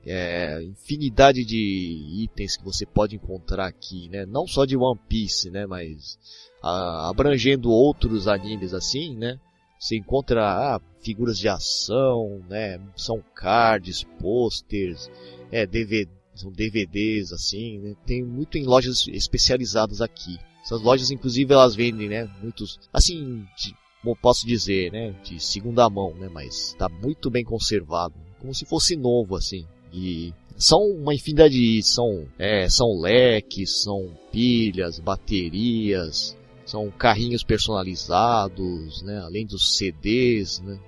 É 0.05 0.61
infinidade 0.63 1.45
de 1.45 2.23
itens 2.23 2.57
que 2.57 2.63
você 2.63 2.85
pode 2.85 3.15
encontrar 3.15 3.67
aqui, 3.67 4.09
né? 4.09 4.25
Não 4.25 4.45
só 4.45 4.65
de 4.65 4.75
One 4.75 4.99
Piece, 5.07 5.49
né? 5.49 5.65
Mas 5.65 6.17
ah, 6.61 7.09
abrangendo 7.09 7.71
outros 7.71 8.27
animes 8.27 8.73
assim, 8.73 9.15
né? 9.15 9.39
Você 9.79 9.97
encontra 9.97 10.45
ah, 10.45 10.81
figuras 11.01 11.37
de 11.37 11.47
ação, 11.47 12.41
né? 12.49 12.79
São 12.95 13.23
cards, 13.35 14.03
posters, 14.19 15.09
é, 15.51 15.65
DVD, 15.65 16.09
são 16.35 16.51
DVDs 16.51 17.31
assim, 17.31 17.79
né? 17.79 17.95
Tem 18.05 18.23
muito 18.23 18.57
em 18.57 18.65
lojas 18.65 19.07
especializadas 19.07 20.01
aqui. 20.01 20.37
Essas 20.63 20.81
lojas, 20.81 21.11
inclusive, 21.11 21.53
elas 21.53 21.75
vendem, 21.75 22.07
né? 22.07 22.29
Muitos, 22.41 22.79
assim, 22.93 23.45
de, 23.57 23.75
como 24.01 24.15
posso 24.15 24.47
dizer, 24.47 24.91
né? 24.91 25.11
De 25.23 25.37
segunda 25.39 25.89
mão, 25.89 26.13
né? 26.15 26.29
Mas 26.31 26.73
tá 26.79 26.87
muito 26.87 27.29
bem 27.29 27.43
conservado, 27.43 28.15
como 28.39 28.55
se 28.55 28.65
fosse 28.65 28.95
novo, 28.95 29.35
assim. 29.35 29.67
E 29.93 30.33
são 30.57 30.81
uma 30.81 31.13
infinidade 31.13 31.53
de 31.53 31.83
são, 31.83 32.25
é, 32.39 32.67
são 32.69 32.99
leques, 32.99 33.83
são 33.83 34.09
pilhas, 34.31 34.99
baterias, 34.99 36.35
são 36.65 36.89
carrinhos 36.91 37.43
personalizados, 37.43 39.01
né? 39.03 39.19
Além 39.19 39.45
dos 39.45 39.77
CDs, 39.77 40.59
né? 40.59 40.79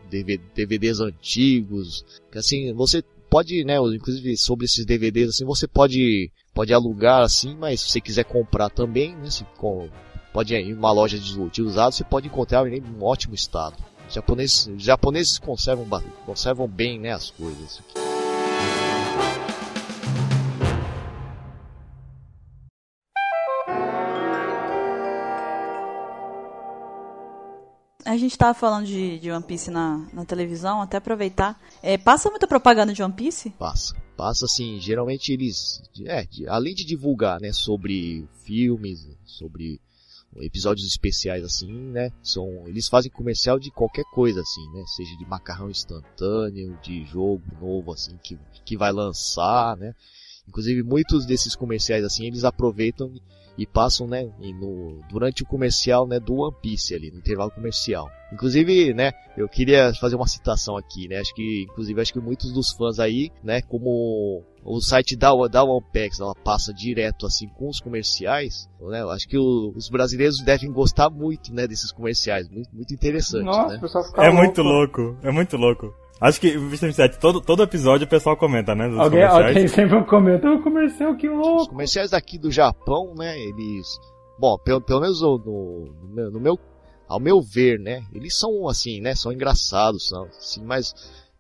DVDs 0.56 1.00
antigos, 1.00 2.04
que 2.32 2.38
assim, 2.38 2.74
você 2.74 3.04
pode, 3.30 3.64
né, 3.66 3.76
inclusive 3.78 4.38
sobre 4.38 4.66
esses 4.66 4.86
DVDs 4.86 5.30
assim, 5.30 5.46
você 5.46 5.68
pode 5.68 6.32
pode 6.54 6.74
alugar 6.74 7.22
assim, 7.22 7.54
mas 7.56 7.82
se 7.82 7.90
você 7.90 8.00
quiser 8.00 8.24
comprar 8.24 8.70
também, 8.70 9.14
né, 9.14 9.30
se, 9.30 9.44
com, 9.58 9.90
pode 10.32 10.56
ir 10.56 10.62
em 10.62 10.74
uma 10.74 10.92
loja 10.92 11.20
de, 11.20 11.50
de 11.50 11.62
usados, 11.62 11.98
você 11.98 12.04
pode 12.06 12.28
encontrar 12.28 12.66
em 12.66 12.82
um 12.82 13.04
ótimo 13.04 13.36
estado. 13.36 13.76
Os 14.08 14.14
japoneses, 14.14 14.68
os 14.68 14.82
japoneses 14.82 15.38
conservam, 15.38 15.86
conservam 16.26 16.66
bem, 16.66 16.98
né, 16.98 17.12
as 17.12 17.30
coisas. 17.30 17.82
A 28.06 28.16
gente 28.18 28.38
tava 28.38 28.54
falando 28.54 28.86
de, 28.86 29.18
de 29.18 29.32
One 29.32 29.44
Piece 29.44 29.72
na, 29.72 30.08
na 30.14 30.24
televisão, 30.24 30.80
até 30.80 30.98
aproveitar. 30.98 31.60
É, 31.82 31.98
passa 31.98 32.30
muita 32.30 32.48
propaganda 32.48 32.94
de 32.94 33.02
One 33.02 33.14
Piece? 33.14 33.50
Passa. 33.50 33.96
Passa 34.16 34.46
assim, 34.46 34.80
geralmente 34.80 35.34
eles. 35.34 35.82
É, 36.06 36.28
além 36.48 36.76
de 36.76 36.86
divulgar, 36.86 37.42
né, 37.42 37.52
sobre 37.52 38.30
filmes, 38.46 39.10
sobre 39.26 39.82
episódios 40.38 40.86
especiais 40.86 41.44
assim, 41.44 41.72
né? 41.72 42.12
São, 42.22 42.68
eles 42.68 42.88
fazem 42.88 43.12
comercial 43.12 43.58
de 43.58 43.72
qualquer 43.72 44.04
coisa 44.14 44.40
assim, 44.40 44.70
né? 44.74 44.84
Seja 44.96 45.18
de 45.18 45.26
macarrão 45.26 45.70
instantâneo, 45.70 46.78
de 46.84 47.06
jogo 47.06 47.42
novo 47.60 47.92
assim 47.92 48.18
que, 48.22 48.38
que 48.64 48.78
vai 48.78 48.92
lançar, 48.92 49.78
né? 49.78 49.96
Inclusive 50.48 50.84
muitos 50.84 51.26
desses 51.26 51.56
comerciais 51.56 52.04
assim, 52.04 52.26
eles 52.26 52.44
aproveitam 52.44 53.12
e 53.58 53.66
passam, 53.66 54.08
né, 54.08 54.30
no, 54.60 55.00
durante 55.10 55.44
o 55.44 55.46
comercial, 55.46 56.08
né, 56.08 56.20
do 56.20 56.36
One 56.36 56.56
Piece 56.62 56.94
ali, 56.94 57.12
no 57.12 57.20
intervalo 57.20 57.52
comercial. 57.52 58.10
Inclusive, 58.34 58.94
né, 58.94 59.12
eu 59.38 59.48
queria 59.48 59.94
fazer 59.94 60.16
uma 60.16 60.28
citação 60.28 60.76
aqui, 60.76 61.08
né, 61.08 61.20
acho 61.20 61.34
que, 61.34 61.64
inclusive, 61.70 62.02
acho 62.02 62.14
que 62.14 62.20
muitos 62.20 62.52
dos 62.52 62.72
fãs 62.72 63.00
aí, 63.00 63.32
né, 63.44 63.62
como 63.62 64.44
o 64.64 64.82
site 64.82 65.16
da, 65.16 65.32
da 65.48 65.64
OnePax, 65.64 66.20
ela 66.20 66.36
passa 66.36 66.74
direto, 66.74 67.26
assim, 67.26 67.48
com 67.48 67.70
os 67.70 67.80
comerciais, 67.80 68.68
né, 68.82 69.02
eu 69.02 69.10
acho 69.10 69.28
que 69.28 69.38
o, 69.38 69.72
os 69.76 69.90
brasileiros 69.90 70.38
devem 70.44 70.72
gostar 70.72 71.10
muito, 71.10 71.54
né, 71.54 71.68
desses 71.68 71.92
comerciais, 71.92 72.50
muito, 72.50 72.70
muito 72.74 72.94
interessante, 72.94 73.46
Nossa, 73.46 73.78
né. 73.78 73.80
É 74.18 74.30
louco. 74.30 74.36
muito 74.36 74.62
louco, 74.62 75.18
é 75.24 75.32
muito 75.32 75.58
louco. 75.58 76.05
Acho 76.20 76.40
que, 76.40 76.58
Vista 76.58 76.86
27, 76.86 77.20
todo, 77.20 77.42
todo 77.42 77.64
episódio 77.64 78.06
o 78.06 78.10
pessoal 78.10 78.38
comenta, 78.38 78.74
né? 78.74 78.86
Alguém, 78.98 79.24
alguém 79.24 79.68
sempre 79.68 80.02
comenta, 80.06 80.50
o 80.50 80.62
comercial, 80.62 81.16
que 81.16 81.28
louco. 81.28 81.64
Os 81.64 81.68
comerciais 81.68 82.12
daqui 82.12 82.38
do 82.38 82.50
Japão, 82.50 83.14
né, 83.16 83.38
eles... 83.38 84.00
Bom, 84.40 84.58
pelo, 84.58 84.82
pelo 84.82 85.02
menos 85.02 85.22
no, 85.22 85.38
no, 85.38 86.08
meu, 86.14 86.32
no 86.32 86.40
meu... 86.40 86.60
Ao 87.08 87.20
meu 87.20 87.40
ver, 87.42 87.80
né, 87.80 88.04
eles 88.14 88.36
são, 88.36 88.68
assim, 88.68 89.00
né, 89.00 89.14
são 89.14 89.32
engraçados, 89.32 90.08
são, 90.08 90.24
assim, 90.24 90.64
mas 90.64 90.92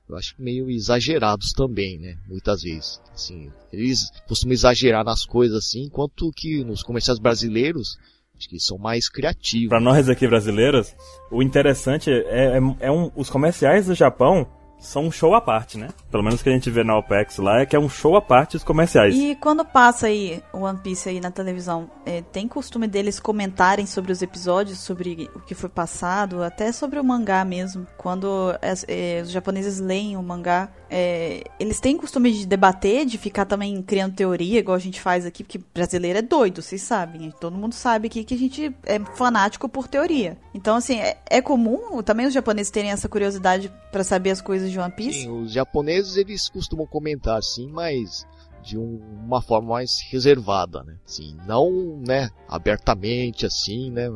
eu 0.07 0.15
acho 0.15 0.35
meio 0.37 0.69
exagerados 0.69 1.53
também, 1.53 1.97
né, 1.97 2.17
muitas 2.27 2.61
vezes. 2.61 3.01
Assim, 3.11 3.51
eles 3.73 4.11
costumam 4.27 4.53
exagerar 4.53 5.03
nas 5.03 5.25
coisas, 5.25 5.57
assim, 5.57 5.85
enquanto 5.85 6.29
que 6.35 6.63
nos 6.63 6.83
comerciais 6.83 7.17
brasileiros, 7.17 7.97
Acho 8.37 8.49
que 8.49 8.59
são 8.59 8.77
mais 8.77 9.07
criativos. 9.07 9.69
Para 9.69 9.79
nós 9.79 10.09
aqui 10.09 10.27
brasileiros, 10.27 10.93
o 11.31 11.41
interessante 11.41 12.11
é, 12.11 12.57
é, 12.57 12.59
é 12.81 12.91
um, 12.91 13.09
os 13.15 13.29
comerciais 13.29 13.85
do 13.85 13.95
Japão 13.95 14.45
são 14.85 15.05
um 15.05 15.11
show 15.11 15.33
à 15.35 15.41
parte, 15.41 15.77
né? 15.77 15.89
Pelo 16.11 16.23
menos 16.23 16.41
que 16.41 16.49
a 16.49 16.51
gente 16.51 16.69
vê 16.69 16.83
na 16.83 16.97
OPEX 16.97 17.37
lá 17.37 17.59
é 17.61 17.65
que 17.65 17.75
é 17.75 17.79
um 17.79 17.89
show 17.89 18.15
à 18.15 18.21
parte 18.21 18.55
os 18.55 18.63
comerciais. 18.63 19.15
E 19.15 19.35
quando 19.35 19.65
passa 19.65 20.07
aí 20.07 20.41
One 20.53 20.79
Piece 20.79 21.09
aí 21.09 21.19
na 21.19 21.31
televisão, 21.31 21.89
é, 22.05 22.21
tem 22.21 22.47
costume 22.47 22.87
deles 22.87 23.19
comentarem 23.19 23.85
sobre 23.85 24.11
os 24.11 24.21
episódios, 24.21 24.79
sobre 24.79 25.29
o 25.35 25.39
que 25.41 25.55
foi 25.55 25.69
passado, 25.69 26.43
até 26.43 26.71
sobre 26.71 26.99
o 26.99 27.03
mangá 27.03 27.43
mesmo. 27.43 27.85
Quando 27.97 28.55
é, 28.61 29.21
os 29.21 29.31
japoneses 29.31 29.79
leem 29.79 30.15
o 30.17 30.23
mangá, 30.23 30.69
é, 30.97 31.43
eles 31.59 31.81
têm 31.81 31.97
costume 31.97 32.31
de 32.31 32.45
debater, 32.45 33.05
de 33.05 33.17
ficar 33.17 33.43
também 33.43 33.81
criando 33.81 34.15
teoria, 34.15 34.59
igual 34.59 34.77
a 34.77 34.79
gente 34.79 35.01
faz 35.01 35.25
aqui, 35.25 35.43
porque 35.43 35.59
brasileiro 35.73 36.19
é 36.19 36.21
doido, 36.21 36.61
vocês 36.61 36.81
sabem. 36.81 37.33
Todo 37.37 37.57
mundo 37.57 37.73
sabe 37.73 38.07
aqui 38.07 38.23
que 38.23 38.33
a 38.33 38.37
gente 38.37 38.73
é 38.85 38.97
fanático 39.13 39.67
por 39.67 39.89
teoria. 39.89 40.37
Então, 40.53 40.77
assim, 40.77 40.97
é, 41.01 41.17
é 41.29 41.41
comum 41.41 42.01
também 42.01 42.25
os 42.25 42.33
japoneses 42.33 42.71
terem 42.71 42.91
essa 42.91 43.09
curiosidade 43.09 43.69
para 43.91 44.05
saber 44.05 44.29
as 44.29 44.39
coisas 44.39 44.71
de 44.71 44.79
One 44.79 44.93
Piece? 44.93 45.23
Sim, 45.23 45.41
os 45.41 45.51
japoneses 45.51 46.15
eles 46.15 46.47
costumam 46.47 46.87
comentar, 46.87 47.43
sim, 47.43 47.67
mas 47.69 48.25
de 48.63 48.77
um, 48.77 49.01
uma 49.25 49.41
forma 49.41 49.73
mais 49.73 49.97
reservada, 50.09 50.81
né? 50.81 50.95
Sim, 51.05 51.35
não, 51.45 52.01
né, 52.07 52.29
abertamente 52.47 53.45
assim, 53.45 53.91
né? 53.91 54.07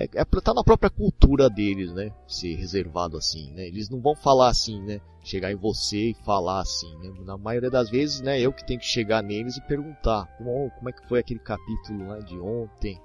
É, 0.00 0.08
é 0.14 0.24
tá 0.24 0.54
na 0.54 0.64
própria 0.64 0.88
cultura 0.88 1.50
deles, 1.50 1.92
né? 1.92 2.10
Ser 2.26 2.54
reservado 2.54 3.18
assim, 3.18 3.50
né? 3.52 3.66
Eles 3.66 3.90
não 3.90 4.00
vão 4.00 4.14
falar 4.14 4.48
assim, 4.48 4.80
né? 4.80 5.00
Chegar 5.22 5.52
em 5.52 5.56
você 5.56 6.10
e 6.10 6.16
falar 6.24 6.60
assim, 6.60 6.90
né? 6.98 7.12
Na 7.26 7.36
maioria 7.36 7.70
das 7.70 7.90
vezes, 7.90 8.22
né? 8.22 8.40
Eu 8.40 8.52
que 8.52 8.66
tenho 8.66 8.80
que 8.80 8.86
chegar 8.86 9.22
neles 9.22 9.58
e 9.58 9.60
perguntar 9.60 10.26
como, 10.38 10.70
como 10.70 10.88
é 10.88 10.92
que 10.92 11.06
foi 11.06 11.20
aquele 11.20 11.40
capítulo 11.40 12.08
lá 12.08 12.18
de 12.20 12.38
ontem, 12.38 12.98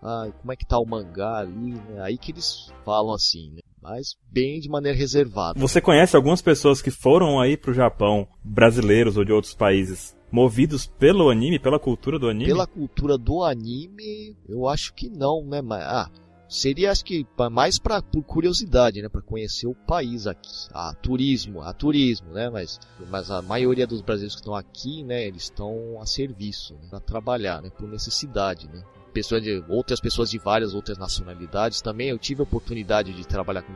ah, 0.00 0.30
como 0.40 0.52
é 0.52 0.56
que 0.56 0.64
tá 0.64 0.78
o 0.78 0.86
mangá 0.86 1.38
ali, 1.38 1.72
né? 1.72 2.00
Aí 2.02 2.16
que 2.16 2.30
eles 2.30 2.72
falam 2.84 3.12
assim, 3.12 3.50
né? 3.50 3.60
Mas 3.82 4.16
bem 4.30 4.60
de 4.60 4.68
maneira 4.68 4.96
reservada. 4.96 5.58
Você 5.58 5.80
conhece 5.80 6.14
algumas 6.14 6.40
pessoas 6.40 6.80
que 6.80 6.90
foram 6.90 7.40
aí 7.40 7.56
pro 7.56 7.74
Japão, 7.74 8.28
brasileiros 8.42 9.16
ou 9.16 9.24
de 9.24 9.32
outros 9.32 9.54
países, 9.54 10.16
movidos 10.30 10.86
pelo 10.86 11.30
anime, 11.30 11.58
pela 11.58 11.78
cultura 11.78 12.18
do 12.18 12.28
anime? 12.28 12.46
Pela 12.46 12.66
cultura 12.66 13.16
do 13.16 13.42
anime, 13.42 14.36
eu 14.48 14.68
acho 14.68 14.92
que 14.94 15.08
não, 15.08 15.44
né? 15.44 15.62
Mas, 15.62 15.82
ah, 15.82 16.10
seria 16.48 16.90
acho 16.90 17.04
que 17.04 17.26
mais 17.50 17.78
para 17.78 18.00
por 18.00 18.22
curiosidade, 18.22 19.02
né, 19.02 19.08
para 19.08 19.22
conhecer 19.22 19.66
o 19.66 19.74
país 19.74 20.26
aqui, 20.26 20.68
a 20.72 20.94
turismo, 20.94 21.62
a 21.62 21.72
turismo, 21.72 22.30
né, 22.30 22.48
mas 22.50 22.78
mas 23.10 23.30
a 23.30 23.42
maioria 23.42 23.86
dos 23.86 24.00
brasileiros 24.00 24.34
que 24.34 24.40
estão 24.40 24.54
aqui, 24.54 25.02
né, 25.02 25.26
eles 25.26 25.44
estão 25.44 26.00
a 26.00 26.06
serviço, 26.06 26.74
né, 26.74 26.88
para 26.90 27.00
trabalhar, 27.00 27.60
né, 27.62 27.70
por 27.70 27.88
necessidade, 27.88 28.68
né 28.68 28.82
pessoas 29.12 29.42
de 29.42 29.64
outras 29.66 29.98
pessoas 29.98 30.28
de 30.28 30.36
várias 30.36 30.74
outras 30.74 30.98
nacionalidades 30.98 31.80
também. 31.80 32.10
Eu 32.10 32.18
tive 32.18 32.42
a 32.42 32.44
oportunidade 32.44 33.14
de 33.14 33.26
trabalhar 33.26 33.62
com 33.62 33.72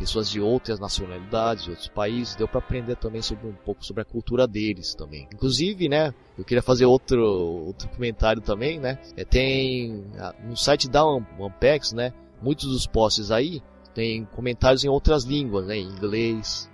pessoas 0.00 0.30
de 0.30 0.40
outras 0.40 0.80
nacionalidades, 0.80 1.64
de 1.64 1.70
outros 1.70 1.88
países, 1.88 2.34
deu 2.34 2.48
para 2.48 2.58
aprender 2.58 2.96
também 2.96 3.20
sobre 3.20 3.46
um 3.46 3.52
pouco 3.52 3.84
sobre 3.84 4.02
a 4.02 4.04
cultura 4.04 4.48
deles 4.48 4.94
também. 4.94 5.28
Inclusive, 5.32 5.88
né, 5.88 6.14
eu 6.38 6.44
queria 6.44 6.62
fazer 6.62 6.86
outro 6.86 7.22
outro 7.22 7.86
comentário 7.90 8.40
também, 8.40 8.80
né? 8.80 8.98
É, 9.14 9.24
tem 9.24 10.04
no 10.42 10.56
site 10.56 10.88
da 10.88 11.02
Ampex, 11.02 11.92
né, 11.92 12.14
muitos 12.42 12.66
dos 12.66 12.86
posts 12.86 13.30
aí 13.30 13.62
tem 13.94 14.24
comentários 14.24 14.84
em 14.84 14.88
outras 14.88 15.24
línguas, 15.24 15.66
né, 15.66 15.76
em 15.76 15.86
inglês, 15.86 16.70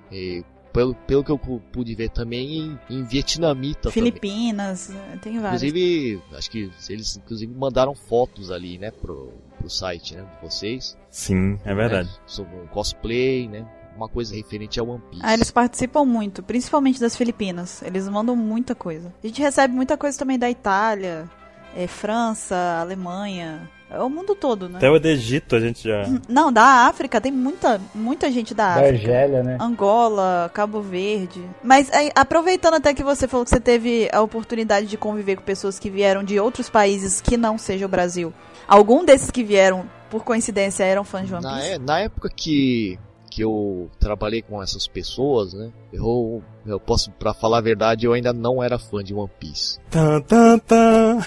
pelo, 0.77 0.95
pelo 0.95 1.25
que 1.25 1.31
eu 1.31 1.39
pude 1.39 1.95
ver 1.95 2.11
também 2.11 2.59
em, 2.59 2.79
em 2.91 3.03
vietnamita 3.03 3.91
Filipinas, 3.91 4.89
também. 4.89 5.19
tem 5.21 5.41
vários. 5.41 5.63
Inclusive, 5.63 6.23
acho 6.35 6.51
que 6.51 6.71
eles 6.91 7.17
inclusive 7.17 7.55
mandaram 7.55 7.95
fotos 7.95 8.51
ali, 8.51 8.77
né, 8.77 8.91
pro, 8.91 9.33
pro 9.57 9.71
site, 9.71 10.15
né, 10.15 10.23
de 10.23 10.47
vocês. 10.47 10.97
Sim, 11.11 11.59
é 11.65 11.75
verdade. 11.75 12.11
Né, 12.11 12.15
sobre 12.27 12.55
um 12.57 12.67
cosplay, 12.67 13.49
né, 13.49 13.67
uma 13.97 14.07
coisa 14.07 14.35
referente 14.35 14.79
ao 14.79 14.87
One 14.87 15.03
Piece. 15.11 15.23
Ah, 15.25 15.33
eles 15.33 15.51
participam 15.51 16.05
muito, 16.05 16.43
principalmente 16.43 17.01
das 17.01 17.17
Filipinas. 17.17 17.81
Eles 17.81 18.07
mandam 18.07 18.37
muita 18.37 18.75
coisa. 18.75 19.15
A 19.25 19.27
gente 19.27 19.41
recebe 19.41 19.73
muita 19.73 19.97
coisa 19.97 20.19
também 20.19 20.39
da 20.39 20.51
Itália, 20.51 21.27
é, 21.75 21.87
França, 21.87 22.79
Alemanha, 22.83 23.71
é 23.89 24.01
o 24.01 24.11
mundo 24.11 24.35
todo, 24.35 24.69
né? 24.69 24.79
Até 24.79 24.91
o 24.91 24.99
do 24.99 25.07
Egito 25.07 25.55
a 25.55 25.61
gente 25.61 25.89
já. 25.89 26.05
Não, 26.29 26.53
da 26.53 26.87
África, 26.87 27.21
tem 27.21 27.31
muita, 27.31 27.81
muita 27.95 28.31
gente 28.33 28.53
da, 28.53 28.75
da 28.75 28.81
África. 28.81 28.95
Argélia, 28.95 29.43
né? 29.43 29.59
Angola, 29.61 30.51
Cabo 30.53 30.81
Verde. 30.81 31.43
Mas 31.63 31.93
aí, 31.93 32.11
aproveitando 32.15 32.75
até 32.75 32.93
que 32.93 33.05
você 33.05 33.29
falou 33.29 33.45
que 33.45 33.51
você 33.51 33.61
teve 33.61 34.09
a 34.13 34.21
oportunidade 34.21 34.87
de 34.87 34.97
conviver 34.97 35.37
com 35.37 35.43
pessoas 35.43 35.79
que 35.79 35.89
vieram 35.89 36.25
de 36.25 36.41
outros 36.41 36.69
países 36.69 37.21
que 37.21 37.37
não 37.37 37.57
seja 37.57 37.87
o 37.87 37.89
Brasil. 37.89 38.35
Algum 38.67 39.05
desses 39.05 39.31
que 39.31 39.45
vieram, 39.45 39.89
por 40.11 40.25
coincidência, 40.25 40.83
eram 40.83 41.05
fãs 41.05 41.29
de 41.29 41.35
One 41.35 41.45
Piece? 41.45 41.57
Na, 41.57 41.65
é, 41.65 41.79
na 41.79 42.01
época 42.01 42.29
que 42.29 42.99
que 43.37 43.45
eu 43.45 43.91
trabalhei 44.01 44.41
com 44.41 44.63
essas 44.63 44.89
pessoas, 44.89 45.53
né? 45.53 45.71
Eu, 45.93 46.43
eu 46.65 46.81
posso, 46.81 47.11
para 47.11 47.35
falar 47.35 47.59
a 47.59 47.61
verdade, 47.61 48.07
eu 48.07 48.15
ainda 48.15 48.33
não 48.33 48.63
era 48.63 48.79
fã 48.79 49.05
de 49.05 49.13
One 49.13 49.31
Piece. 49.39 49.79
Tá, 49.91 50.23
tá, 50.23 50.59
tá. 50.59 51.19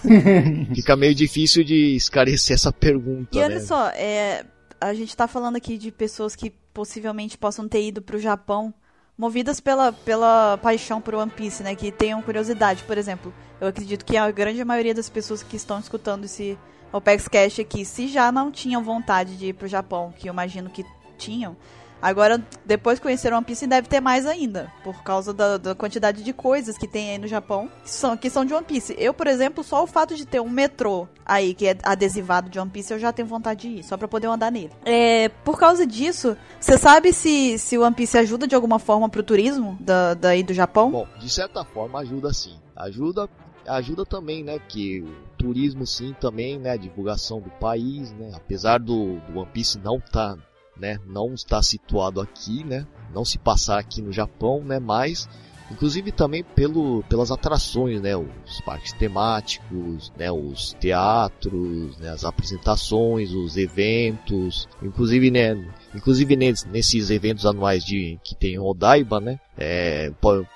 Fica 0.74 0.95
meio 0.95 1.13
difícil 1.13 1.63
de 1.63 1.95
esclarecer 1.95 2.56
essa 2.56 2.74
pergunta. 2.74 3.38
E 3.38 3.39
olha 3.39 3.60
né? 3.60 3.62
só, 3.62 3.89
é, 3.89 4.43
a 4.82 4.91
gente 4.95 5.15
tá 5.15 5.28
falando 5.28 5.58
aqui 5.58 5.78
de 5.78 5.91
pessoas 5.91 6.36
que 6.36 6.50
possivelmente 6.74 7.38
possam 7.38 7.67
ter 7.67 7.84
ido 7.84 8.02
pro 8.02 8.17
Japão 8.17 8.74
movidas 9.15 9.60
pela, 9.60 9.93
pela 9.93 10.58
paixão 10.58 11.00
por 11.00 11.13
One 11.13 11.30
Piece, 11.30 11.62
né? 11.62 11.76
Que 11.76 11.91
tenham 11.91 12.24
curiosidade. 12.24 12.84
Por 12.86 12.98
exemplo, 12.98 13.32
eu 13.62 13.67
acredito 13.67 14.04
que 14.04 14.17
a 14.17 14.32
grande 14.32 14.65
maioria 14.65 14.95
das 14.95 15.10
pessoas 15.10 15.43
que 15.43 15.56
estão 15.56 15.78
escutando 15.78 16.24
esse 16.24 16.57
OPEX 16.91 17.28
Cash 17.28 17.60
aqui, 17.60 17.86
se 17.86 18.07
já 18.07 18.32
não 18.32 18.51
tinham 18.51 18.84
vontade 18.84 19.38
de 19.38 19.49
ir 19.49 19.53
pro 19.53 19.68
Japão, 19.68 20.12
que 20.18 20.28
eu 20.28 20.34
imagino 20.34 20.72
que 20.72 20.84
tinham, 21.20 21.55
Agora, 22.02 22.41
depois 22.66 23.00
que 23.00 23.04
conheceram 23.04 23.38
One 23.38 23.45
Piece, 23.45 23.68
deve 23.68 23.88
ter 23.88 24.00
mais 24.00 24.26
ainda. 24.26 24.72
Por 24.84 25.04
causa 25.04 25.34
da, 25.34 25.58
da, 25.58 25.76
quantidade 25.76 26.24
de 26.24 26.34
coisas 26.34 26.78
que 26.78 26.88
tem 26.88 27.12
aí 27.12 27.18
no 27.18 27.28
Japão 27.28 27.70
que 27.84 27.89
são, 27.89 28.18
que 28.18 28.30
são 28.30 28.45
de 28.45 28.54
One 28.54 28.66
Piece. 28.66 28.95
Eu, 28.97 29.14
por 29.14 29.28
exemplo, 29.28 29.64
só 29.64 29.84
o 29.84 29.88
fato 29.88 30.16
de 30.16 30.26
ter 30.26 30.39
um 30.39 30.50
metrô 30.50 31.08
aí 31.26 31.54
que 31.54 31.68
é 31.68 31.78
adesivado 31.84 32.50
de 32.50 32.60
One 32.60 32.70
Piece, 32.70 32.93
eu 32.93 33.00
já 33.00 33.12
tenho 33.12 33.28
vontade 33.28 33.62
de 33.62 33.80
ir, 33.80 33.84
só 33.84 33.97
pra 33.97 34.08
poder 34.08 34.28
andar 34.28 34.52
nele. 34.52 34.72
É, 34.86 35.30
por 35.43 35.60
causa 35.60 35.86
disso, 35.86 36.38
você 36.60 36.78
sabe 36.78 37.12
se, 37.12 37.58
se 37.60 37.78
o 37.78 37.84
One 37.84 37.95
Piece 37.95 38.18
ajuda 38.18 38.47
de 38.47 38.56
alguma 38.56 38.80
forma 38.80 39.10
pro 39.10 39.24
turismo 39.24 39.78
da, 39.80 40.14
daí 40.14 40.43
do 40.43 40.54
Japão? 40.54 40.91
Bom, 40.91 41.08
de 41.20 41.30
certa 41.30 41.64
forma 41.64 42.00
ajuda 42.00 42.34
sim. 42.34 42.58
Ajuda 42.76 43.30
ajuda 43.68 44.04
também, 44.06 44.43
né, 44.43 44.60
que 44.68 45.02
o 45.02 45.16
turismo 45.38 45.86
sim 45.86 46.16
também, 46.20 46.58
né, 46.58 46.78
divulgação 46.78 47.39
do 47.39 47.50
país, 47.52 48.12
né, 48.14 48.32
apesar 48.34 48.80
do, 48.80 49.20
do 49.20 49.39
One 49.39 49.50
Piece 49.54 49.78
não 49.80 50.00
tá 50.00 50.36
né, 50.80 50.99
não 51.05 51.34
está 51.34 51.61
situado 51.61 52.21
aqui, 52.21 52.63
né, 52.63 52.86
não 53.13 53.25
se 53.25 53.38
passar 53.38 53.80
aqui 53.80 54.01
no 54.01 54.11
Japão, 54.11 54.63
né, 54.63 54.80
mas 54.80 55.27
inclusive 55.71 56.11
também 56.11 56.43
pelo, 56.43 57.03
pelas 57.03 57.32
atrações, 57.32 58.01
né, 58.01 58.15
os 58.17 58.61
parques 58.65 58.91
temáticos, 58.93 60.11
né, 60.17 60.32
os 60.32 60.73
teatros, 60.80 61.97
né, 61.97 62.09
as 62.09 62.25
apresentações, 62.25 63.32
os 63.32 63.55
eventos, 63.55 64.67
inclusive, 64.82 65.30
né, 65.30 65.55
inclusive 65.93 66.36
nesses 66.36 67.09
eventos 67.09 67.45
anuais 67.45 67.84
de 67.84 68.19
que 68.23 68.36
tem 68.36 68.55
em 68.55 68.59
Odaiba, 68.59 69.19
né, 69.19 69.39
é, 69.57 70.11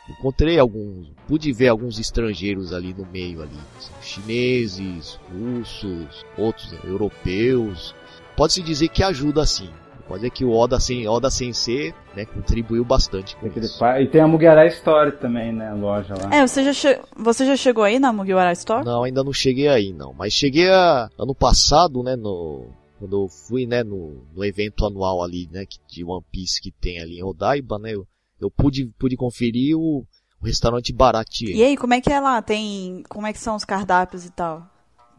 encontrei 0.10 0.58
alguns, 0.58 1.08
pude 1.28 1.52
ver 1.52 1.68
alguns 1.68 2.00
estrangeiros 2.00 2.74
ali 2.74 2.94
no 2.94 3.06
meio 3.06 3.42
ali, 3.42 3.60
chineses, 4.02 5.20
russos, 5.32 6.26
outros 6.38 6.74
europeus, 6.84 7.94
pode-se 8.36 8.62
dizer 8.62 8.88
que 8.90 9.04
ajuda 9.04 9.46
sim, 9.46 9.70
Pode 10.14 10.22
dizer 10.22 10.30
que 10.30 10.46
o 10.46 10.52
Oda, 10.52 10.80
sem, 10.80 11.08
Oda 11.08 11.32
Sensei 11.32 11.92
né, 12.16 12.24
contribuiu 12.24 12.86
bastante 12.86 13.36
com 13.36 13.48
isso. 13.48 13.84
E 14.00 14.08
tem 14.08 14.22
a 14.22 14.28
Mugiwara 14.28 14.68
Store 14.68 15.12
também, 15.14 15.52
né, 15.52 15.70
a 15.70 15.74
loja 15.74 16.14
lá. 16.14 16.36
É, 16.36 16.46
você 16.46 16.64
já, 16.64 16.72
che... 16.72 17.00
você 17.18 17.44
já 17.48 17.56
chegou 17.58 17.84
aí 17.84 17.98
na 17.98 18.14
Mugiwara 18.14 18.52
Store? 18.52 18.86
Não, 18.86 19.02
ainda 19.02 19.24
não 19.24 19.34
cheguei 19.34 19.68
aí, 19.68 19.92
não. 19.92 20.14
Mas 20.14 20.32
cheguei 20.32 20.70
a... 20.70 21.10
ano 21.18 21.34
passado, 21.34 22.04
né, 22.04 22.16
no... 22.16 22.68
Quando 23.00 23.24
eu 23.24 23.28
fui, 23.28 23.66
né, 23.66 23.84
no, 23.84 24.24
no 24.36 24.46
evento 24.46 24.86
anual 24.86 25.24
ali, 25.24 25.50
né, 25.52 25.66
de 25.88 26.04
One 26.04 26.24
Piece 26.32 26.62
que 26.62 26.72
tem 26.72 27.02
ali 27.02 27.18
em 27.18 27.24
Odaiba, 27.24 27.80
né, 27.80 27.96
eu, 27.96 28.06
eu 28.40 28.52
pude, 28.52 28.86
pude 29.00 29.16
conferir 29.18 29.76
o, 29.76 30.06
o 30.40 30.46
restaurante 30.46 30.94
Baratie. 30.94 31.56
E 31.56 31.64
aí, 31.64 31.76
como 31.76 31.96
é 31.96 32.00
que 32.00 32.14
é 32.14 32.20
lá? 32.20 32.40
Tem, 32.40 33.02
como 33.10 33.26
é 33.26 33.34
que 33.34 33.40
são 33.40 33.56
os 33.56 33.66
cardápios 33.66 34.28
e 34.28 34.32
tal? 34.32 34.72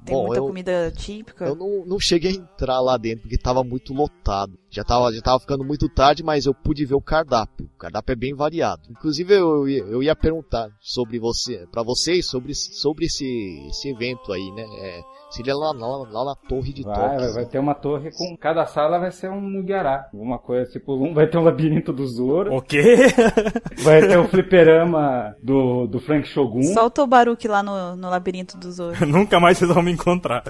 Tem 0.05 0.15
Bom, 0.15 0.27
muita 0.27 0.39
eu, 0.39 0.47
comida 0.47 0.93
típica? 0.95 1.47
Eu 1.47 1.55
não, 1.55 1.85
não 1.87 1.99
cheguei 1.99 2.33
a 2.33 2.35
entrar 2.35 2.81
lá 2.81 2.97
dentro 2.99 3.23
porque 3.23 3.39
tava 3.39 3.65
muito 3.65 3.95
lotado. 3.95 4.59
Já 4.75 4.83
tava, 4.83 5.13
já 5.13 5.23
tava 5.23 5.39
ficando 5.39 5.65
muito 5.65 5.89
tarde, 5.89 6.25
mas 6.25 6.47
eu 6.47 6.53
pude 6.53 6.85
ver 6.85 6.97
o 6.97 7.01
cardápio. 7.01 7.67
O 7.75 7.79
cardápio 7.79 8.13
é 8.13 8.17
bem 8.17 8.35
variado. 8.35 8.83
Inclusive 8.91 9.33
eu, 9.33 9.69
eu 9.69 10.03
ia 10.03 10.17
perguntar 10.17 10.69
sobre 10.81 11.19
você, 11.19 11.65
para 11.71 11.83
vocês 11.83 12.27
sobre, 12.27 12.55
sobre 12.55 13.07
esse, 13.07 13.25
esse 13.69 13.89
evento 13.89 14.33
aí, 14.33 14.51
né? 14.51 14.65
É, 14.81 15.01
seria 15.31 15.55
lá, 15.55 15.73
lá, 15.73 16.09
lá 16.11 16.25
na 16.25 16.35
torre 16.49 16.73
de 16.73 16.83
vai, 16.83 17.17
Vai, 17.17 17.33
vai 17.33 17.47
ter 17.47 17.59
uma 17.59 17.75
torre 17.75 18.11
com 18.11 18.37
cada 18.37 18.67
sala 18.67 18.99
vai 18.99 19.11
ser 19.11 19.31
um 19.31 19.41
Mugiará. 19.41 20.09
Alguma 20.13 20.39
coisa 20.39 20.71
tipo 20.71 20.95
um 20.95 21.15
vai 21.15 21.29
ter 21.29 21.39
um 21.39 21.45
labirinto 21.45 21.93
do 21.93 22.07
Zoro. 22.07 22.55
O 22.55 22.61
quê? 22.61 22.83
vai 23.83 24.01
ter 24.07 24.19
o 24.19 24.27
fliperama 24.29 25.37
do, 25.43 25.87
do 25.87 26.01
Frank 26.01 26.27
Shogun. 26.27 26.63
Solta 26.63 27.03
o 27.03 27.07
Baruque 27.07 27.47
lá 27.47 27.63
no, 27.63 27.97
no 27.97 28.11
labirinto 28.11 28.57
do 28.59 28.73
Zoro. 28.73 28.95
Nunca 29.07 29.39
mais 29.39 29.59
vocês 29.59 29.73
vão 29.73 29.83
me 29.83 29.93
encontrar. 29.93 30.43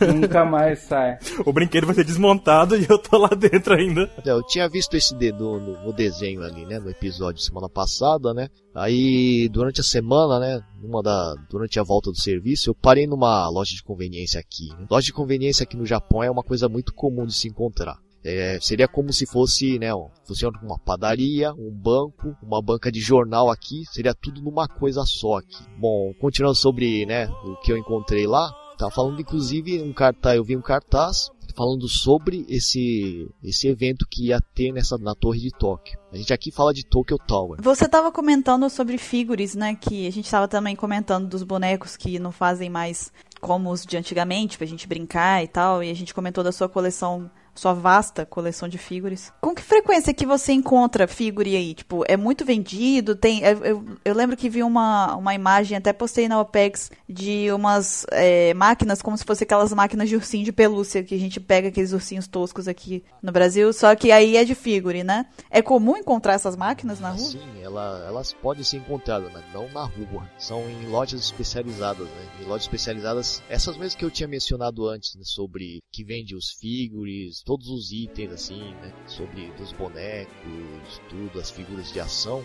Nunca 0.00 0.44
mais 0.44 0.80
sai. 0.80 1.18
O 1.44 1.52
brinquedo 1.52 1.86
vai 1.86 1.94
ser 1.94 2.04
desmontado 2.04 2.76
e 2.76 2.86
eu 2.88 2.98
tô 2.98 3.18
lá 3.18 3.28
dentro 3.28 3.71
ainda. 3.72 4.10
Eu 4.24 4.42
tinha 4.42 4.68
visto 4.68 4.94
esse 4.94 5.14
dedo 5.14 5.58
no, 5.58 5.84
no 5.84 5.92
desenho 5.92 6.42
ali, 6.42 6.64
né? 6.64 6.78
No 6.78 6.90
episódio 6.90 7.42
semana 7.42 7.68
passada, 7.68 8.32
né? 8.32 8.48
Aí, 8.74 9.48
durante 9.48 9.80
a 9.80 9.84
semana, 9.84 10.40
né, 10.40 10.62
numa 10.80 11.02
da, 11.02 11.34
durante 11.50 11.78
a 11.78 11.82
volta 11.82 12.10
do 12.10 12.18
serviço, 12.18 12.70
eu 12.70 12.74
parei 12.74 13.06
numa 13.06 13.48
loja 13.48 13.74
de 13.74 13.82
conveniência 13.82 14.40
aqui. 14.40 14.68
Loja 14.90 15.06
de 15.06 15.12
conveniência 15.12 15.64
aqui 15.64 15.76
no 15.76 15.84
Japão 15.84 16.22
é 16.22 16.30
uma 16.30 16.42
coisa 16.42 16.68
muito 16.68 16.94
comum 16.94 17.26
de 17.26 17.34
se 17.34 17.48
encontrar. 17.48 17.98
É, 18.24 18.58
seria 18.60 18.86
como 18.86 19.12
se 19.12 19.26
fosse, 19.26 19.78
né, 19.78 19.88
fosse 20.24 20.46
uma 20.46 20.78
padaria, 20.78 21.52
um 21.52 21.70
banco, 21.70 22.36
uma 22.40 22.62
banca 22.62 22.90
de 22.90 23.00
jornal 23.00 23.50
aqui, 23.50 23.82
seria 23.90 24.14
tudo 24.14 24.40
numa 24.40 24.68
coisa 24.68 25.04
só 25.04 25.38
aqui. 25.38 25.64
Bom, 25.76 26.14
continuando 26.20 26.56
sobre, 26.56 27.04
né, 27.04 27.26
o 27.44 27.56
que 27.56 27.72
eu 27.72 27.76
encontrei 27.76 28.26
lá, 28.26 28.52
tá 28.78 28.88
falando 28.90 29.20
inclusive 29.20 29.82
um 29.82 29.92
cartaz, 29.92 30.36
eu 30.36 30.44
vi 30.44 30.56
um 30.56 30.62
cartaz 30.62 31.30
falando 31.52 31.88
sobre 31.88 32.44
esse 32.48 33.28
esse 33.42 33.68
evento 33.68 34.06
que 34.10 34.28
ia 34.28 34.40
ter 34.54 34.72
nessa 34.72 34.96
na 34.98 35.14
Torre 35.14 35.40
de 35.40 35.50
Tóquio. 35.50 35.98
A 36.12 36.16
gente 36.16 36.32
aqui 36.32 36.50
fala 36.50 36.72
de 36.72 36.84
Tokyo 36.84 37.18
Tower. 37.18 37.60
Você 37.62 37.84
estava 37.84 38.10
comentando 38.10 38.68
sobre 38.68 38.98
figures, 38.98 39.54
né? 39.54 39.74
Que 39.74 40.06
a 40.06 40.12
gente 40.12 40.24
estava 40.24 40.48
também 40.48 40.76
comentando 40.76 41.28
dos 41.28 41.42
bonecos 41.42 41.96
que 41.96 42.18
não 42.18 42.32
fazem 42.32 42.68
mais 42.68 43.12
como 43.40 43.70
os 43.70 43.84
de 43.84 43.96
antigamente, 43.96 44.56
pra 44.56 44.66
gente 44.66 44.86
brincar 44.86 45.42
e 45.42 45.48
tal. 45.48 45.82
E 45.82 45.90
a 45.90 45.94
gente 45.94 46.14
comentou 46.14 46.44
da 46.44 46.52
sua 46.52 46.68
coleção 46.68 47.30
sua 47.54 47.72
vasta 47.72 48.24
coleção 48.24 48.68
de 48.68 48.78
figuras. 48.78 49.32
Com 49.40 49.54
que 49.54 49.62
frequência 49.62 50.14
que 50.14 50.26
você 50.26 50.52
encontra 50.52 51.06
figure 51.06 51.54
aí? 51.54 51.74
Tipo, 51.74 52.04
é 52.08 52.16
muito 52.16 52.44
vendido? 52.44 53.14
Tem, 53.14 53.40
eu, 53.40 53.64
eu, 53.64 53.84
eu 54.04 54.14
lembro 54.14 54.36
que 54.36 54.48
vi 54.48 54.62
uma, 54.62 55.16
uma 55.16 55.34
imagem, 55.34 55.76
até 55.76 55.92
postei 55.92 56.28
na 56.28 56.40
OPEX, 56.40 56.90
de 57.08 57.50
umas 57.52 58.06
é, 58.10 58.54
máquinas, 58.54 59.02
como 59.02 59.16
se 59.16 59.24
fosse 59.24 59.44
aquelas 59.44 59.72
máquinas 59.72 60.08
de 60.08 60.16
ursinho 60.16 60.44
de 60.44 60.52
pelúcia, 60.52 61.02
que 61.02 61.14
a 61.14 61.18
gente 61.18 61.40
pega 61.40 61.68
aqueles 61.68 61.92
ursinhos 61.92 62.26
toscos 62.26 62.66
aqui 62.66 63.04
no 63.22 63.32
Brasil, 63.32 63.72
só 63.72 63.94
que 63.94 64.10
aí 64.10 64.36
é 64.36 64.44
de 64.44 64.54
figure, 64.54 65.04
né? 65.04 65.26
É 65.50 65.60
comum 65.60 65.96
encontrar 65.96 66.34
essas 66.34 66.56
máquinas 66.56 67.00
na 67.00 67.10
rua? 67.10 67.18
Sim, 67.18 67.62
ela, 67.62 68.04
elas 68.06 68.32
podem 68.32 68.64
ser 68.64 68.78
encontradas, 68.78 69.30
mas 69.32 69.44
não 69.52 69.68
na 69.70 69.84
rua. 69.84 70.28
São 70.38 70.68
em 70.68 70.86
lojas 70.86 71.20
especializadas, 71.20 72.06
né? 72.06 72.28
Em 72.40 72.44
lojas 72.44 72.62
especializadas, 72.62 73.42
essas 73.48 73.76
mesmas 73.76 73.94
que 73.94 74.04
eu 74.04 74.10
tinha 74.10 74.28
mencionado 74.28 74.88
antes, 74.88 75.14
né? 75.14 75.22
Sobre 75.24 75.80
que 75.92 76.04
vende 76.04 76.34
os 76.34 76.50
figures, 76.50 77.41
todos 77.42 77.68
os 77.68 77.92
itens 77.92 78.32
assim, 78.32 78.60
né? 78.74 78.92
Sobre 79.06 79.50
dos 79.52 79.72
bonecos, 79.72 81.00
tudo, 81.08 81.40
as 81.40 81.50
figuras 81.50 81.92
de 81.92 82.00
ação. 82.00 82.42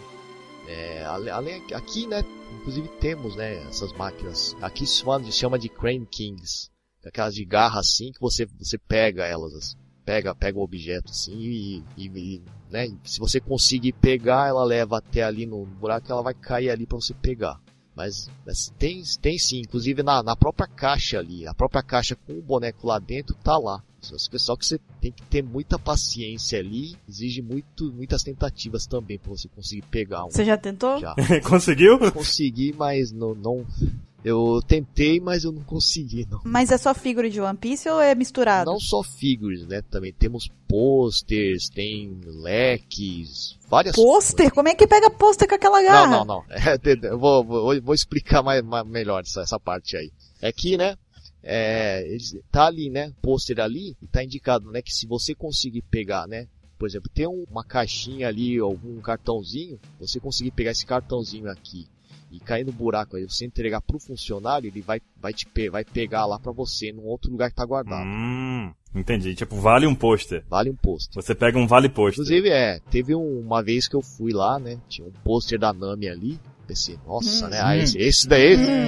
É, 0.68 1.06
além 1.06 1.64
aqui, 1.74 2.08
né? 2.08 2.24
Inclusive 2.60 2.88
temos, 3.00 3.36
né? 3.36 3.64
Essas 3.68 3.93
máquinas. 3.93 4.56
Aqui 4.62 4.86
se 4.86 5.04
chama 5.32 5.58
de, 5.58 5.70
Crane 5.70 6.06
Kings, 6.06 6.70
aquelas 7.06 7.34
de 7.34 7.45
garra 7.45 7.80
assim 7.80 8.12
que 8.12 8.20
você 8.20 8.45
você 8.45 8.78
pega 8.78 9.26
elas, 9.26 9.54
assim, 9.54 9.78
pega 10.06 10.36
pega 10.36 10.58
o 10.58 10.64
objeto 10.64 11.12
assim 11.12 11.38
e, 11.38 11.84
e, 11.98 12.41
né? 12.70 12.88
Se 13.04 13.20
você 13.20 13.39
conseguir 13.39 13.93
pegar, 13.93 14.48
ela 14.48 14.64
leva 14.64 14.98
até 14.98 15.24
ali 15.24 15.45
no 15.45 15.66
buraco, 15.66 16.12
ela 16.12 16.22
vai 16.22 16.34
cair 16.34 16.70
ali 16.70 16.86
para 16.86 17.00
você 17.00 17.14
pegar. 17.14 17.62
Mas, 17.95 18.30
mas, 18.45 18.72
tem, 18.78 19.02
tem 19.20 19.39
sim, 19.39 19.62
inclusive 19.62 20.04
na, 20.04 20.22
na 20.22 20.36
própria 20.36 20.68
caixa 20.68 21.18
ali, 21.18 21.48
a 21.48 21.54
própria 21.54 21.82
caixa 21.82 22.16
com 22.16 22.34
o 22.38 22.43
boneco 22.43 22.86
lá 22.86 23.00
dentro 23.00 23.36
tá 23.36 23.58
lá. 23.58 23.84
Só 24.16 24.55
que 24.55 24.66
você 24.66 24.80
tem 25.01 25.12
que 25.12 25.24
ter 25.24 25.43
muita 25.43 25.78
paciência 25.80 26.60
ali, 26.60 26.95
exige 27.08 27.41
muito, 27.41 27.91
muitas 27.91 28.24
tentativas 28.24 28.86
também 28.86 29.18
para 29.18 29.32
você 29.32 29.47
conseguir 29.47 29.84
pegar 29.84 30.26
um. 30.26 30.32
Você 30.32 30.45
já 30.45 30.58
tentou? 30.58 30.99
Já. 30.99 31.16
Conseguiu? 31.47 31.99
Consegui, 32.12 32.74
mas 32.78 33.12
não, 33.12 33.34
não, 33.34 33.66
eu 34.24 34.60
tentei, 34.68 35.20
mas 35.20 35.43
eu 35.43 35.51
não 35.51 35.64
consegui, 35.64 36.28
não. 36.30 36.41
Mas 36.43 36.72
é 36.72 36.78
só 36.78 36.93
figure 36.93 37.30
de 37.30 37.39
One 37.39 37.58
Piece 37.58 37.88
ou 37.88 38.01
é 38.01 38.14
misturado? 38.14 38.70
Não 38.70 38.80
só 38.80 39.01
figures, 39.03 39.66
né? 39.68 39.82
Também 39.89 40.12
temos 40.12 40.51
posters, 40.68 41.70
tem 41.70 42.20
leques, 42.26 43.58
várias 43.70 43.95
Pôster? 43.95 44.51
Como 44.51 44.68
é 44.68 44.76
que 44.76 44.88
pega 44.88 45.10
pôster 45.10 45.47
com 45.47 45.55
aquela 45.55 45.82
garra? 45.82 46.08
Não, 46.08 46.26
não, 46.26 46.36
não. 46.38 46.45
É, 46.49 47.10
eu 47.10 47.18
vou, 47.18 47.43
vou, 47.43 47.82
vou 47.82 47.95
explicar 47.95 48.43
mais, 48.43 48.62
mais, 48.64 48.86
melhor 48.86 49.22
essa, 49.22 49.41
essa 49.41 49.60
parte 49.60 49.95
aí. 49.95 50.12
É 50.41 50.51
que, 50.51 50.78
né? 50.78 50.97
É, 51.44 52.18
tá 52.52 52.66
ali, 52.66 52.90
né? 52.90 53.14
Pôster 53.22 53.60
ali 53.60 53.96
e 54.02 54.08
tá 54.08 54.24
indicado, 54.24 54.72
né? 54.72 54.82
Que 54.82 54.94
se 54.94 55.08
você 55.08 55.34
conseguir 55.34 55.82
pegar, 55.84 56.28
né? 56.28 56.48
Por 56.78 56.88
exemplo, 56.88 57.10
tem 57.14 57.26
uma 57.26 57.64
caixinha 57.64 58.28
ali, 58.28 58.58
algum 58.60 59.00
cartãozinho, 59.02 59.80
você 60.00 60.20
conseguir 60.20 60.52
pegar 60.52 60.72
esse 60.72 60.86
cartãozinho 60.86 61.50
aqui 61.50 61.88
e 62.32 62.40
cair 62.40 62.66
no 62.66 62.72
buraco 62.72 63.16
aí, 63.16 63.24
você 63.24 63.46
entregar 63.46 63.82
pro 63.82 64.00
funcionário, 64.00 64.68
ele 64.68 64.82
vai, 64.82 65.02
vai 65.20 65.34
te 65.34 65.46
pe 65.46 65.70
vai 65.70 65.84
pegar 65.84 66.26
lá 66.26 66.38
para 66.38 66.52
você 66.52 66.92
num 66.92 67.06
outro 67.06 67.32
lugar 67.32 67.50
que 67.50 67.56
tá 67.56 67.66
guardado. 67.66 68.06
Hum, 68.06 68.72
entendi. 68.94 69.34
Tipo, 69.34 69.56
vale 69.56 69.88
um 69.88 69.96
pôster. 69.96 70.44
Vale 70.50 70.70
um 70.70 70.76
pôster. 70.76 71.16
Você 71.16 71.34
pega 71.34 71.58
um 71.58 71.66
vale 71.66 71.90
pôster. 71.90 72.22
Inclusive, 72.22 72.50
é, 72.50 72.80
teve 72.92 73.16
um, 73.16 73.40
uma 73.40 73.64
vez 73.64 73.88
que 73.88 73.96
eu 73.96 74.02
fui 74.02 74.34
lá, 74.34 74.60
né, 74.60 74.80
tinha 74.88 75.08
um 75.08 75.12
pôster 75.24 75.58
da 75.58 75.74
Nami 75.74 76.08
ali, 76.10 76.40
pensei, 76.68 76.99
nossa, 77.07 77.45
hum, 77.45 77.49
né, 77.49 77.59
ah, 77.61 77.78
esse, 77.78 77.97
esse 77.97 78.28
daí, 78.28 78.55
hum. 78.57 78.88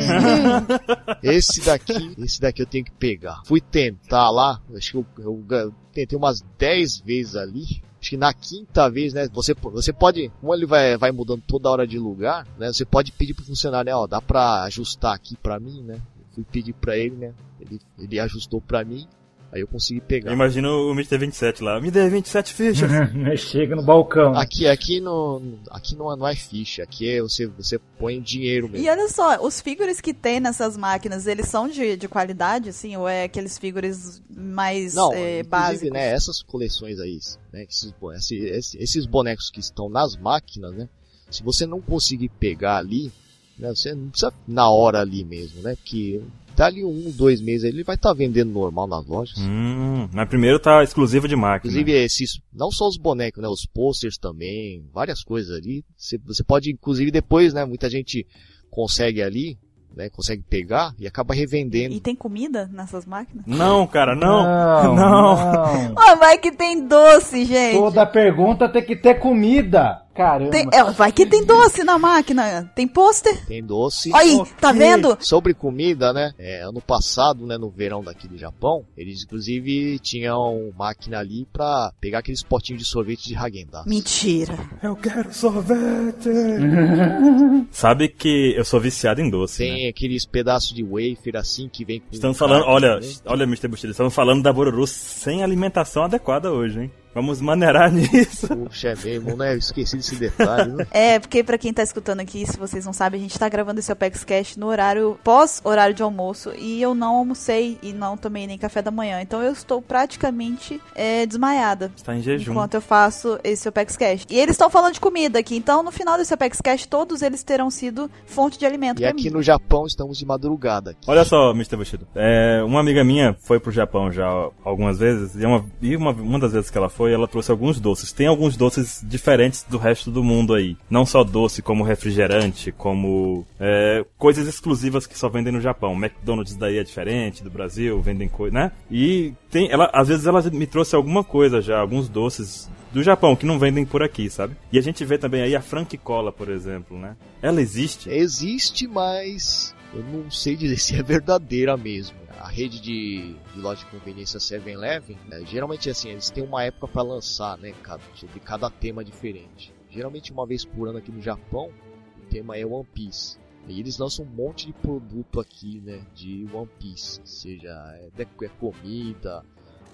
esse 1.23 1.61
daqui, 1.61 2.13
esse 2.17 2.41
daqui 2.41 2.61
eu 2.61 2.65
tenho 2.65 2.84
que 2.84 2.91
pegar. 2.91 3.41
Fui 3.45 3.61
tentar 3.61 4.30
lá, 4.30 4.61
acho 4.75 4.91
que 4.91 4.97
eu, 4.97 5.05
eu, 5.19 5.45
eu 5.49 5.73
tentei 5.93 6.17
umas 6.17 6.41
10 6.57 6.99
vezes 6.99 7.36
ali, 7.36 7.63
acho 7.99 8.09
que 8.09 8.17
na 8.17 8.34
quinta 8.34 8.89
vez, 8.89 9.13
né, 9.13 9.27
você, 9.32 9.53
você 9.53 9.93
pode, 9.93 10.30
como 10.41 10.53
ele 10.53 10.65
vai, 10.65 10.97
vai 10.97 11.11
mudando 11.11 11.41
toda 11.47 11.69
hora 11.69 11.88
de 11.88 11.97
lugar, 11.97 12.45
né, 12.57 12.71
você 12.71 12.86
pode 12.86 13.11
pedir 13.11 13.34
pro 13.34 13.45
funcionário, 13.45 13.89
né, 13.89 13.95
ó, 13.95 14.05
dá 14.05 14.21
pra 14.21 14.63
ajustar 14.63 15.15
aqui 15.15 15.38
pra 15.38 15.59
mim, 15.59 15.82
né, 15.82 15.95
eu 15.95 16.25
fui 16.36 16.43
pedir 16.43 16.73
pra 16.73 16.97
ele, 16.97 17.15
né, 17.15 17.34
ele, 17.59 17.80
ele 17.97 18.19
ajustou 18.19 18.61
pra 18.61 18.84
mim, 18.84 19.07
Aí 19.52 19.62
eu 19.62 19.68
consegui 19.68 20.00
pegar. 20.00 20.32
Imagina 20.32 20.70
o 20.70 20.91
Mr. 20.91 21.18
27 21.18 21.64
lá. 21.64 21.82
Me 21.82 21.89
dê 21.89 22.08
27 22.08 22.54
fichas. 22.54 22.89
Chega 23.39 23.76
no 23.76 23.82
balcão. 23.82 24.36
Aqui, 24.36 24.68
aqui, 24.68 25.00
no, 25.00 25.41
aqui 25.72 25.95
não, 25.95 26.16
não 26.16 26.28
é 26.28 26.36
ficha. 26.36 26.84
Aqui 26.84 27.10
é 27.10 27.22
você, 27.22 27.47
você 27.47 27.80
põe 27.97 28.22
dinheiro 28.22 28.70
mesmo. 28.70 28.86
E 28.86 28.89
olha 28.89 29.10
só, 29.10 29.43
os 29.43 29.60
figures 29.60 30.00
que 30.00 30.14
tem 30.14 30.39
nessas 30.39 30.78
máquinas, 30.78 31.26
eles 31.26 31.47
são 31.47 31.68
de, 31.68 31.97
de 31.97 32.08
qualidade, 32.08 32.70
assim? 32.70 32.95
Ou 32.95 33.08
é 33.08 33.24
aqueles 33.24 33.58
figures 33.58 34.22
mais 34.30 34.93
não, 34.93 35.12
é, 35.14 35.39
inclusive, 35.39 35.50
básicos? 35.50 35.91
né, 35.91 36.12
essas 36.12 36.41
coleções 36.41 37.00
aí, 37.00 37.20
né, 37.52 37.66
esses, 37.70 37.93
esses, 38.32 38.76
esses 38.76 39.06
bonecos 39.06 39.50
que 39.50 39.60
estão 39.60 39.89
nas 39.89 40.16
máquinas, 40.16 40.74
né, 40.74 40.89
se 41.30 41.43
você 41.43 41.66
não 41.66 41.82
conseguir 41.82 42.30
pegar 42.30 42.78
ali, 42.78 43.12
né, 43.58 43.70
você 43.70 43.93
não 43.93 44.10
precisa 44.10 44.34
na 44.47 44.70
hora 44.70 45.02
ali 45.02 45.24
mesmo, 45.24 45.62
né, 45.62 45.76
porque 45.76 46.22
dali 46.60 46.84
um, 46.84 47.10
dois 47.12 47.39
meses 47.39 47.64
ele 47.64 47.86
vai 47.86 47.95
estar 47.95 48.10
tá 48.10 48.14
vendendo 48.16 48.51
normal 48.51 48.86
nas 48.86 49.05
lojas. 49.07 49.39
Hum, 49.39 50.10
mas 50.12 50.28
primeiro 50.28 50.60
tá 50.60 50.84
exclusivo 50.84 51.26
de 51.26 51.36
máquina. 51.36 51.72
Inclusive 51.72 51.91
esses, 51.93 52.41
não 52.53 52.70
só 52.70 52.86
os 52.86 52.97
bonecos, 52.97 53.41
né, 53.41 53.47
os 53.47 53.66
posters 53.66 54.18
também, 54.18 54.86
várias 54.93 55.24
coisas 55.24 55.55
ali. 55.55 55.86
Você, 55.95 56.18
você 56.18 56.43
pode, 56.43 56.70
inclusive 56.70 57.12
depois, 57.12 57.53
né, 57.53 57.64
muita 57.64 57.89
gente 57.89 58.28
consegue 58.70 59.24
ali, 59.24 59.57
né, 59.95 60.10
consegue 60.10 60.43
pegar 60.49 60.93
e 60.99 61.07
acaba 61.07 61.34
revendendo. 61.34 61.95
E 61.95 62.01
tem 62.01 62.14
comida 62.14 62.70
nessas 62.74 63.05
máquinas? 63.05 63.45
Não, 63.47 63.88
cara, 63.88 64.14
não. 64.14 64.43
Não. 64.43 64.95
Não. 64.95 65.36
não. 65.36 65.95
Oh, 65.95 66.18
vai 66.18 66.38
que 66.39 66.51
tem 66.51 66.86
doce, 66.86 67.45
gente. 67.45 67.78
Toda 67.78 68.05
pergunta 68.05 68.68
tem 68.68 68.84
que 68.84 68.97
ter 68.97 69.18
comida. 69.18 70.01
Caramba. 70.16 70.51
Tem- 70.51 70.68
é, 70.74 70.84
vai 70.91 71.12
que 71.12 71.26
tem 71.26 71.45
doce 71.45 71.84
na 71.84 71.97
máquina. 71.97 72.70
Tem 72.76 72.88
pôster? 72.88 73.45
Tem 73.45 73.64
doce. 73.64 74.12
Aí, 74.14 74.41
tá 74.60 74.72
vendo? 74.72 75.18
Sobre 75.22 75.53
comida, 75.53 76.12
né? 76.12 76.34
é, 76.38 76.62
ano 76.62 76.82
passado, 76.82 77.45
né, 77.45 77.57
no 77.57 77.70
verão 77.70 78.03
daqui 78.03 78.28
do 78.28 78.38
Japão, 78.38 78.86
eles 78.97 79.24
inclusive 79.24 79.99
tinham 79.99 80.72
máquina 80.78 81.20
ali 81.20 81.47
pra 81.51 81.91
pegar 81.99 82.20
aqueles 82.20 82.43
potinhos 82.43 82.82
de 82.82 82.88
sorvete 82.88 83.28
de 83.28 83.34
Häagen-Dazs. 83.36 83.86
Mentira. 83.86 84.57
Eu 84.82 84.95
quero 84.95 85.34
sorvete. 85.34 86.30
Sabe 87.72 88.10
que 88.10 88.53
eu 88.55 88.66
sou 88.66 88.80
viciado 88.80 89.22
em 89.22 89.30
doce, 89.30 89.64
né? 89.64 89.76
Tem 89.76 89.88
aqueles 89.88 90.26
pedaços 90.26 90.74
de 90.74 90.84
wafer 90.84 91.36
assim 91.36 91.70
que 91.70 91.86
vem 91.86 91.99
com. 91.99 92.07
Estamos 92.12 92.38
falando, 92.38 92.64
carne 92.64 92.76
olha, 92.76 92.99
dentro. 92.99 93.22
olha, 93.26 93.43
Mr. 93.43 93.68
Bustilho, 93.68 93.91
estamos 93.91 94.14
falando 94.14 94.41
da 94.43 94.51
Boruru 94.51 94.86
sem 94.88 95.43
alimentação 95.43 96.03
adequada 96.03 96.51
hoje, 96.51 96.82
hein? 96.82 96.91
Vamos 97.20 97.41
maneirar 97.41 97.91
nisso. 97.93 98.47
Puxa, 98.47 98.89
é 98.89 98.95
mesmo, 98.95 99.36
né? 99.36 99.53
Eu 99.53 99.57
esqueci 99.57 99.97
desse 99.97 100.15
detalhe, 100.15 100.72
né? 100.72 100.88
É, 100.89 101.20
porque 101.20 101.43
pra 101.43 101.57
quem 101.57 101.74
tá 101.74 101.84
escutando 101.84 102.22
aqui, 102.22 102.45
se 102.45 102.57
vocês 102.57 102.86
não 102.86 102.93
sabem, 102.93 103.20
a 103.20 103.22
gente 103.24 103.38
tá 103.38 103.49
gravando 103.49 103.80
esse 103.82 103.91
Opex 103.91 104.24
Cash 104.24 104.55
no 104.55 104.67
horário 104.67 105.20
pós-horário 105.22 105.93
de 105.93 106.01
almoço 106.01 106.53
e 106.57 106.82
eu 106.82 106.95
não 106.95 107.15
almocei 107.17 107.78
e 107.84 107.91
não 107.91 108.15
tomei 108.15 108.47
nem 108.47 108.57
café 108.57 108.82
da 108.82 108.89
manhã. 108.89 109.20
Então 109.22 109.43
eu 109.43 109.51
estou 109.51 109.82
praticamente 109.82 110.82
é, 110.95 111.26
desmaiada. 111.26 111.91
Está 111.93 112.15
em 112.15 112.22
jejum. 112.22 112.51
Enquanto 112.53 112.76
eu 112.76 112.82
faço 112.82 113.38
esse 113.43 113.67
Opex 113.67 113.97
Cash. 113.97 114.26
E 114.30 114.39
eles 114.39 114.53
estão 114.53 114.70
falando 114.70 114.93
de 114.93 115.01
comida 115.01 115.39
aqui, 115.39 115.57
então 115.57 115.84
no 115.84 115.91
final 115.91 116.17
desse 116.17 116.34
Opex 116.34 116.61
Cash, 116.61 116.86
todos 116.86 117.22
eles 117.22 117.43
terão 117.43 117.70
sido 117.70 118.09
fonte 118.26 118.57
de 118.57 118.65
alimento 118.65 118.99
E 118.99 119.01
pra 119.01 119.11
aqui 119.11 119.26
mim. 119.26 119.32
no 119.32 119.41
Japão 119.41 119.86
estamos 119.86 120.17
de 120.17 120.26
madrugada. 120.26 120.91
Aqui. 120.91 121.01
Olha 121.05 121.26
só, 121.26 121.51
Mr. 121.51 121.76
Bushido. 121.76 122.07
É, 122.15 122.63
uma 122.63 122.80
amiga 122.80 123.03
minha 123.03 123.36
foi 123.41 123.59
pro 123.59 123.72
Japão 123.74 124.09
já 124.09 124.26
algumas 124.63 124.97
vezes, 124.97 125.36
e, 125.36 125.45
uma, 125.45 125.65
e 125.82 125.95
uma, 125.97 126.11
uma 126.11 126.39
das 126.39 126.53
vezes 126.53 126.70
que 126.70 126.78
ela 126.78 126.88
foi, 126.89 127.09
ela 127.14 127.28
trouxe 127.28 127.51
alguns 127.51 127.80
doces. 127.80 128.12
Tem 128.12 128.28
alguns 128.28 128.55
doces 128.55 129.03
diferentes 129.03 129.66
do 129.68 129.78
resto 129.78 130.12
do 130.12 130.24
mundo 130.24 130.53
aí. 130.53 130.78
Não 130.89 131.05
só 131.05 131.24
doce, 131.24 131.62
como 131.62 131.84
refrigerante, 131.84 132.72
como 132.72 133.45
é, 133.60 134.05
coisas 134.18 134.47
exclusivas 134.47 135.05
que 135.05 135.18
só 135.18 135.30
vendem 135.30 135.53
no 135.53 135.62
Japão. 135.62 135.93
McDonald's 135.93 136.55
daí 136.55 136.78
é 136.78 136.84
diferente, 136.84 137.43
do 137.43 137.49
Brasil, 137.49 138.01
vendem 138.01 138.28
coisa, 138.28 138.53
né? 138.53 138.72
E 138.89 139.34
tem, 139.49 139.72
ela, 139.72 139.89
às 139.93 140.07
vezes 140.07 140.26
ela 140.26 140.41
me 140.51 140.68
trouxe 140.68 140.95
alguma 140.95 141.24
coisa 141.24 141.62
já, 141.62 141.80
alguns 141.80 142.10
doces 142.10 142.70
do 142.91 143.03
Japão 143.03 143.36
que 143.36 143.45
não 143.45 143.60
vendem 143.60 143.86
por 143.86 144.01
aqui, 144.01 144.30
sabe? 144.30 144.55
E 144.72 144.80
a 144.80 144.82
gente 144.82 145.03
vê 145.05 145.18
também 145.18 145.41
aí 145.41 145.55
a 145.55 145.62
Frank 145.62 145.95
Cola, 145.97 146.32
por 146.32 146.49
exemplo, 146.49 146.97
né? 146.97 147.16
Ela 147.41 147.62
existe. 147.62 148.10
Existe, 148.10 148.88
mas 148.88 149.76
eu 149.93 150.03
não 150.03 150.30
sei 150.30 150.55
dizer 150.55 150.78
se 150.78 150.95
é 150.95 151.03
verdadeira 151.03 151.76
mesmo. 151.78 152.18
A 152.40 152.48
rede 152.48 152.80
de, 152.80 153.36
de 153.54 153.60
loja 153.60 153.84
de 153.84 153.92
conveniência 153.92 154.40
7-Eleven, 154.40 155.18
né, 155.28 155.44
geralmente 155.46 155.90
assim, 155.90 156.10
eles 156.10 156.30
têm 156.30 156.42
uma 156.42 156.64
época 156.64 156.88
para 156.88 157.02
lançar, 157.02 157.58
né, 157.58 157.74
cada, 157.84 158.02
cada 158.46 158.70
tema 158.70 159.04
diferente. 159.04 159.74
Geralmente 159.90 160.32
uma 160.32 160.46
vez 160.46 160.64
por 160.64 160.88
ano 160.88 161.00
aqui 161.00 161.12
no 161.12 161.22
Japão, 161.22 161.70
o 162.18 162.30
tema 162.30 162.56
é 162.56 162.66
One 162.66 162.88
Piece. 162.94 163.38
E 163.68 163.78
eles 163.78 163.98
lançam 163.98 164.24
um 164.24 164.30
monte 164.30 164.68
de 164.68 164.74
produto 164.74 165.40
aqui, 165.40 165.82
né, 165.82 166.02
de 166.16 166.48
One 166.54 166.70
Piece. 166.80 167.20
Seja 167.26 167.70
é, 168.18 168.22
é 168.22 168.48
comida, 168.58 169.44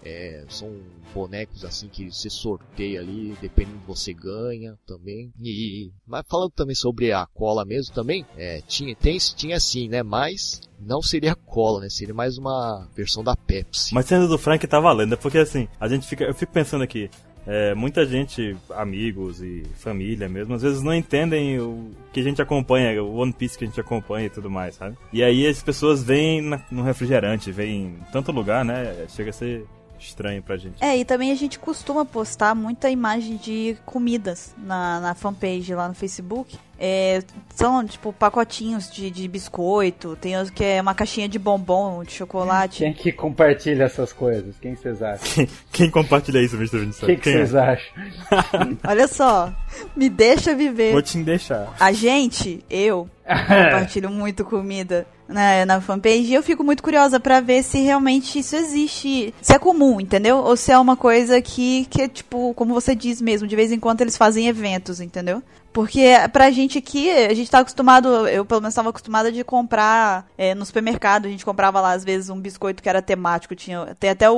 é, 0.06 0.46
são 0.48 0.72
bonecos 1.14 1.66
assim 1.66 1.88
que 1.88 2.12
você 2.12 2.30
sorteia 2.30 3.00
ali, 3.00 3.36
dependendo 3.42 3.80
do 3.80 3.88
você 3.88 4.14
ganha 4.14 4.78
também. 4.86 5.32
E 5.42 5.92
mas 6.06 6.24
falando 6.30 6.52
também 6.52 6.76
sobre 6.76 7.12
a 7.12 7.26
cola 7.26 7.66
mesmo 7.66 7.94
também, 7.94 8.26
é, 8.38 8.62
tinha 8.68 8.96
tem 8.96 9.18
tinha 9.18 9.60
sim, 9.60 9.90
né? 9.90 10.04
Mas 10.04 10.62
não 10.80 11.02
seria 11.02 11.36
cola, 11.36 11.82
né? 11.82 11.90
Seria 11.90 12.14
mais 12.14 12.38
uma 12.38 12.88
versão 12.96 13.24
da 13.24 13.36
Pepsi. 13.36 13.94
Mas 13.94 14.06
sendo 14.06 14.28
do 14.28 14.38
Frank 14.38 14.66
tá 14.68 14.80
valendo, 14.80 15.14
é 15.14 15.18
porque 15.18 15.40
assim, 15.40 15.68
a 15.80 15.88
gente 15.88 16.06
fica. 16.06 16.26
Eu 16.26 16.34
fico 16.34 16.52
pensando 16.52 16.84
aqui, 16.84 17.10
é, 17.48 17.76
muita 17.76 18.06
gente, 18.06 18.58
amigos 18.72 19.42
e 19.42 19.64
família 19.76 20.28
mesmo, 20.28 20.56
às 20.56 20.64
vezes 20.64 20.82
não 20.82 20.94
entendem 20.94 21.60
o 21.60 21.92
que 22.12 22.20
a 22.20 22.24
gente 22.24 22.42
acompanha, 22.42 23.02
o 23.04 23.16
One 23.18 23.32
Piece 23.32 23.58
que 23.58 23.64
a 23.64 23.68
gente 23.68 23.80
acompanha 23.80 24.26
e 24.28 24.30
tudo 24.30 24.50
mais, 24.50 24.76
sabe? 24.76 24.98
E 25.14 25.24
aí 25.24 25.46
as 25.48 25.62
pessoas 25.62 26.04
vêm 26.04 26.42
no 26.72 26.84
refrigerante, 26.84 27.52
vêm 27.52 27.86
em 27.86 28.00
tanto 28.12 28.32
lugar, 28.32 28.66
né? 28.66 29.06
Chega 29.10 29.30
a 29.30 29.34
ser 29.34 29.66
estranho 30.00 30.42
pra 30.42 30.58
gente. 30.58 30.84
É, 30.84 30.98
e 30.98 31.06
também 31.06 31.32
a 31.32 31.36
gente 31.36 31.60
costuma 31.60 32.06
postar 32.06 32.56
muita 32.56 32.90
imagem 32.90 33.38
de 33.38 33.78
comidas 33.86 34.56
na, 34.58 35.00
na 35.00 35.16
fanpage 35.16 35.74
lá 35.74 35.88
no 35.88 35.94
Facebook. 35.94 36.58
É, 36.80 37.22
são, 37.54 37.86
tipo, 37.86 38.12
pacotinhos 38.12 38.92
de, 38.92 39.10
de 39.10 39.28
biscoito, 39.28 40.18
tem 40.20 40.36
os 40.38 40.50
que 40.50 40.64
é 40.64 40.82
uma 40.82 40.94
caixinha 40.94 41.30
de 41.30 41.40
bombom, 41.40 42.04
de 42.04 42.12
chocolate. 42.12 42.80
Quem 42.80 42.94
que 42.94 43.12
compartilha 43.12 43.84
essas 43.84 44.12
coisas? 44.12 44.56
Quem 44.60 44.76
vocês 44.76 45.02
acham? 45.02 45.26
Quem, 45.34 45.50
quem 45.72 45.90
compartilha 45.90 46.40
isso, 46.40 46.56
Mr. 46.56 46.78
O 46.78 46.80
27? 46.82 47.06
que 47.06 47.16
que 47.16 47.22
Quem 47.22 47.34
é? 47.34 47.38
vocês 47.38 47.56
acham? 47.56 47.94
Olha 48.86 49.08
só, 49.08 49.54
me 49.96 50.10
deixa 50.10 50.54
viver. 50.54 50.92
Vou 50.92 51.02
te 51.02 51.18
deixar. 51.24 51.74
A 51.80 51.92
gente, 51.94 52.64
eu, 52.70 53.10
compartilho 53.26 54.10
muito 54.10 54.44
comida 54.44 55.08
na, 55.28 55.66
na 55.66 55.82
fanpage 55.82 56.26
e 56.26 56.34
eu 56.34 56.44
fico 56.44 56.64
muito 56.64 56.84
curiosa 56.84 57.20
pra 57.20 57.40
ver 57.40 57.64
se 57.64 57.80
realmente 57.80 58.40
isso 58.40 58.56
existe, 58.56 59.34
se 59.42 59.54
é 59.54 59.60
comum, 59.60 60.00
entendeu? 60.00 60.38
Ou 60.38 60.56
se 60.56 60.72
é 60.72 60.78
uma 60.78 60.96
coisa 60.96 61.42
que, 61.42 61.86
que 61.86 62.02
é 62.02 62.08
tipo, 62.08 62.54
como 62.54 62.74
você 62.74 62.94
diz 62.94 63.22
mesmo, 63.22 63.48
de 63.48 63.56
vez 63.56 63.72
em 63.72 63.80
quando 63.80 64.02
eles 64.02 64.18
fazem 64.18 64.48
eventos, 64.48 65.00
entendeu? 65.00 65.42
Porque 65.76 66.14
pra 66.32 66.50
gente 66.52 66.78
aqui, 66.78 67.12
a 67.12 67.34
gente 67.34 67.52
tá 67.52 67.60
acostumado, 67.60 68.08
eu 68.30 68.46
pelo 68.46 68.62
menos 68.62 68.74
tava 68.74 68.92
acostumada 68.92 69.30
de 69.30 69.44
comprar 69.44 70.26
é, 70.38 70.56
no 70.56 70.66
supermercado, 70.66 71.26
a 71.26 71.30
gente 71.30 71.44
comprava 71.44 71.82
lá 71.82 71.92
às 71.92 72.02
vezes 72.06 72.30
um 72.30 72.40
biscoito 72.40 72.82
que 72.82 72.88
era 72.88 73.02
temático, 73.02 73.54
tinha 73.54 73.94
tem 74.00 74.10
até 74.10 74.32
o, 74.32 74.38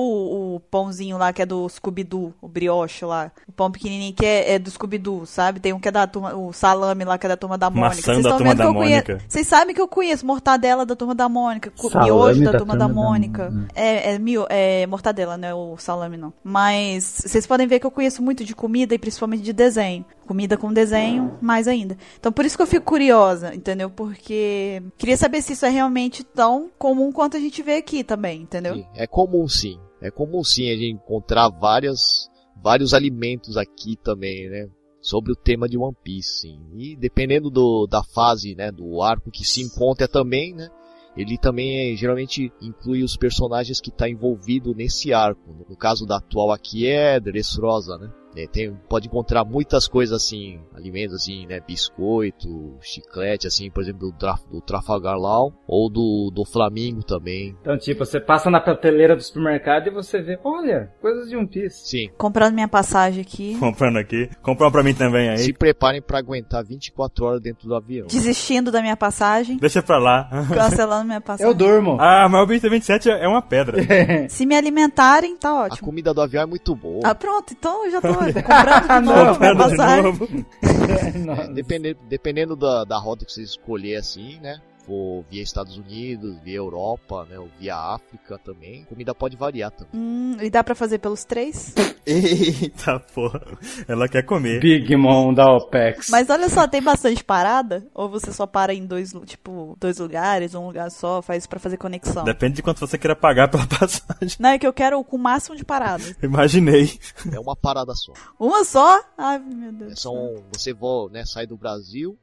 o 0.55 0.59
pãozinho 0.71 1.15
lá 1.15 1.31
que 1.31 1.43
é 1.43 1.45
do 1.45 1.69
Scooby-Doo, 1.69 2.33
o 2.41 2.47
brioche 2.47 3.05
lá, 3.05 3.31
o 3.47 3.51
pão 3.51 3.69
pequenininho 3.71 4.15
que 4.15 4.25
é, 4.25 4.53
é 4.53 4.59
do 4.59 4.71
Scooby-Doo, 4.71 5.27
sabe? 5.27 5.59
Tem 5.59 5.73
um 5.73 5.79
que 5.79 5.87
é 5.87 5.91
da 5.91 6.07
turma, 6.07 6.33
o 6.35 6.51
salame 6.51 7.05
lá 7.05 7.19
que 7.19 7.27
é 7.27 7.29
da 7.29 7.37
turma 7.37 7.55
da 7.55 7.69
Mônica. 7.69 7.87
Maçã 7.97 8.13
Vocês 8.13 8.23
da 8.23 8.31
Turma 8.31 8.49
vendo 8.49 8.57
da 8.57 8.63
que 8.63 8.69
eu 8.69 8.73
conhe- 8.73 8.89
Mônica. 8.89 9.21
Vocês 9.27 9.45
sabem 9.47 9.75
que 9.75 9.81
eu 9.81 9.87
conheço 9.87 10.25
mortadela 10.25 10.87
da 10.87 10.95
turma 10.95 11.13
da 11.13 11.29
Mônica, 11.29 11.71
Salame 11.75 12.03
miojo 12.03 12.43
da, 12.45 12.51
da 12.53 12.57
turma 12.57 12.75
da 12.75 12.87
da 12.87 12.91
Mônica. 12.91 13.51
Mônica. 13.51 13.71
É, 13.75 14.13
é, 14.13 14.17
mio, 14.17 14.47
é 14.49 14.87
mortadela, 14.87 15.37
não 15.37 15.47
é 15.47 15.53
o 15.53 15.77
salame 15.77 16.17
não. 16.17 16.33
Mas 16.43 17.21
vocês 17.27 17.45
podem 17.45 17.67
ver 17.67 17.79
que 17.79 17.85
eu 17.85 17.91
conheço 17.91 18.23
muito 18.23 18.43
de 18.43 18.55
comida 18.55 18.95
e 18.95 18.97
principalmente 18.97 19.43
de 19.43 19.53
desenho. 19.53 20.03
Comida 20.27 20.57
com 20.57 20.73
desenho, 20.73 21.37
mais 21.41 21.67
ainda. 21.67 21.97
Então 22.19 22.31
por 22.31 22.45
isso 22.45 22.57
que 22.57 22.61
eu 22.61 22.67
fico 22.67 22.85
curiosa, 22.85 23.55
entendeu? 23.55 23.89
Porque 23.89 24.83
queria 24.97 25.15
saber 25.15 25.41
se 25.41 25.53
isso 25.53 25.65
é 25.65 25.69
realmente 25.69 26.23
tão 26.23 26.69
comum 26.77 27.11
quanto 27.11 27.37
a 27.37 27.39
gente 27.39 27.63
vê 27.63 27.77
aqui 27.77 28.03
também, 28.03 28.41
entendeu? 28.41 28.75
Sim, 28.75 28.85
É 28.93 29.07
comum 29.07 29.47
sim. 29.47 29.79
É 30.01 30.11
comum 30.11 30.43
sim 30.43 30.69
a 30.69 30.75
gente 30.75 30.93
encontrar 30.93 31.49
várias, 31.49 32.29
vários 32.61 32.93
alimentos 32.93 33.57
aqui 33.57 33.95
também, 34.03 34.49
né? 34.49 34.67
Sobre 35.01 35.31
o 35.31 35.35
tema 35.35 35.69
de 35.69 35.77
One 35.77 35.95
Piece, 36.03 36.41
sim. 36.41 36.59
E 36.75 36.95
dependendo 36.95 37.49
do, 37.49 37.87
da 37.87 38.03
fase, 38.03 38.53
né? 38.53 38.71
Do 38.71 39.01
arco 39.01 39.31
que 39.31 39.45
se 39.45 39.61
encontra 39.61 40.07
também, 40.07 40.53
né? 40.53 40.69
Ele 41.17 41.35
também 41.35 41.91
é, 41.91 41.95
geralmente 41.95 42.51
inclui 42.61 43.03
os 43.03 43.17
personagens 43.17 43.81
que 43.81 43.89
está 43.89 44.07
envolvido 44.07 44.75
nesse 44.75 45.11
arco. 45.11 45.65
No 45.67 45.75
caso 45.75 46.05
da 46.05 46.17
atual 46.17 46.51
aqui 46.51 46.85
é 46.85 47.19
Dressrosa, 47.19 47.97
né? 47.97 48.11
É, 48.37 48.45
tem, 48.47 48.71
pode 48.87 49.07
encontrar 49.07 49.43
muitas 49.43 49.87
coisas 49.87 50.15
assim, 50.15 50.59
alimentos 50.75 51.15
assim, 51.15 51.47
né? 51.47 51.59
Biscoito, 51.65 52.77
chiclete, 52.81 53.47
assim, 53.47 53.69
por 53.71 53.81
exemplo, 53.81 54.11
do, 54.11 54.17
Traf, 54.17 54.41
do 54.51 54.61
Trafalgar 54.61 55.17
Law 55.17 55.53
ou 55.67 55.89
do, 55.89 56.31
do 56.33 56.45
Flamingo 56.45 57.03
também. 57.03 57.55
Então, 57.61 57.77
tipo, 57.77 58.05
você 58.05 58.19
passa 58.19 58.49
na 58.49 58.59
prateleira 58.59 59.15
do 59.15 59.23
supermercado 59.23 59.87
e 59.87 59.89
você 59.89 60.21
vê, 60.21 60.39
olha, 60.43 60.91
coisas 61.01 61.29
de 61.29 61.35
One 61.35 61.47
Piece. 61.47 61.87
Sim. 61.87 62.09
Comprando 62.17 62.53
minha 62.53 62.67
passagem 62.67 63.21
aqui. 63.21 63.57
Comprando 63.59 63.97
aqui. 63.97 64.29
Comprando 64.41 64.71
pra 64.71 64.83
mim 64.83 64.93
também 64.93 65.29
aí. 65.29 65.37
Se 65.39 65.53
preparem 65.53 66.01
para 66.01 66.19
aguentar 66.19 66.63
24 66.63 67.25
horas 67.25 67.41
dentro 67.41 67.67
do 67.67 67.75
avião. 67.75 68.05
Desistindo 68.07 68.71
da 68.71 68.81
minha 68.81 68.95
passagem. 68.97 69.57
Deixa 69.57 69.81
pra 69.81 69.97
lá. 69.97 70.29
Cancelando 70.53 71.05
minha 71.05 71.21
passagem. 71.21 71.47
Eu 71.51 71.57
durmo. 71.57 71.97
ah, 71.99 72.27
mas 72.29 72.43
o 72.43 72.45
2027 72.45 73.09
é 73.09 73.27
uma 73.27 73.41
pedra. 73.41 73.77
Se 74.29 74.45
me 74.45 74.55
alimentarem, 74.55 75.35
tá 75.37 75.49
A 75.49 75.63
ótimo. 75.63 75.87
comida 75.87 76.13
do 76.13 76.21
avião 76.21 76.43
é 76.43 76.45
muito 76.45 76.75
boa. 76.75 77.01
Ah, 77.03 77.15
pronto, 77.15 77.53
então 77.57 77.85
eu 77.85 77.91
já 77.91 78.01
tô 78.01 78.26
comprando 78.33 79.07
de 79.07 79.13
novo 79.13 79.39
minha 79.39 79.55
Comprando 79.55 79.69
de 79.69 80.01
novo. 80.01 80.27
Nossa. 81.25 81.53
Dependendo, 81.53 81.99
dependendo 82.07 82.55
da, 82.55 82.83
da 82.83 82.97
rota 82.97 83.25
que 83.25 83.31
você 83.31 83.41
escolher 83.41 83.95
assim, 83.97 84.39
né? 84.39 84.59
For 84.87 85.25
via 85.29 85.43
Estados 85.43 85.77
Unidos, 85.77 86.39
via 86.41 86.55
Europa, 86.55 87.27
né? 87.29 87.37
Ou 87.37 87.49
via 87.59 87.75
África 87.75 88.39
também. 88.39 88.85
Comida 88.85 89.13
pode 89.13 89.35
variar 89.35 89.69
também. 89.69 89.91
Hum, 89.93 90.37
e 90.39 90.49
dá 90.49 90.63
pra 90.63 90.73
fazer 90.73 90.99
pelos 90.99 91.25
três? 91.25 91.75
Eita 92.07 92.97
porra. 93.13 93.41
Ela 93.85 94.07
quer 94.07 94.23
comer. 94.23 94.61
Big 94.61 94.95
Mom 94.95 95.33
da 95.33 95.45
OPEX. 95.45 96.07
Mas 96.09 96.29
olha 96.29 96.47
só, 96.47 96.65
tem 96.65 96.81
bastante 96.81 97.21
parada? 97.21 97.85
Ou 97.93 98.07
você 98.07 98.31
só 98.31 98.47
para 98.47 98.73
em 98.73 98.85
dois, 98.85 99.11
tipo, 99.25 99.75
dois 99.77 99.97
lugares, 99.97 100.55
um 100.55 100.67
lugar 100.67 100.89
só, 100.89 101.21
faz 101.21 101.45
pra 101.45 101.59
fazer 101.59 101.75
conexão? 101.75 102.23
Depende 102.23 102.55
de 102.55 102.63
quanto 102.63 102.79
você 102.79 102.97
queira 102.97 103.15
pagar 103.15 103.49
pela 103.49 103.67
passagem. 103.67 104.37
Não, 104.39 104.51
é 104.51 104.57
que 104.57 104.65
eu 104.65 104.71
quero 104.71 105.03
com 105.03 105.17
o 105.17 105.19
máximo 105.19 105.57
de 105.57 105.65
paradas. 105.65 106.15
Imaginei. 106.23 106.97
É 107.29 107.37
uma 107.37 107.57
parada 107.57 107.93
só. 107.93 108.13
Uma 108.39 108.63
só? 108.63 109.03
Ai, 109.17 109.39
meu 109.39 109.73
Deus. 109.73 109.91
É, 109.91 109.95
céu. 109.95 110.13
São, 110.13 110.43
você 110.53 110.73
voa, 110.73 111.09
né? 111.11 111.25
Sai 111.25 111.45
do 111.45 111.57
Brasil 111.57 112.17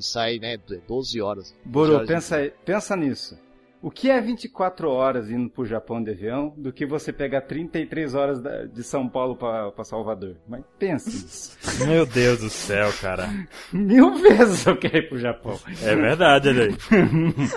e 0.00 0.02
sai, 0.02 0.38
né? 0.38 0.58
12 0.88 1.20
horas. 1.20 1.50
12 1.50 1.60
Boro, 1.64 1.94
horas 1.94 2.08
de 2.08 2.14
pensa, 2.14 2.36
aí- 2.36 2.52
pensa 2.64 2.96
nisso. 2.96 3.38
O 3.82 3.90
que 3.90 4.10
é 4.10 4.20
24 4.20 4.90
horas 4.90 5.30
indo 5.30 5.48
pro 5.48 5.64
Japão 5.64 6.02
de 6.02 6.10
avião 6.10 6.52
do 6.56 6.70
que 6.72 6.84
você 6.84 7.12
pegar 7.12 7.40
33 7.42 8.14
horas 8.14 8.38
de 8.72 8.82
São 8.82 9.08
Paulo 9.08 9.36
pra, 9.36 9.70
pra 9.70 9.84
Salvador? 9.84 10.36
Mas 10.46 10.62
pensa 10.78 11.08
nisso. 11.08 11.56
Meu 11.86 12.04
Deus 12.04 12.40
do 12.40 12.50
céu, 12.50 12.90
cara. 13.00 13.28
Mil 13.72 14.16
vezes 14.16 14.66
eu 14.66 14.76
quero 14.76 14.98
ir 14.98 15.08
pro 15.08 15.18
Japão. 15.18 15.58
É 15.82 15.94
verdade, 15.96 16.48
olha 16.50 16.64
aí. 16.68 16.76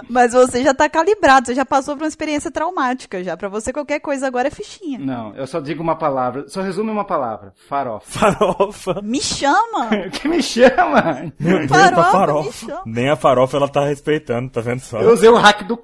Mas 0.10 0.32
você 0.34 0.64
já 0.64 0.74
tá 0.74 0.88
calibrado, 0.90 1.48
você 1.48 1.56
já 1.56 1.66
passou 1.66 1.96
por 1.96 2.04
uma 2.04 2.08
experiência 2.08 2.50
traumática 2.50 3.22
já. 3.24 3.36
Pra 3.36 3.50
você 3.50 3.74
qualquer 3.74 4.00
coisa 4.00 4.26
agora 4.26 4.48
é 4.48 4.52
fichinha. 4.52 5.00
Não, 5.00 5.36
eu 5.36 5.46
só 5.46 5.60
digo 5.60 5.84
uma 5.84 5.98
palavra, 5.98 6.48
só 6.48 6.62
resume 6.62 6.90
uma 6.90 7.06
palavra. 7.06 7.52
Farofa. 7.68 8.20
Farofa. 8.32 9.02
Me 9.04 9.20
chama! 9.20 9.90
que 10.14 10.28
me 10.28 10.42
chama? 10.42 11.32
Meu 11.40 11.58
Deus, 11.60 11.70
Farofa, 11.70 11.94
pra 11.96 12.04
me 12.06 12.12
farofa. 12.12 12.66
chama. 12.68 12.82
Nem 12.86 13.10
a 13.10 13.16
farofa 13.18 13.58
ela 13.58 13.68
tá 13.68 13.86
respeitando, 13.86 14.50
tá 14.50 14.62
vendo 14.62 14.80
só? 14.80 15.02
Eu 15.02 15.12
usei 15.12 15.28
o 15.30 15.36
hack 15.36 15.64
do 15.64 15.76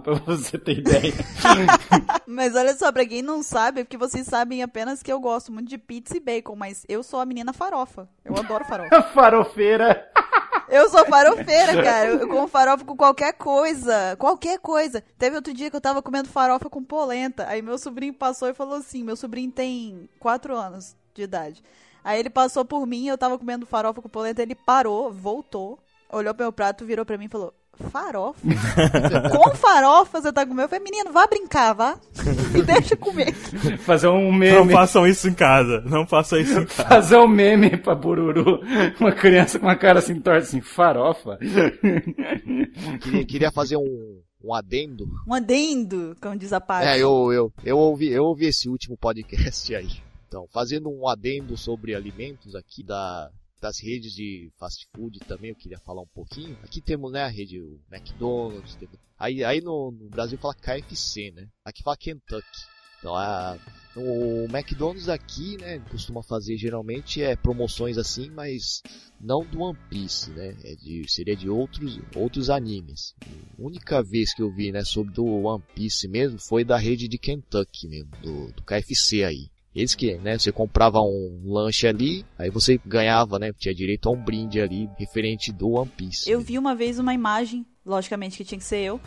pra 0.00 0.14
você 0.26 0.58
ter 0.58 0.78
ideia. 0.78 1.14
Mas 2.26 2.54
olha 2.54 2.74
só, 2.74 2.90
pra 2.92 3.06
quem 3.06 3.22
não 3.22 3.42
sabe, 3.42 3.80
é 3.80 3.84
porque 3.84 3.96
vocês 3.96 4.26
sabem 4.26 4.62
apenas 4.62 5.02
que 5.02 5.12
eu 5.12 5.20
gosto 5.20 5.52
muito 5.52 5.68
de 5.68 5.78
pizza 5.78 6.16
e 6.16 6.20
bacon, 6.20 6.56
mas 6.56 6.84
eu 6.88 7.02
sou 7.02 7.20
a 7.20 7.26
menina 7.26 7.52
farofa. 7.52 8.08
Eu 8.24 8.36
adoro 8.36 8.64
farofa. 8.64 9.02
Farofeira. 9.14 10.10
Eu 10.68 10.88
sou 10.90 11.06
farofeira, 11.06 11.82
cara. 11.82 12.08
Eu, 12.08 12.18
eu 12.18 12.28
como 12.28 12.48
farofa 12.48 12.84
com 12.84 12.96
qualquer 12.96 13.32
coisa. 13.34 14.16
Qualquer 14.18 14.58
coisa. 14.58 15.02
Teve 15.16 15.36
outro 15.36 15.54
dia 15.54 15.70
que 15.70 15.76
eu 15.76 15.80
tava 15.80 16.02
comendo 16.02 16.28
farofa 16.28 16.68
com 16.68 16.82
polenta. 16.82 17.46
Aí 17.48 17.62
meu 17.62 17.78
sobrinho 17.78 18.12
passou 18.12 18.48
e 18.48 18.54
falou 18.54 18.74
assim: 18.74 19.04
meu 19.04 19.16
sobrinho 19.16 19.52
tem 19.52 20.08
4 20.18 20.56
anos 20.56 20.96
de 21.14 21.22
idade. 21.22 21.62
Aí 22.02 22.20
ele 22.20 22.30
passou 22.30 22.64
por 22.64 22.86
mim, 22.86 23.08
eu 23.08 23.18
tava 23.18 23.38
comendo 23.38 23.66
farofa 23.66 24.00
com 24.00 24.08
polenta, 24.08 24.40
ele 24.40 24.54
parou, 24.54 25.12
voltou, 25.12 25.78
olhou 26.08 26.32
pro 26.32 26.44
meu 26.44 26.52
prato, 26.52 26.84
virou 26.84 27.04
pra 27.04 27.18
mim 27.18 27.24
e 27.24 27.28
falou: 27.28 27.52
Farofa? 27.90 28.40
com 29.30 29.54
farofa 29.54 30.20
você 30.20 30.32
tá 30.32 30.44
comendo? 30.44 30.62
Eu 30.62 30.68
falei, 30.68 30.84
menino, 30.84 31.12
vá 31.12 31.26
brincar, 31.26 31.72
vá. 31.74 31.98
Me 32.52 32.62
deixa 32.62 32.96
comer. 32.96 33.32
Fazer 33.84 34.08
um 34.08 34.30
Não 34.30 34.32
meme. 34.32 34.72
façam 34.72 35.06
isso 35.06 35.28
em 35.28 35.34
casa. 35.34 35.82
Não 35.82 36.06
façam 36.06 36.38
isso 36.38 36.58
em 36.58 36.64
casa. 36.66 36.88
Fazer 36.88 37.16
um 37.18 37.28
meme 37.28 37.76
pra 37.76 37.94
Bururu. 37.94 38.60
Uma 38.98 39.12
criança 39.12 39.58
com 39.58 39.66
uma 39.66 39.76
cara 39.76 39.98
assim 39.98 40.18
torta 40.20 40.40
assim, 40.40 40.60
farofa. 40.60 41.38
Queria, 43.00 43.24
queria 43.24 43.52
fazer 43.52 43.76
um, 43.76 44.20
um 44.42 44.54
adendo. 44.54 45.06
Um 45.26 45.34
adendo, 45.34 46.16
como 46.20 46.36
diz 46.36 46.52
a 46.52 46.60
parte. 46.60 46.88
É, 46.88 46.96
eu, 46.96 47.32
eu, 47.32 47.52
eu, 47.64 47.78
ouvi, 47.78 48.08
eu 48.10 48.24
ouvi 48.24 48.46
esse 48.46 48.68
último 48.68 48.96
podcast 48.96 49.74
aí. 49.74 49.88
Então, 50.28 50.46
fazendo 50.52 50.90
um 50.90 51.08
adendo 51.08 51.56
sobre 51.56 51.94
alimentos 51.94 52.54
aqui 52.54 52.82
da, 52.82 53.30
das 53.60 53.78
redes 53.80 54.12
de 54.12 54.50
fast 54.58 54.86
food 54.94 55.20
também, 55.26 55.50
eu 55.50 55.56
queria 55.56 55.78
falar 55.80 56.02
um 56.02 56.08
pouquinho. 56.14 56.56
Aqui 56.62 56.80
temos, 56.80 57.10
né, 57.12 57.22
a 57.22 57.28
rede 57.28 57.60
o 57.60 57.80
McDonald's, 57.90 58.76
temos- 58.76 58.98
aí, 59.18 59.42
aí 59.44 59.60
no, 59.60 59.90
no 59.90 60.10
Brasil 60.10 60.38
fala 60.38 60.54
KFC, 60.54 61.30
né? 61.32 61.48
Aqui 61.64 61.82
fala 61.82 61.96
Kentucky. 61.96 62.44
Então, 62.98 63.14
a, 63.14 63.58
o 63.96 64.44
McDonald's 64.54 65.08
aqui, 65.08 65.56
né, 65.58 65.78
costuma 65.90 66.22
fazer 66.22 66.56
geralmente 66.58 67.22
é 67.22 67.34
promoções 67.36 67.96
assim, 67.98 68.28
mas 68.30 68.82
não 69.20 69.44
do 69.44 69.60
One 69.60 69.78
Piece, 69.88 70.30
né? 70.30 70.54
É 70.64 70.74
de, 70.76 71.04
seria 71.08 71.36
de 71.36 71.48
outros, 71.48 71.98
outros 72.14 72.50
animes. 72.50 73.14
A 73.58 73.62
única 73.62 74.02
vez 74.02 74.34
que 74.34 74.42
eu 74.42 74.52
vi, 74.54 74.70
né, 74.70 74.84
sobre 74.84 75.14
do 75.14 75.24
One 75.24 75.62
Piece 75.74 76.06
mesmo 76.08 76.38
foi 76.38 76.62
da 76.64 76.76
rede 76.76 77.08
de 77.08 77.16
Kentucky 77.18 77.88
mesmo, 77.88 78.10
do, 78.20 78.52
do 78.52 78.62
KFC 78.64 79.24
aí. 79.24 79.48
Eles 79.76 79.94
que, 79.94 80.14
né, 80.14 80.38
você 80.38 80.50
comprava 80.50 81.02
um 81.02 81.42
lanche 81.44 81.86
ali, 81.86 82.24
aí 82.38 82.48
você 82.48 82.80
ganhava, 82.86 83.38
né, 83.38 83.52
tinha 83.52 83.74
direito 83.74 84.08
a 84.08 84.12
um 84.12 84.16
brinde 84.16 84.58
ali, 84.58 84.88
referente 84.98 85.52
do 85.52 85.72
One 85.72 85.90
Piece. 85.94 86.30
Eu 86.30 86.40
vi 86.40 86.58
uma 86.58 86.74
vez 86.74 86.98
uma 86.98 87.12
imagem, 87.12 87.66
logicamente 87.84 88.38
que 88.38 88.44
tinha 88.44 88.58
que 88.58 88.64
ser 88.64 88.78
eu, 88.78 88.98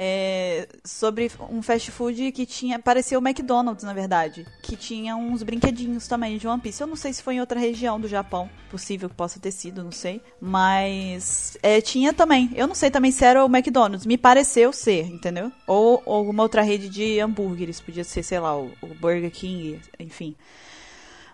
é, 0.00 0.68
sobre 0.84 1.28
um 1.50 1.60
fast 1.60 1.90
food 1.90 2.30
que 2.30 2.46
tinha. 2.46 2.78
Parecia 2.78 3.18
o 3.18 3.26
McDonald's, 3.26 3.82
na 3.82 3.92
verdade. 3.92 4.46
Que 4.62 4.76
tinha 4.76 5.16
uns 5.16 5.42
brinquedinhos 5.42 6.06
também 6.06 6.38
de 6.38 6.46
One 6.46 6.62
Piece. 6.62 6.80
Eu 6.80 6.86
não 6.86 6.94
sei 6.94 7.12
se 7.12 7.20
foi 7.20 7.34
em 7.34 7.40
outra 7.40 7.58
região 7.58 8.00
do 8.00 8.06
Japão. 8.06 8.48
Possível 8.70 9.08
que 9.08 9.16
possa 9.16 9.40
ter 9.40 9.50
sido, 9.50 9.82
não 9.82 9.90
sei. 9.90 10.22
Mas 10.40 11.58
é, 11.64 11.80
tinha 11.80 12.12
também. 12.12 12.48
Eu 12.54 12.68
não 12.68 12.76
sei 12.76 12.92
também 12.92 13.10
se 13.10 13.24
era 13.24 13.44
o 13.44 13.48
McDonald's. 13.48 14.06
Me 14.06 14.16
pareceu 14.16 14.72
ser, 14.72 15.04
entendeu? 15.06 15.50
Ou, 15.66 16.00
alguma 16.06 16.44
outra 16.44 16.62
rede 16.62 16.88
de 16.88 17.18
hambúrgueres. 17.18 17.80
Podia 17.80 18.04
ser, 18.04 18.22
sei 18.22 18.38
lá, 18.38 18.56
o, 18.56 18.70
o 18.80 18.94
Burger 19.00 19.32
King, 19.32 19.80
enfim. 19.98 20.36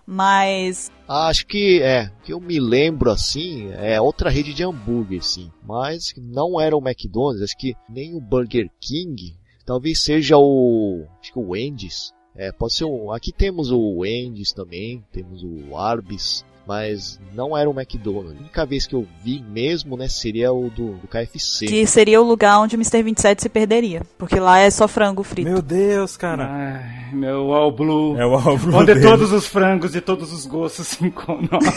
Mas 0.07 0.90
acho 1.09 1.46
que 1.46 1.80
é, 1.80 2.11
que 2.22 2.32
eu 2.32 2.40
me 2.40 2.61
lembro 2.61 3.11
assim, 3.11 3.70
é 3.72 4.00
outra 4.00 4.28
rede 4.28 4.52
de 4.52 4.62
hambúrguer, 4.62 5.22
sim. 5.22 5.50
Mas 5.62 6.12
não 6.16 6.61
era 6.61 6.76
o 6.76 6.86
McDonald's, 6.86 7.42
acho 7.42 7.57
que 7.57 7.74
nem 7.88 8.14
o 8.14 8.20
Burger 8.20 8.70
King. 8.80 9.34
Talvez 9.64 10.02
seja 10.02 10.36
o. 10.36 11.07
Acho 11.20 11.32
que 11.32 11.38
o 11.38 11.50
Wendy's. 11.50 12.12
É, 12.36 12.52
pode 12.52 12.74
ser 12.74 12.84
o. 12.84 13.12
Aqui 13.12 13.32
temos 13.32 13.70
o 13.70 13.98
Wendy's 13.98 14.52
também, 14.52 15.02
temos 15.11 15.42
o 15.42 15.76
Arby's. 15.76 16.44
Mas 16.67 17.21
não 17.35 17.57
era 17.57 17.69
o 17.69 17.79
McDonald's. 17.79 18.37
A 18.37 18.41
única 18.41 18.65
vez 18.65 18.87
que 18.87 18.95
eu 18.95 19.07
vi 19.23 19.45
mesmo, 19.49 19.97
né, 19.97 20.09
seria 20.09 20.53
o 20.53 20.71
do, 20.71 20.95
do 20.95 21.09
KFC. 21.09 21.67
que 21.67 21.87
seria 21.87 22.21
o 22.21 22.25
lugar 22.25 22.59
onde 22.59 22.75
o 22.75 22.79
Mr. 22.79 23.03
27 23.03 23.43
se 23.43 23.49
perderia. 23.49 24.03
Porque 24.17 24.41
lá 24.41 24.59
é 24.61 24.71
só 24.71 24.89
frango 24.89 25.23
frito. 25.23 25.51
Meu 25.51 25.61
Deus, 25.61 26.17
cara. 26.17 26.49
Ai, 26.51 27.15
meu 27.15 27.53
All 27.53 27.71
Blue. 27.71 28.17
É 28.19 28.27
o 28.27 28.35
álbum 28.35 28.77
Onde 28.77 28.95
dele. 28.95 29.07
todos 29.07 29.31
os 29.33 29.47
frangos 29.47 29.95
e 29.95 30.01
todos 30.01 30.33
os 30.33 30.47
gostos 30.47 30.87
se 30.89 31.05
encontram. 31.05 31.59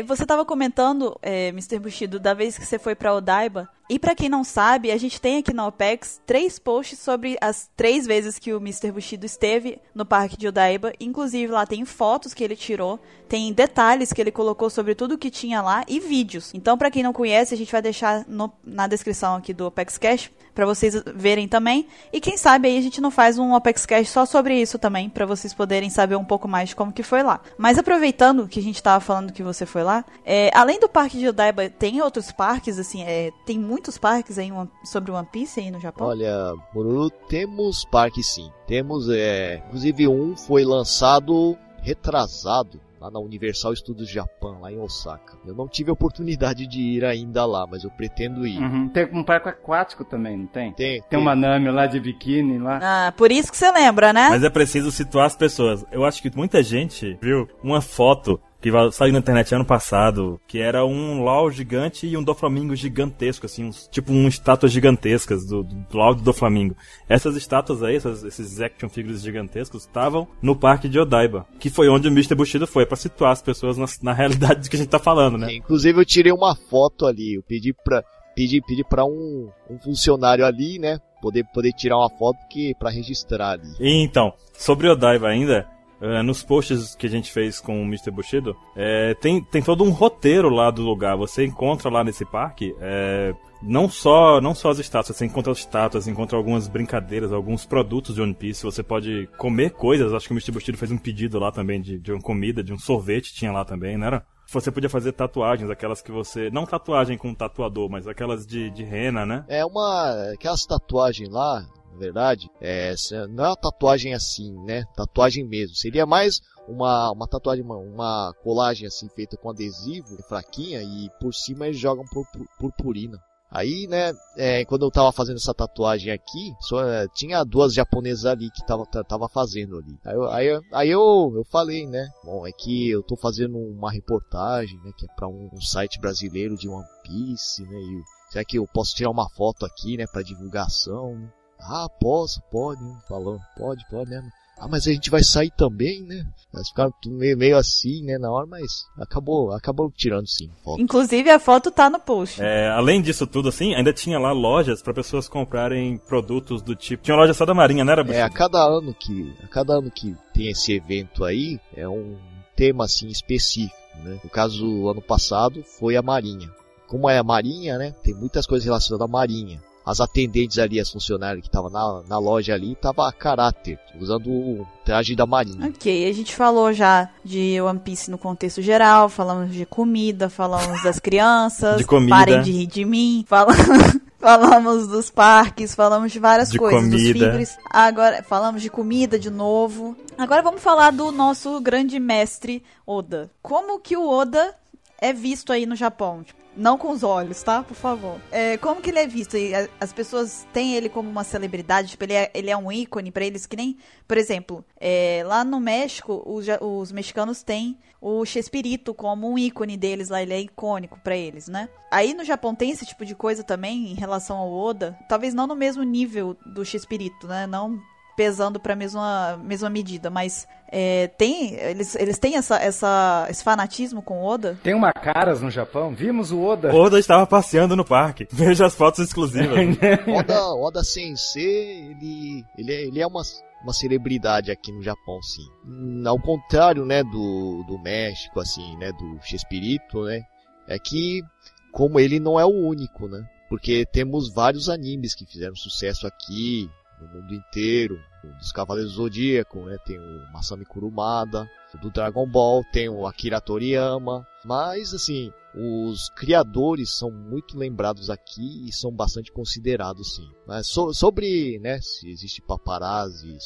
você 0.08 0.22
estava 0.24 0.44
comentando, 0.44 1.16
é, 1.22 1.48
Mr. 1.48 1.78
Bushido, 1.78 2.18
da 2.18 2.34
vez 2.34 2.58
que 2.58 2.64
você 2.64 2.78
foi 2.78 2.94
para 2.94 3.14
Odaiba. 3.14 3.68
E 3.90 3.98
para 3.98 4.14
quem 4.14 4.28
não 4.28 4.44
sabe, 4.44 4.90
a 4.90 4.96
gente 4.98 5.20
tem 5.20 5.38
aqui 5.38 5.52
na 5.54 5.66
OPEX 5.66 6.20
três 6.26 6.58
posts 6.58 6.98
sobre 6.98 7.38
as 7.40 7.70
três 7.76 8.06
vezes 8.06 8.38
que 8.38 8.52
o 8.52 8.58
Mr. 8.58 8.92
Bushido 8.92 9.24
esteve 9.24 9.80
no 9.94 10.04
parque 10.04 10.36
de 10.36 10.48
Odaiba. 10.48 10.92
Inclusive, 11.00 11.52
lá 11.52 11.64
tem 11.64 11.84
fotos 11.84 12.34
que 12.34 12.44
ele 12.44 12.56
tirou, 12.56 12.98
tem 13.28 13.52
detalhes 13.52 14.12
que 14.12 14.20
ele 14.20 14.30
colocou 14.30 14.68
sobre 14.68 14.94
tudo 14.94 15.16
que 15.16 15.30
tinha 15.30 15.62
lá 15.62 15.84
e 15.88 16.00
vídeos. 16.00 16.52
Então, 16.52 16.76
para 16.76 16.90
quem 16.90 17.02
não 17.02 17.12
conhece, 17.12 17.54
a 17.54 17.56
gente 17.56 17.72
vai 17.72 17.80
deixar 17.80 18.24
no- 18.28 18.52
na 18.64 18.86
descrição 18.86 19.36
aqui 19.36 19.54
do 19.54 19.66
OPEX 19.66 19.96
Cash 19.96 20.30
para 20.54 20.66
vocês 20.66 21.00
verem 21.14 21.46
também. 21.46 21.86
E 22.12 22.20
quem 22.20 22.36
sabe 22.36 22.66
aí 22.66 22.76
a 22.76 22.80
gente 22.80 23.00
não 23.00 23.12
faz 23.12 23.38
um 23.38 23.54
Opex 23.54 23.86
Cash 23.86 24.08
só 24.08 24.26
sobre 24.26 24.60
isso 24.60 24.76
também, 24.76 25.08
para 25.08 25.24
vocês 25.24 25.54
poderem 25.54 25.88
saber 25.88 26.16
um 26.16 26.24
pouco 26.24 26.48
mais 26.48 26.70
de 26.70 26.74
como 26.76 26.92
que 26.92 27.04
foi 27.04 27.22
lá. 27.22 27.40
Mas 27.56 27.78
aproveitando 27.78 28.48
que 28.48 28.58
a 28.58 28.62
gente 28.62 28.82
tava 28.82 28.98
falando 28.98 29.32
que 29.32 29.40
você 29.40 29.64
foi 29.64 29.84
lá, 29.84 29.97
é, 30.24 30.50
além 30.54 30.78
do 30.80 30.88
parque 30.88 31.18
de 31.18 31.28
Odaiba, 31.28 31.68
tem 31.68 32.00
outros 32.02 32.32
parques, 32.32 32.78
assim, 32.78 33.02
é, 33.02 33.30
tem 33.44 33.58
muitos 33.58 33.98
parques 33.98 34.38
aí 34.38 34.50
sobre 34.84 35.10
One 35.10 35.28
Piece 35.30 35.60
aí 35.60 35.70
no 35.70 35.80
Japão? 35.80 36.06
Olha, 36.06 36.54
Bururu, 36.72 37.10
temos 37.10 37.84
parques 37.84 38.26
sim. 38.26 38.50
Temos, 38.66 39.08
é, 39.08 39.62
inclusive 39.66 40.08
um 40.08 40.36
foi 40.36 40.64
lançado 40.64 41.56
retrasado. 41.82 42.80
lá 43.00 43.10
na 43.12 43.20
Universal 43.20 43.76
Studios 43.76 44.10
Japan, 44.10 44.58
lá 44.60 44.72
em 44.72 44.78
Osaka. 44.80 45.38
Eu 45.46 45.54
não 45.54 45.68
tive 45.68 45.88
a 45.88 45.92
oportunidade 45.92 46.66
de 46.66 46.80
ir 46.80 47.04
ainda 47.04 47.46
lá, 47.46 47.64
mas 47.64 47.84
eu 47.84 47.90
pretendo 47.90 48.44
ir. 48.44 48.58
Uhum. 48.58 48.88
Tem 48.88 49.08
um 49.12 49.22
parque 49.22 49.48
aquático 49.48 50.04
também, 50.04 50.36
não 50.36 50.46
tem? 50.46 50.72
Tem, 50.72 51.00
Tem 51.08 51.18
uma 51.18 51.36
Nami 51.36 51.70
lá 51.70 51.86
de 51.86 52.00
biquíni 52.00 52.58
lá. 52.58 52.80
Ah, 52.82 53.12
por 53.12 53.30
isso 53.30 53.52
que 53.52 53.56
você 53.56 53.70
lembra, 53.70 54.12
né? 54.12 54.28
Mas 54.30 54.42
é 54.42 54.50
preciso 54.50 54.90
situar 54.90 55.26
as 55.26 55.36
pessoas. 55.36 55.86
Eu 55.92 56.04
acho 56.04 56.20
que 56.20 56.36
muita 56.36 56.60
gente 56.60 57.16
viu 57.22 57.48
uma 57.62 57.80
foto 57.80 58.40
que 58.60 58.70
saiu 58.92 59.12
na 59.12 59.20
internet 59.20 59.54
ano 59.54 59.64
passado, 59.64 60.40
que 60.46 60.58
era 60.58 60.84
um 60.84 61.22
LOL 61.22 61.50
gigante 61.50 62.06
e 62.06 62.16
um 62.16 62.22
Doflamingo 62.22 62.74
gigantesco, 62.74 63.46
assim, 63.46 63.64
uns, 63.64 63.88
tipo 63.90 64.12
um 64.12 64.26
estátuas 64.26 64.72
gigantescas 64.72 65.46
do, 65.46 65.62
do 65.62 65.96
LOL 65.96 66.14
do 66.14 66.22
Doflamingo. 66.22 66.76
Essas 67.08 67.36
estátuas 67.36 67.82
aí, 67.82 67.96
essas, 67.96 68.24
esses 68.24 68.60
action 68.60 68.88
figures 68.88 69.22
gigantescos, 69.22 69.82
estavam 69.82 70.26
no 70.42 70.56
parque 70.56 70.88
de 70.88 70.98
Odaiba, 70.98 71.46
que 71.58 71.70
foi 71.70 71.88
onde 71.88 72.08
o 72.08 72.10
Mr. 72.10 72.34
Bushido 72.34 72.66
foi, 72.66 72.84
para 72.84 72.96
situar 72.96 73.32
as 73.32 73.42
pessoas 73.42 73.76
na, 73.76 73.86
na 74.02 74.12
realidade 74.12 74.62
de 74.62 74.70
que 74.70 74.76
a 74.76 74.78
gente 74.78 74.90
tá 74.90 74.98
falando, 74.98 75.38
né? 75.38 75.54
Inclusive 75.54 76.00
eu 76.00 76.04
tirei 76.04 76.32
uma 76.32 76.54
foto 76.54 77.06
ali, 77.06 77.36
eu 77.36 77.42
pedi 77.42 77.72
pra, 77.72 78.02
pedi, 78.34 78.60
pedi 78.66 78.84
pra 78.84 79.04
um, 79.04 79.50
um 79.70 79.78
funcionário 79.78 80.44
ali, 80.44 80.78
né, 80.78 81.00
poder, 81.20 81.44
poder 81.52 81.72
tirar 81.72 81.96
uma 81.96 82.10
foto 82.10 82.38
que, 82.50 82.74
pra 82.78 82.90
registrar 82.90 83.52
ali. 83.52 83.68
E 83.80 84.02
então, 84.02 84.32
sobre 84.52 84.88
Odaiba 84.88 85.28
ainda, 85.28 85.66
Uh, 86.00 86.22
nos 86.22 86.44
posts 86.44 86.94
que 86.94 87.06
a 87.06 87.10
gente 87.10 87.32
fez 87.32 87.60
com 87.60 87.82
o 87.82 87.84
Mr. 87.84 88.12
Bushido, 88.12 88.56
é, 88.76 89.14
tem, 89.14 89.42
tem 89.42 89.60
todo 89.60 89.82
um 89.82 89.90
roteiro 89.90 90.48
lá 90.48 90.70
do 90.70 90.82
lugar. 90.82 91.16
Você 91.16 91.44
encontra 91.44 91.90
lá 91.90 92.04
nesse 92.04 92.24
parque 92.24 92.72
é, 92.80 93.34
não 93.62 93.88
só 93.88 94.40
não 94.40 94.54
só 94.54 94.70
as 94.70 94.78
estátuas, 94.78 95.16
você 95.16 95.26
encontra 95.26 95.52
as 95.52 95.58
estátuas, 95.58 96.06
encontra 96.06 96.36
algumas 96.36 96.68
brincadeiras, 96.68 97.32
alguns 97.32 97.66
produtos 97.66 98.14
de 98.14 98.22
One 98.22 98.34
Piece. 98.34 98.62
Você 98.62 98.82
pode 98.82 99.28
comer 99.36 99.70
coisas. 99.70 100.12
Acho 100.12 100.28
que 100.28 100.32
o 100.32 100.36
Mr. 100.36 100.52
Bushido 100.52 100.78
fez 100.78 100.90
um 100.90 100.98
pedido 100.98 101.38
lá 101.38 101.50
também 101.50 101.80
de, 101.80 101.98
de 101.98 102.12
uma 102.12 102.22
comida, 102.22 102.62
de 102.62 102.72
um 102.72 102.78
sorvete, 102.78 103.34
tinha 103.34 103.52
lá 103.52 103.64
também, 103.64 103.96
não 103.96 104.06
era? 104.06 104.24
Você 104.50 104.70
podia 104.70 104.88
fazer 104.88 105.12
tatuagens, 105.12 105.68
aquelas 105.68 106.00
que 106.00 106.10
você. 106.10 106.50
Não 106.50 106.64
tatuagem 106.64 107.18
com 107.18 107.34
tatuador, 107.34 107.90
mas 107.90 108.08
aquelas 108.08 108.46
de, 108.46 108.70
de 108.70 108.82
rena, 108.82 109.26
né? 109.26 109.44
É 109.46 109.64
uma. 109.64 110.32
Aquelas 110.32 110.64
tatuagens 110.64 111.28
lá, 111.28 111.66
verdade, 111.98 112.48
é, 112.60 112.94
não 113.28 113.44
é 113.44 113.48
uma 113.48 113.56
tatuagem 113.56 114.14
assim, 114.14 114.52
né? 114.64 114.84
Tatuagem 114.94 115.44
mesmo. 115.44 115.74
Seria 115.74 116.06
mais 116.06 116.40
uma, 116.68 117.10
uma 117.12 117.26
tatuagem, 117.26 117.64
uma, 117.64 117.76
uma 117.76 118.34
colagem 118.42 118.86
assim 118.86 119.08
feita 119.08 119.36
com 119.36 119.50
adesivo, 119.50 120.22
fraquinha, 120.28 120.82
e 120.82 121.10
por 121.20 121.34
cima 121.34 121.66
eles 121.66 121.78
jogam 121.78 122.04
pur, 122.04 122.24
pur, 122.32 122.46
purpurina. 122.58 123.18
Aí, 123.50 123.86
né, 123.86 124.12
é, 124.36 124.62
quando 124.66 124.84
eu 124.84 124.90
tava 124.90 125.10
fazendo 125.10 125.36
essa 125.36 125.54
tatuagem 125.54 126.12
aqui, 126.12 126.52
só, 126.60 126.86
é, 126.86 127.08
tinha 127.14 127.42
duas 127.44 127.72
japonesas 127.72 128.26
ali 128.26 128.50
que 128.50 128.66
tava, 128.66 128.84
tava 128.84 129.26
fazendo 129.26 129.78
ali. 129.78 129.98
Aí, 130.04 130.14
eu, 130.14 130.30
aí, 130.30 130.60
aí 130.70 130.90
eu, 130.90 131.32
eu 131.34 131.44
falei, 131.50 131.86
né, 131.86 132.06
bom, 132.22 132.46
é 132.46 132.52
que 132.52 132.90
eu 132.90 133.02
tô 133.02 133.16
fazendo 133.16 133.56
uma 133.56 133.90
reportagem, 133.90 134.78
né, 134.84 134.92
que 134.98 135.06
é 135.06 135.14
pra 135.16 135.26
um, 135.26 135.48
um 135.50 135.60
site 135.62 135.98
brasileiro 135.98 136.58
de 136.58 136.68
One 136.68 136.84
Piece, 137.02 137.62
né, 137.62 137.78
e 137.78 138.02
será 138.30 138.44
que 138.44 138.58
eu 138.58 138.66
posso 138.66 138.94
tirar 138.94 139.10
uma 139.10 139.30
foto 139.30 139.64
aqui, 139.64 139.96
né, 139.96 140.04
pra 140.06 140.20
divulgação? 140.20 141.16
Ah, 141.60 141.88
posso, 142.00 142.40
pode, 142.50 142.82
né? 142.82 142.96
falou, 143.08 143.40
pode, 143.56 143.84
pode, 143.90 144.10
né? 144.10 144.22
Ah, 144.60 144.66
mas 144.68 144.86
a 144.88 144.92
gente 144.92 145.08
vai 145.08 145.22
sair 145.22 145.52
também, 145.56 146.02
né? 146.02 146.26
Elas 146.52 146.68
ficaram 146.68 146.92
meio, 147.06 147.36
meio 147.38 147.56
assim, 147.56 148.02
né, 148.02 148.18
na 148.18 148.30
hora, 148.30 148.46
mas 148.46 148.86
acabou, 148.98 149.52
acabou 149.52 149.90
tirando 149.90 150.26
sim. 150.26 150.50
Foto. 150.64 150.80
Inclusive 150.80 151.30
a 151.30 151.38
foto 151.38 151.70
tá 151.70 151.88
no 151.88 152.00
post. 152.00 152.42
É, 152.42 152.68
além 152.70 153.00
disso 153.00 153.26
tudo, 153.26 153.50
assim, 153.50 153.74
ainda 153.74 153.92
tinha 153.92 154.18
lá 154.18 154.32
lojas 154.32 154.82
para 154.82 154.92
pessoas 154.92 155.28
comprarem 155.28 155.98
produtos 155.98 156.60
do 156.60 156.74
tipo. 156.74 157.04
Tinha 157.04 157.14
uma 157.14 157.22
loja 157.22 157.34
só 157.34 157.46
da 157.46 157.54
Marinha, 157.54 157.84
não 157.84 157.92
era? 157.92 158.02
É, 158.12 158.22
a 158.22 158.30
cada 158.30 158.58
ano 158.58 158.92
que, 158.92 159.32
a 159.42 159.46
cada 159.46 159.74
ano 159.74 159.90
que 159.90 160.16
tem 160.34 160.48
esse 160.48 160.72
evento 160.72 161.24
aí, 161.24 161.60
é 161.76 161.88
um 161.88 162.16
tema 162.56 162.84
assim 162.84 163.06
específico, 163.06 163.76
né? 164.02 164.18
No 164.24 164.30
caso, 164.30 164.88
ano 164.88 165.02
passado 165.02 165.62
foi 165.78 165.96
a 165.96 166.02
Marinha. 166.02 166.50
Como 166.88 167.08
é 167.08 167.18
a 167.18 167.22
Marinha, 167.22 167.78
né? 167.78 167.94
Tem 168.02 168.14
muitas 168.14 168.46
coisas 168.46 168.64
relacionadas 168.64 169.08
à 169.08 169.10
Marinha 169.10 169.60
as 169.88 170.00
atendentes 170.00 170.58
ali, 170.58 170.78
as 170.78 170.90
funcionárias 170.90 171.40
que 171.40 171.48
estavam 171.48 171.70
na, 171.70 172.02
na 172.06 172.18
loja 172.18 172.52
ali, 172.52 172.74
tava 172.74 173.08
a 173.08 173.12
caráter, 173.12 173.78
usando 173.98 174.28
o 174.28 174.66
traje 174.84 175.16
da 175.16 175.24
marinha. 175.24 175.66
Ok, 175.66 176.06
a 176.06 176.12
gente 176.12 176.36
falou 176.36 176.74
já 176.74 177.08
de 177.24 177.58
One 177.58 177.78
Piece 177.78 178.10
no 178.10 178.18
contexto 178.18 178.60
geral, 178.60 179.08
falamos 179.08 179.50
de 179.50 179.64
comida, 179.64 180.28
falamos 180.28 180.82
das 180.82 180.98
crianças, 180.98 181.78
de 181.78 181.86
comida. 181.86 182.14
parem 182.14 182.42
de 182.42 182.52
rir 182.52 182.66
de 182.66 182.84
mim, 182.84 183.24
falamos... 183.26 183.56
Falamos 184.20 184.88
dos 184.88 185.12
parques, 185.12 185.76
falamos 185.76 186.10
de 186.10 186.18
várias 186.18 186.50
de 186.50 186.58
coisas, 186.58 186.80
comida. 186.80 186.96
dos 186.96 187.12
figures. 187.12 187.56
Agora 187.70 188.20
falamos 188.24 188.60
de 188.60 188.68
comida 188.68 189.16
de 189.16 189.30
novo. 189.30 189.96
Agora 190.18 190.42
vamos 190.42 190.60
falar 190.60 190.90
do 190.90 191.12
nosso 191.12 191.60
grande 191.60 192.00
mestre 192.00 192.64
Oda. 192.84 193.30
Como 193.40 193.78
que 193.78 193.96
o 193.96 194.08
Oda 194.08 194.56
é 195.00 195.12
visto 195.12 195.52
aí 195.52 195.66
no 195.66 195.76
Japão? 195.76 196.24
Tipo, 196.24 196.40
não 196.58 196.76
com 196.76 196.90
os 196.90 197.02
olhos, 197.02 197.42
tá? 197.42 197.62
Por 197.62 197.74
favor. 197.74 198.20
É, 198.30 198.56
como 198.58 198.80
que 198.80 198.90
ele 198.90 198.98
é 198.98 199.06
visto? 199.06 199.36
As 199.80 199.92
pessoas 199.92 200.46
têm 200.52 200.74
ele 200.74 200.88
como 200.88 201.08
uma 201.08 201.24
celebridade, 201.24 201.90
tipo, 201.90 202.04
ele 202.04 202.14
é, 202.14 202.30
ele 202.34 202.50
é 202.50 202.56
um 202.56 202.70
ícone 202.70 203.10
para 203.10 203.24
eles, 203.24 203.46
que 203.46 203.56
nem, 203.56 203.78
por 204.06 204.18
exemplo, 204.18 204.64
é, 204.80 205.22
lá 205.24 205.44
no 205.44 205.60
México, 205.60 206.22
os, 206.26 206.46
os 206.60 206.92
mexicanos 206.92 207.42
têm 207.42 207.78
o 208.00 208.24
Chespirito 208.24 208.92
como 208.92 209.30
um 209.30 209.38
ícone 209.38 209.76
deles 209.76 210.08
lá, 210.08 210.22
ele 210.22 210.34
é 210.34 210.40
icônico 210.40 210.98
para 211.02 211.16
eles, 211.16 211.48
né? 211.48 211.68
Aí 211.90 212.14
no 212.14 212.24
Japão 212.24 212.54
tem 212.54 212.70
esse 212.70 212.84
tipo 212.84 213.04
de 213.04 213.14
coisa 213.14 213.42
também 213.42 213.90
em 213.90 213.94
relação 213.94 214.36
ao 214.36 214.52
Oda, 214.52 214.98
talvez 215.08 215.34
não 215.34 215.46
no 215.46 215.56
mesmo 215.56 215.82
nível 215.82 216.36
do 216.46 216.64
Chespirito, 216.64 217.26
né? 217.26 217.46
Não 217.46 217.80
pesando 218.18 218.58
para 218.58 218.72
a 218.72 218.76
mesma, 218.76 219.38
mesma 219.44 219.70
medida, 219.70 220.10
mas 220.10 220.48
é, 220.66 221.06
tem 221.16 221.54
eles, 221.54 221.94
eles 221.94 222.18
têm 222.18 222.34
essa, 222.34 222.56
essa, 222.56 223.28
esse 223.30 223.44
fanatismo 223.44 224.02
com 224.02 224.24
Oda? 224.24 224.58
Tem 224.60 224.74
uma 224.74 224.92
caras 224.92 225.40
no 225.40 225.48
Japão? 225.52 225.94
Vimos 225.94 226.32
o 226.32 226.42
Oda. 226.42 226.74
Oda 226.74 226.98
estava 226.98 227.24
passeando 227.28 227.76
no 227.76 227.84
parque. 227.84 228.26
Veja 228.34 228.66
as 228.66 228.74
fotos 228.74 229.06
exclusivas. 229.06 229.56
Oda, 230.18 230.52
Oda 230.52 230.82
Sensei, 230.82 231.92
ele, 231.92 232.44
ele, 232.58 232.72
é, 232.74 232.82
ele 232.88 233.00
é 233.00 233.06
uma, 233.06 233.22
uma 233.62 233.72
celebridade 233.72 234.50
aqui 234.50 234.72
no 234.72 234.82
Japão, 234.82 235.22
sim. 235.22 236.04
Ao 236.04 236.20
contrário, 236.20 236.84
né, 236.84 237.04
do, 237.04 237.62
do 237.68 237.78
México, 237.78 238.40
assim, 238.40 238.76
né, 238.78 238.90
do 238.90 239.20
Chespirito, 239.22 240.02
né, 240.02 240.22
é 240.66 240.76
que 240.76 241.22
como 241.70 242.00
ele 242.00 242.18
não 242.18 242.40
é 242.40 242.44
o 242.44 242.66
único, 242.66 243.06
né, 243.06 243.24
porque 243.48 243.86
temos 243.86 244.34
vários 244.34 244.68
animes 244.68 245.14
que 245.14 245.24
fizeram 245.24 245.54
sucesso 245.54 246.04
aqui, 246.04 246.68
no 247.00 247.08
mundo 247.08 247.34
inteiro, 247.34 247.98
dos 248.38 248.52
Cavaleiros 248.52 248.92
do 248.92 248.96
Zodíaco, 249.02 249.60
né? 249.64 249.76
Tem 249.84 249.98
o 249.98 250.32
Masami 250.32 250.64
Kurumada, 250.64 251.48
do 251.80 251.90
Dragon 251.90 252.26
Ball, 252.26 252.64
tem 252.72 252.88
o 252.88 253.06
Akira 253.06 253.40
Toriyama, 253.40 254.26
mas 254.44 254.94
assim, 254.94 255.32
os 255.54 256.08
criadores 256.10 256.96
são 256.96 257.10
muito 257.10 257.56
lembrados 257.56 258.10
aqui 258.10 258.66
e 258.66 258.72
são 258.72 258.90
bastante 258.90 259.30
considerados 259.32 260.14
sim. 260.14 260.28
Mas 260.46 260.66
so, 260.66 260.92
sobre, 260.94 261.58
né, 261.58 261.80
se 261.80 262.08
existe 262.08 262.40
paparazzi 262.40 263.36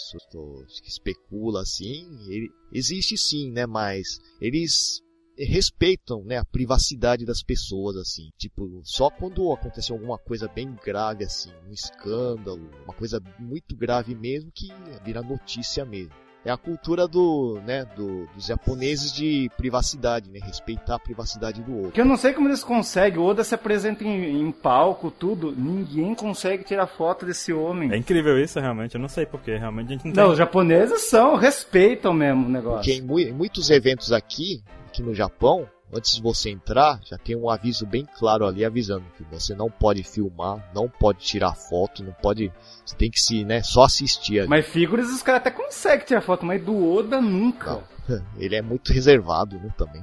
que 0.82 0.88
especula 0.88 1.62
assim, 1.62 2.06
ele, 2.28 2.50
existe 2.72 3.16
sim, 3.16 3.50
né, 3.50 3.66
mas 3.66 4.20
eles 4.40 5.02
respeitam, 5.38 6.22
né, 6.24 6.38
a 6.38 6.44
privacidade 6.44 7.24
das 7.24 7.42
pessoas, 7.42 7.96
assim. 7.96 8.30
Tipo, 8.38 8.80
só 8.84 9.10
quando 9.10 9.52
aconteceu 9.52 9.96
alguma 9.96 10.18
coisa 10.18 10.48
bem 10.48 10.74
grave, 10.84 11.24
assim, 11.24 11.50
um 11.68 11.72
escândalo, 11.72 12.70
uma 12.84 12.94
coisa 12.94 13.20
muito 13.38 13.76
grave 13.76 14.14
mesmo, 14.14 14.50
que 14.54 14.68
vira 15.04 15.22
notícia 15.22 15.84
mesmo. 15.84 16.12
É 16.44 16.50
a 16.50 16.56
cultura 16.56 17.06
do, 17.06 17.60
né, 17.64 17.84
do, 17.96 18.26
dos 18.34 18.46
japoneses 18.46 19.12
de 19.12 19.48
privacidade, 19.56 20.28
né, 20.28 20.40
respeitar 20.42 20.96
a 20.96 20.98
privacidade 20.98 21.62
do 21.62 21.72
outro. 21.76 21.92
Que 21.92 22.00
eu 22.00 22.04
não 22.04 22.16
sei 22.16 22.32
como 22.32 22.48
eles 22.48 22.64
conseguem, 22.64 23.20
o 23.20 23.22
Oda 23.24 23.44
se 23.44 23.54
apresenta 23.54 24.02
em, 24.02 24.40
em 24.40 24.50
palco, 24.50 25.08
tudo, 25.08 25.52
ninguém 25.52 26.16
consegue 26.16 26.64
tirar 26.64 26.88
foto 26.88 27.24
desse 27.24 27.52
homem. 27.52 27.92
É 27.92 27.96
incrível 27.96 28.36
isso, 28.42 28.58
realmente, 28.58 28.96
eu 28.96 29.00
não 29.00 29.06
sei 29.06 29.24
porque, 29.24 29.56
realmente 29.56 29.86
a 29.86 29.90
gente 29.92 30.04
não 30.06 30.12
Não, 30.12 30.22
tem... 30.24 30.32
os 30.32 30.38
japoneses 30.38 31.02
são, 31.02 31.36
respeitam 31.36 32.12
mesmo 32.12 32.46
o 32.46 32.50
negócio. 32.50 32.78
Porque 32.78 32.94
em, 32.94 33.02
mu 33.02 33.20
em 33.20 33.32
muitos 33.32 33.70
eventos 33.70 34.10
aqui, 34.10 34.64
aqui 34.92 35.02
no 35.02 35.14
Japão, 35.14 35.66
antes 35.90 36.16
de 36.16 36.22
você 36.22 36.50
entrar, 36.50 37.00
já 37.02 37.16
tem 37.16 37.34
um 37.34 37.48
aviso 37.48 37.86
bem 37.86 38.06
claro 38.18 38.46
ali 38.46 38.62
avisando 38.62 39.04
que 39.16 39.24
você 39.24 39.54
não 39.54 39.70
pode 39.70 40.02
filmar, 40.02 40.70
não 40.74 40.86
pode 40.86 41.20
tirar 41.20 41.54
foto, 41.54 42.04
não 42.04 42.12
pode. 42.12 42.52
Você 42.84 42.94
tem 42.94 43.10
que 43.10 43.18
se, 43.18 43.42
né, 43.42 43.62
só 43.62 43.84
assistir 43.84 44.40
ali. 44.40 44.48
Mas 44.48 44.66
figuras 44.66 45.08
os 45.08 45.22
caras 45.22 45.40
até 45.40 45.50
conseguem 45.50 46.06
tirar 46.06 46.20
foto, 46.20 46.44
mas 46.44 46.62
do 46.62 46.92
Oda 46.92 47.20
nunca. 47.20 47.72
Não. 47.72 47.82
Ele 48.36 48.54
é 48.54 48.62
muito 48.62 48.92
reservado, 48.92 49.56
né, 49.58 49.72
também. 49.76 50.02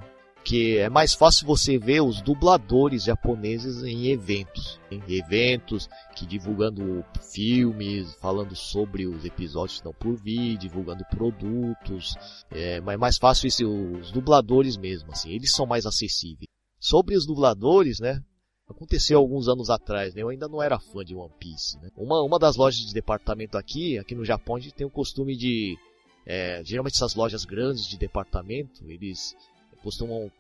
Que 0.50 0.80
é 0.80 0.90
mais 0.90 1.14
fácil 1.14 1.46
você 1.46 1.78
ver 1.78 2.02
os 2.02 2.22
dubladores 2.22 3.04
japoneses 3.04 3.84
em 3.84 4.08
eventos. 4.08 4.80
Em 4.90 5.00
eventos 5.14 5.88
que 6.16 6.26
divulgando 6.26 7.06
filmes, 7.22 8.16
falando 8.16 8.56
sobre 8.56 9.06
os 9.06 9.24
episódios 9.24 9.74
que 9.74 9.88
estão 9.88 9.94
por 9.94 10.16
vir, 10.16 10.58
divulgando 10.58 11.06
produtos. 11.12 12.16
É 12.50 12.82
mais 12.82 13.18
fácil 13.18 13.46
isso, 13.48 13.70
os 13.70 14.12
dubladores 14.12 14.76
mesmo, 14.76 15.12
assim, 15.12 15.30
eles 15.30 15.52
são 15.52 15.68
mais 15.68 15.86
acessíveis. 15.86 16.48
Sobre 16.80 17.16
os 17.16 17.28
dubladores, 17.28 18.00
né? 18.00 18.20
Aconteceu 18.68 19.20
alguns 19.20 19.48
anos 19.48 19.70
atrás, 19.70 20.16
né? 20.16 20.24
Eu 20.24 20.30
ainda 20.30 20.48
não 20.48 20.64
era 20.64 20.80
fã 20.80 21.06
de 21.06 21.14
One 21.14 21.32
Piece, 21.40 21.78
né? 21.80 21.90
Uma, 21.96 22.24
uma 22.24 22.40
das 22.40 22.56
lojas 22.56 22.80
de 22.80 22.92
departamento 22.92 23.56
aqui, 23.56 24.00
aqui 24.00 24.16
no 24.16 24.26
Japão, 24.26 24.56
a 24.56 24.60
gente 24.60 24.74
tem 24.74 24.88
o 24.88 24.92
costume 24.92 25.38
de 25.38 25.78
É, 26.26 26.62
geralmente 26.64 26.96
essas 26.96 27.16
lojas 27.16 27.46
grandes 27.46 27.88
de 27.88 27.98
departamento, 27.98 28.84
eles 28.88 29.36
costumam 29.84 30.32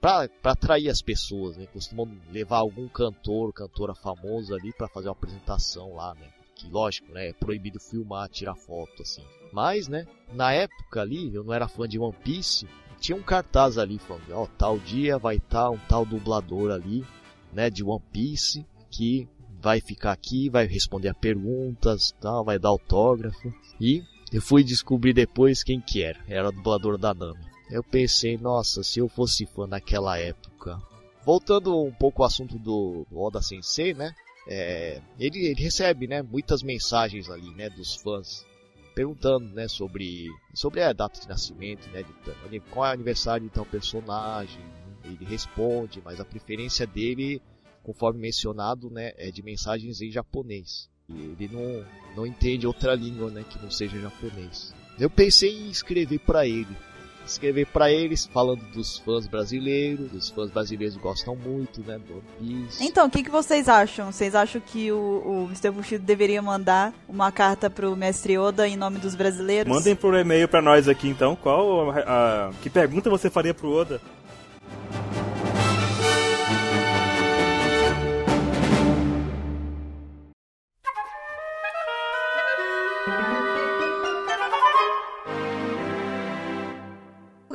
para 0.00 0.28
atrair 0.44 0.88
as 0.88 1.00
pessoas, 1.00 1.56
né? 1.56 1.66
Costumam 1.72 2.10
levar 2.32 2.58
algum 2.58 2.88
cantor, 2.88 3.52
cantora 3.52 3.94
famoso 3.94 4.54
ali 4.54 4.72
para 4.72 4.88
fazer 4.88 5.08
uma 5.08 5.12
apresentação 5.12 5.94
lá, 5.94 6.14
né? 6.14 6.28
Que 6.54 6.68
lógico, 6.68 7.12
né? 7.12 7.28
É 7.28 7.32
proibido 7.32 7.78
filmar, 7.78 8.28
tirar 8.28 8.56
foto 8.56 9.02
assim. 9.02 9.22
Mas, 9.52 9.86
né? 9.86 10.06
Na 10.32 10.52
época 10.52 11.00
ali, 11.00 11.32
eu 11.32 11.44
não 11.44 11.54
era 11.54 11.68
fã 11.68 11.86
de 11.86 11.98
One 11.98 12.16
Piece. 12.24 12.68
Tinha 13.00 13.16
um 13.16 13.22
cartaz 13.22 13.78
ali 13.78 13.98
falando, 13.98 14.32
ó, 14.32 14.42
oh, 14.42 14.46
tal 14.58 14.78
dia 14.78 15.18
vai 15.18 15.36
estar 15.36 15.64
tá 15.64 15.70
um 15.70 15.78
tal 15.88 16.04
dublador 16.04 16.72
ali, 16.72 17.04
né? 17.52 17.70
De 17.70 17.84
One 17.84 18.02
Piece 18.12 18.66
que 18.90 19.28
vai 19.60 19.80
ficar 19.80 20.12
aqui, 20.12 20.48
vai 20.48 20.66
responder 20.66 21.08
a 21.08 21.14
perguntas, 21.14 22.12
tal, 22.20 22.44
vai 22.44 22.58
dar 22.58 22.70
autógrafo. 22.70 23.52
E 23.80 24.02
eu 24.32 24.42
fui 24.42 24.64
descobrir 24.64 25.12
depois 25.12 25.62
quem 25.62 25.80
que 25.80 26.02
era. 26.02 26.18
Era 26.28 26.48
o 26.48 26.52
dublador 26.52 26.98
da 26.98 27.14
Nami. 27.14 27.47
Eu 27.70 27.82
pensei, 27.82 28.38
nossa, 28.38 28.82
se 28.82 28.98
eu 28.98 29.08
fosse 29.08 29.46
fã 29.46 29.66
naquela 29.66 30.18
época. 30.18 30.80
Voltando 31.24 31.84
um 31.84 31.92
pouco 31.92 32.22
ao 32.22 32.26
assunto 32.26 32.58
do, 32.58 33.06
do 33.10 33.20
Oda 33.20 33.42
Sensei, 33.42 33.92
né? 33.92 34.14
É, 34.46 35.02
ele, 35.18 35.46
ele, 35.46 35.62
recebe, 35.62 36.06
né, 36.06 36.22
muitas 36.22 36.62
mensagens 36.62 37.28
ali, 37.28 37.50
né, 37.54 37.68
dos 37.68 37.96
fãs 37.96 38.46
perguntando, 38.94 39.46
né, 39.54 39.68
sobre 39.68 40.26
sobre 40.52 40.82
a 40.82 40.92
data 40.92 41.20
de 41.20 41.28
nascimento, 41.28 41.88
né, 41.90 42.02
de, 42.50 42.58
qual 42.60 42.86
é 42.86 42.88
o 42.88 42.92
aniversário 42.94 43.46
de 43.46 43.54
tal 43.54 43.64
personagem. 43.64 44.60
Ele 45.04 45.24
responde, 45.24 46.02
mas 46.04 46.18
a 46.18 46.24
preferência 46.24 46.84
dele, 46.86 47.40
conforme 47.84 48.18
mencionado, 48.18 48.90
né, 48.90 49.12
é 49.16 49.30
de 49.30 49.42
mensagens 49.42 50.00
em 50.00 50.10
japonês. 50.10 50.88
E 51.08 51.14
ele 51.14 51.48
não, 51.52 51.86
não 52.16 52.26
entende 52.26 52.66
outra 52.66 52.94
língua, 52.94 53.30
né, 53.30 53.44
que 53.48 53.58
não 53.62 53.70
seja 53.70 54.00
japonês. 54.00 54.74
Eu 54.98 55.08
pensei 55.08 55.56
em 55.56 55.70
escrever 55.70 56.18
para 56.18 56.46
ele, 56.46 56.76
escrever 57.30 57.66
para 57.66 57.90
eles 57.90 58.26
falando 58.26 58.62
dos 58.72 58.98
fãs 58.98 59.26
brasileiros, 59.26 60.12
os 60.12 60.30
fãs 60.30 60.50
brasileiros 60.50 60.96
gostam 60.96 61.36
muito, 61.36 61.80
né, 61.82 61.98
do 61.98 62.14
One 62.14 62.66
Piece. 62.66 62.84
Então, 62.84 63.06
o 63.06 63.10
que, 63.10 63.22
que 63.22 63.30
vocês 63.30 63.68
acham? 63.68 64.10
Vocês 64.12 64.34
acham 64.34 64.60
que 64.60 64.90
o, 64.90 64.96
o 64.96 65.44
Mr. 65.46 65.70
Bushido 65.70 66.04
deveria 66.04 66.40
mandar 66.42 66.92
uma 67.08 67.30
carta 67.30 67.68
pro 67.68 67.96
mestre 67.96 68.38
Oda 68.38 68.66
em 68.66 68.76
nome 68.76 68.98
dos 68.98 69.14
brasileiros? 69.14 69.72
Mandem 69.72 69.94
por 69.94 70.14
e-mail 70.14 70.48
para 70.48 70.62
nós 70.62 70.88
aqui 70.88 71.08
então, 71.08 71.36
qual 71.36 71.90
a, 71.90 71.98
a, 71.98 72.50
que 72.62 72.70
pergunta 72.70 73.10
você 73.10 73.30
faria 73.30 73.54
pro 73.54 73.70
Oda? 73.70 74.00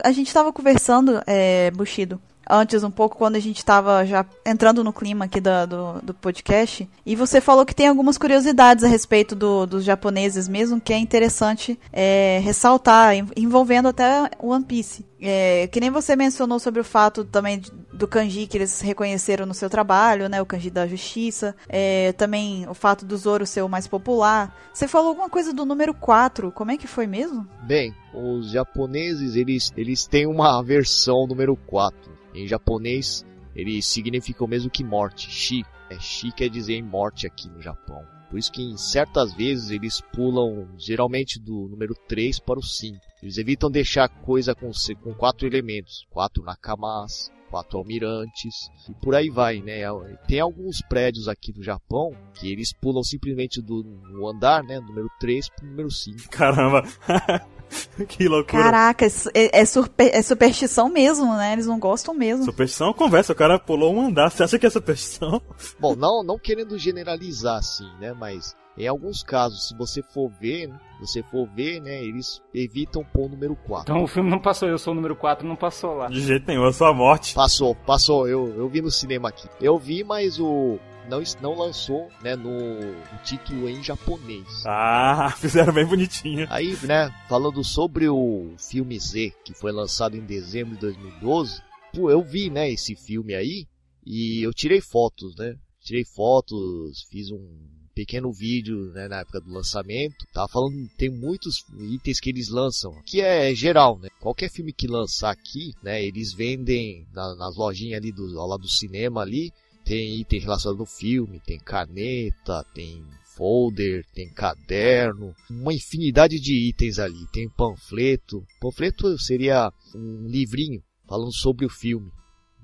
A 0.04 0.12
gente 0.12 0.28
estava 0.28 0.52
conversando, 0.52 1.22
é, 1.26 1.72
Bushido, 1.72 2.22
antes 2.50 2.84
um 2.84 2.92
pouco, 2.92 3.18
quando 3.18 3.36
a 3.36 3.40
gente 3.40 3.58
estava 3.58 4.06
já 4.06 4.26
entrando 4.46 4.84
no 4.84 4.94
clima 4.94 5.26
aqui 5.26 5.40
do, 5.40 6.02
do, 6.02 6.14
podcast, 6.14 6.90
e 7.06 7.16
você 7.16 7.42
falou 7.42 7.66
que 7.66 7.76
tem 7.76 7.88
algumas 7.88 8.18
curiosidades 8.18 8.84
a 8.84 8.88
respeito 8.88 9.36
do, 9.36 9.66
dos 9.66 9.84
japoneses 9.84 10.48
mesmo, 10.48 10.80
que 10.80 10.94
é 10.94 10.98
interessante 10.98 11.80
é, 11.92 12.40
ressaltar, 12.44 13.14
envolvendo 13.36 13.88
até 13.88 14.30
One 14.40 14.64
Piece. 14.64 15.06
É, 15.26 15.68
que 15.68 15.80
nem 15.80 15.90
você 15.90 16.18
mencionou 16.18 16.60
sobre 16.60 16.82
o 16.82 16.84
fato 16.84 17.24
também 17.24 17.62
do 17.94 18.06
kanji 18.06 18.46
que 18.46 18.58
eles 18.58 18.82
reconheceram 18.82 19.46
no 19.46 19.54
seu 19.54 19.70
trabalho, 19.70 20.28
né? 20.28 20.42
O 20.42 20.46
kanji 20.46 20.70
da 20.70 20.86
justiça. 20.86 21.56
É, 21.70 22.12
também 22.12 22.68
o 22.68 22.74
fato 22.74 23.06
do 23.06 23.16
Zoro 23.16 23.46
ser 23.46 23.62
o 23.62 23.70
mais 23.70 23.88
popular. 23.88 24.54
Você 24.74 24.86
falou 24.86 25.10
alguma 25.10 25.30
coisa 25.30 25.54
do 25.54 25.66
número 25.66 25.94
4. 25.94 26.52
Como 26.52 26.72
é 26.72 26.78
que 26.78 26.88
foi 26.88 27.08
mesmo? 27.08 27.48
Bem, 27.62 27.96
os 28.14 28.52
japoneses, 28.52 29.38
eles, 29.38 29.72
eles 29.78 30.06
têm 30.06 30.28
uma 30.28 30.62
versão 30.62 31.26
número 31.26 31.56
4. 31.56 32.13
Em 32.34 32.48
japonês, 32.48 33.26
ele 33.56 33.82
significa 33.82 34.44
o 34.44 34.48
mesmo 34.48 34.70
que 34.70 34.84
morte. 34.84 35.30
Shi. 35.30 35.64
É, 35.90 36.00
shi 36.00 36.32
quer 36.32 36.50
dizer 36.50 36.82
morte 36.82 37.28
aqui 37.28 37.50
no 37.50 37.62
Japão. 37.62 38.06
Por 38.30 38.40
isso 38.40 38.52
que 38.52 38.64
em 38.64 38.76
certas 38.78 39.32
vezes 39.34 39.70
eles 39.70 40.02
pulam 40.12 40.68
geralmente 40.78 41.40
do 41.40 41.68
número 41.70 41.94
3 42.08 42.40
para 42.40 42.58
o 42.58 42.64
5. 42.64 42.98
Eles 43.22 43.38
evitam 43.38 43.70
deixar 43.70 44.10
coisa 44.10 44.56
com, 44.56 44.72
com 45.04 45.14
quatro 45.14 45.46
elementos. 45.46 46.08
Quatro 46.10 46.44
nakamas, 46.44 47.32
quatro 47.54 47.78
almirantes 47.78 48.72
e 48.90 48.94
por 48.96 49.14
aí 49.14 49.30
vai, 49.30 49.62
né? 49.62 49.82
Tem 50.28 50.40
alguns 50.40 50.82
prédios 50.90 51.28
aqui 51.28 51.54
no 51.56 51.62
Japão 51.62 52.10
que 52.34 52.52
eles 52.52 52.74
pulam 52.74 53.04
simplesmente 53.04 53.62
do 53.62 54.28
andar, 54.28 54.64
né, 54.64 54.80
número 54.80 55.08
3 55.20 55.50
para 55.50 55.66
o 55.66 55.70
número 55.70 55.92
5. 55.92 56.30
Caramba! 56.32 56.82
que 58.08 58.28
loucura. 58.28 58.64
Caraca, 58.64 59.06
é, 59.34 59.62
é, 59.62 59.66
super, 59.66 60.14
é, 60.14 60.22
superstição 60.22 60.90
mesmo, 60.90 61.36
né? 61.36 61.54
Eles 61.54 61.66
não 61.66 61.80
gostam 61.80 62.14
mesmo. 62.14 62.46
Superstição 62.46 62.94
conversa, 62.94 63.34
o 63.34 63.36
cara 63.36 63.60
pulou 63.60 63.94
um 63.94 64.08
andar. 64.08 64.30
Você 64.32 64.44
acha 64.44 64.60
que 64.60 64.66
é 64.66 64.70
superstição? 64.70 65.42
Bom, 65.80 65.96
não, 65.96 66.24
não 66.24 66.38
querendo 66.38 66.78
generalizar 66.78 67.58
assim, 67.58 67.90
né? 68.00 68.14
Mas 68.14 68.56
em 68.78 68.88
alguns 68.88 69.22
casos, 69.22 69.68
se 69.68 69.76
você 69.76 70.02
for 70.02 70.30
ver, 70.30 70.68
né, 70.68 70.80
você 71.00 71.22
for 71.22 71.48
ver, 71.48 71.80
né, 71.82 72.04
eles 72.04 72.42
evitam 72.54 73.04
pôr 73.04 73.26
o 73.26 73.30
número 73.30 73.56
4. 73.56 73.92
Então 73.92 74.04
o 74.04 74.08
filme 74.08 74.30
não 74.30 74.40
passou, 74.40 74.68
eu 74.68 74.78
sou 74.78 74.94
o 74.94 74.96
número 74.96 75.16
4, 75.16 75.48
não 75.48 75.56
passou 75.56 75.94
lá. 75.96 76.08
De 76.08 76.22
jeito 76.22 76.48
nenhum, 76.48 76.72
sou 76.72 76.88
a 76.88 76.94
morte. 76.94 77.34
Passou, 77.36 77.76
passou, 77.76 78.28
eu, 78.28 78.48
eu 78.56 78.68
vi 78.68 78.82
no 78.82 78.90
cinema 78.90 79.30
aqui. 79.30 79.48
Eu 79.62 79.78
vi, 79.78 80.04
mas 80.04 80.40
o 80.40 80.80
não, 81.10 81.22
não 81.42 81.58
lançou, 81.58 82.10
né, 82.22 82.36
no, 82.36 82.50
no, 82.50 83.18
título 83.24 83.70
em 83.70 83.84
japonês. 83.84 84.64
Ah, 84.66 85.34
fizeram 85.38 85.74
bem 85.74 85.86
bonitinho. 85.86 86.48
Aí, 86.50 86.78
né, 86.84 87.14
falando 87.28 87.64
sobre 87.64 88.08
o 88.08 88.54
filme 88.58 89.00
Z, 89.00 89.34
que 89.44 89.54
foi 89.54 89.72
lançado 89.72 90.16
em 90.16 90.26
dezembro 90.26 90.76
de 90.76 90.82
2012, 90.82 91.62
pô, 91.94 92.10
eu 92.10 92.24
vi, 92.24 92.50
né, 92.50 92.70
esse 92.72 92.96
filme 92.96 93.36
aí, 93.36 93.68
e 94.06 94.46
eu 94.46 94.54
tirei 94.54 94.82
fotos, 94.82 95.36
né, 95.38 95.56
tirei 95.82 96.06
fotos, 96.06 97.04
fiz 97.10 97.32
um 97.32 97.74
pequeno 97.94 98.32
vídeo 98.32 98.92
né, 98.92 99.08
na 99.08 99.20
época 99.20 99.40
do 99.42 99.52
lançamento. 99.52 100.26
Tava 100.34 100.48
falando, 100.48 100.90
tem 100.98 101.10
muitos 101.10 101.64
itens 101.94 102.20
que 102.20 102.30
eles 102.30 102.50
lançam, 102.50 102.92
que 103.06 103.22
é 103.22 103.54
geral, 103.54 104.00
né? 104.00 104.10
Qualquer 104.20 104.50
filme 104.50 104.74
que 104.74 104.88
lançar 104.88 105.32
aqui, 105.32 105.72
né, 105.84 106.04
eles 106.04 106.34
vendem 106.34 107.06
na, 107.14 107.36
nas 107.36 107.56
lojinhas 107.56 108.00
ali 108.00 108.12
do, 108.12 108.26
lado 108.26 108.62
do 108.62 108.70
cinema 108.70 109.22
ali, 109.22 109.52
tem 109.86 110.20
item 110.20 110.40
relacionado 110.40 110.80
ao 110.80 110.86
filme, 110.86 111.42
tem 111.46 111.60
caneta, 111.60 112.66
tem 112.74 113.04
folder, 113.36 114.06
tem 114.14 114.30
caderno, 114.30 115.34
uma 115.50 115.74
infinidade 115.74 116.40
de 116.40 116.70
itens 116.70 117.00
ali, 117.00 117.28
tem 117.32 117.50
panfleto. 117.50 118.46
Panfleto 118.62 119.18
seria 119.20 119.72
um 119.96 120.28
livrinho 120.28 120.82
falando 121.08 121.34
sobre 121.34 121.66
o 121.66 121.70
filme, 121.70 122.10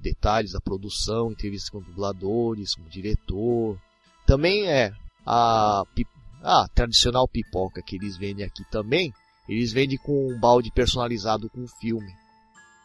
detalhes 0.02 0.52
da 0.52 0.62
produção, 0.62 1.32
entrevistas 1.32 1.70
com 1.70 1.82
dubladores, 1.82 2.76
com 2.76 2.88
diretor. 2.88 3.80
Também 4.26 4.68
é 4.68 4.94
a, 5.32 5.84
a 6.42 6.68
tradicional 6.74 7.28
pipoca 7.28 7.84
que 7.84 7.96
eles 7.96 8.18
vendem 8.18 8.44
aqui 8.44 8.64
também, 8.72 9.14
eles 9.48 9.72
vendem 9.72 9.98
com 10.00 10.28
um 10.28 10.40
balde 10.40 10.72
personalizado 10.72 11.48
com 11.52 11.68
filme. 11.80 12.12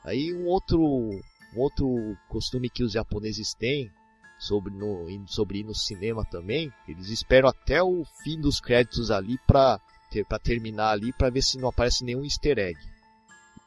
Aí 0.04 0.34
um 0.34 0.46
outro, 0.46 0.78
um 0.78 1.58
outro 1.58 1.86
costume 2.28 2.68
que 2.68 2.84
os 2.84 2.92
japoneses 2.92 3.54
têm 3.54 3.90
sobre, 4.38 4.74
no, 4.74 5.06
sobre 5.26 5.60
ir 5.60 5.64
no 5.64 5.74
cinema 5.74 6.22
também, 6.26 6.70
eles 6.86 7.08
esperam 7.08 7.48
até 7.48 7.82
o 7.82 8.04
fim 8.22 8.38
dos 8.38 8.60
créditos 8.60 9.10
ali 9.10 9.38
para 9.46 9.80
ter, 10.10 10.26
terminar 10.42 10.90
ali 10.90 11.14
para 11.14 11.30
ver 11.30 11.40
se 11.40 11.56
não 11.56 11.70
aparece 11.70 12.04
nenhum 12.04 12.24
easter 12.24 12.58
egg. 12.58 12.78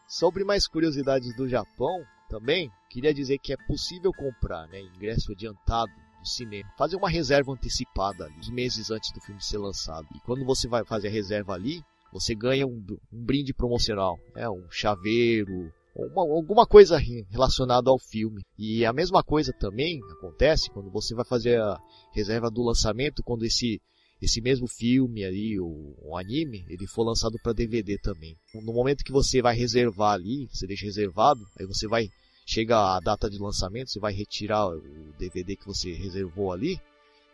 Sobre 0.07 0.43
mais 0.43 0.67
curiosidades 0.67 1.35
do 1.35 1.49
Japão, 1.49 2.05
também 2.29 2.71
queria 2.89 3.13
dizer 3.13 3.39
que 3.39 3.53
é 3.53 3.57
possível 3.57 4.11
comprar 4.13 4.67
né, 4.67 4.79
ingresso 4.81 5.31
adiantado 5.31 5.91
cinema, 6.27 6.69
fazer 6.77 6.95
uma 6.95 7.09
reserva 7.09 7.51
antecipada 7.51 8.25
ali, 8.25 8.37
uns 8.37 8.49
meses 8.49 8.91
antes 8.91 9.11
do 9.11 9.21
filme 9.21 9.41
ser 9.41 9.57
lançado. 9.57 10.07
E 10.15 10.19
quando 10.21 10.45
você 10.45 10.67
vai 10.67 10.85
fazer 10.85 11.07
a 11.07 11.11
reserva 11.11 11.53
ali, 11.53 11.81
você 12.11 12.33
ganha 12.35 12.65
um, 12.65 12.83
um 13.11 13.23
brinde 13.25 13.53
promocional, 13.53 14.17
é 14.35 14.49
um 14.49 14.69
chaveiro, 14.69 15.71
uma, 15.95 16.21
alguma 16.21 16.65
coisa 16.65 16.97
relacionada 17.29 17.89
ao 17.89 17.99
filme. 17.99 18.43
E 18.57 18.85
a 18.85 18.93
mesma 18.93 19.23
coisa 19.23 19.51
também 19.59 19.99
acontece 20.17 20.69
quando 20.69 20.91
você 20.91 21.15
vai 21.15 21.25
fazer 21.25 21.59
a 21.59 21.77
reserva 22.13 22.49
do 22.49 22.63
lançamento, 22.63 23.23
quando 23.23 23.43
esse 23.43 23.81
esse 24.19 24.41
mesmo 24.41 24.67
filme 24.67 25.23
ali, 25.23 25.59
o, 25.59 25.95
o 26.01 26.17
anime, 26.17 26.65
ele 26.67 26.87
for 26.87 27.03
lançado 27.03 27.37
para 27.43 27.53
DVD 27.53 27.99
também. 27.99 28.35
No 28.55 28.73
momento 28.73 29.03
que 29.03 29.11
você 29.11 29.43
vai 29.43 29.55
reservar 29.55 30.13
ali, 30.13 30.47
você 30.51 30.65
deixa 30.65 30.85
reservado, 30.85 31.45
aí 31.59 31.67
você 31.67 31.87
vai 31.87 32.09
chega 32.47 32.95
a 32.95 32.99
data 33.01 33.29
de 33.29 33.37
lançamento, 33.37 33.91
você 33.91 33.99
vai 33.99 34.13
retirar 34.13 34.69
o 34.69 34.81
DVD 35.19 35.57
que 35.57 35.67
você 35.67 35.91
reservou 35.91 36.53
ali, 36.53 36.79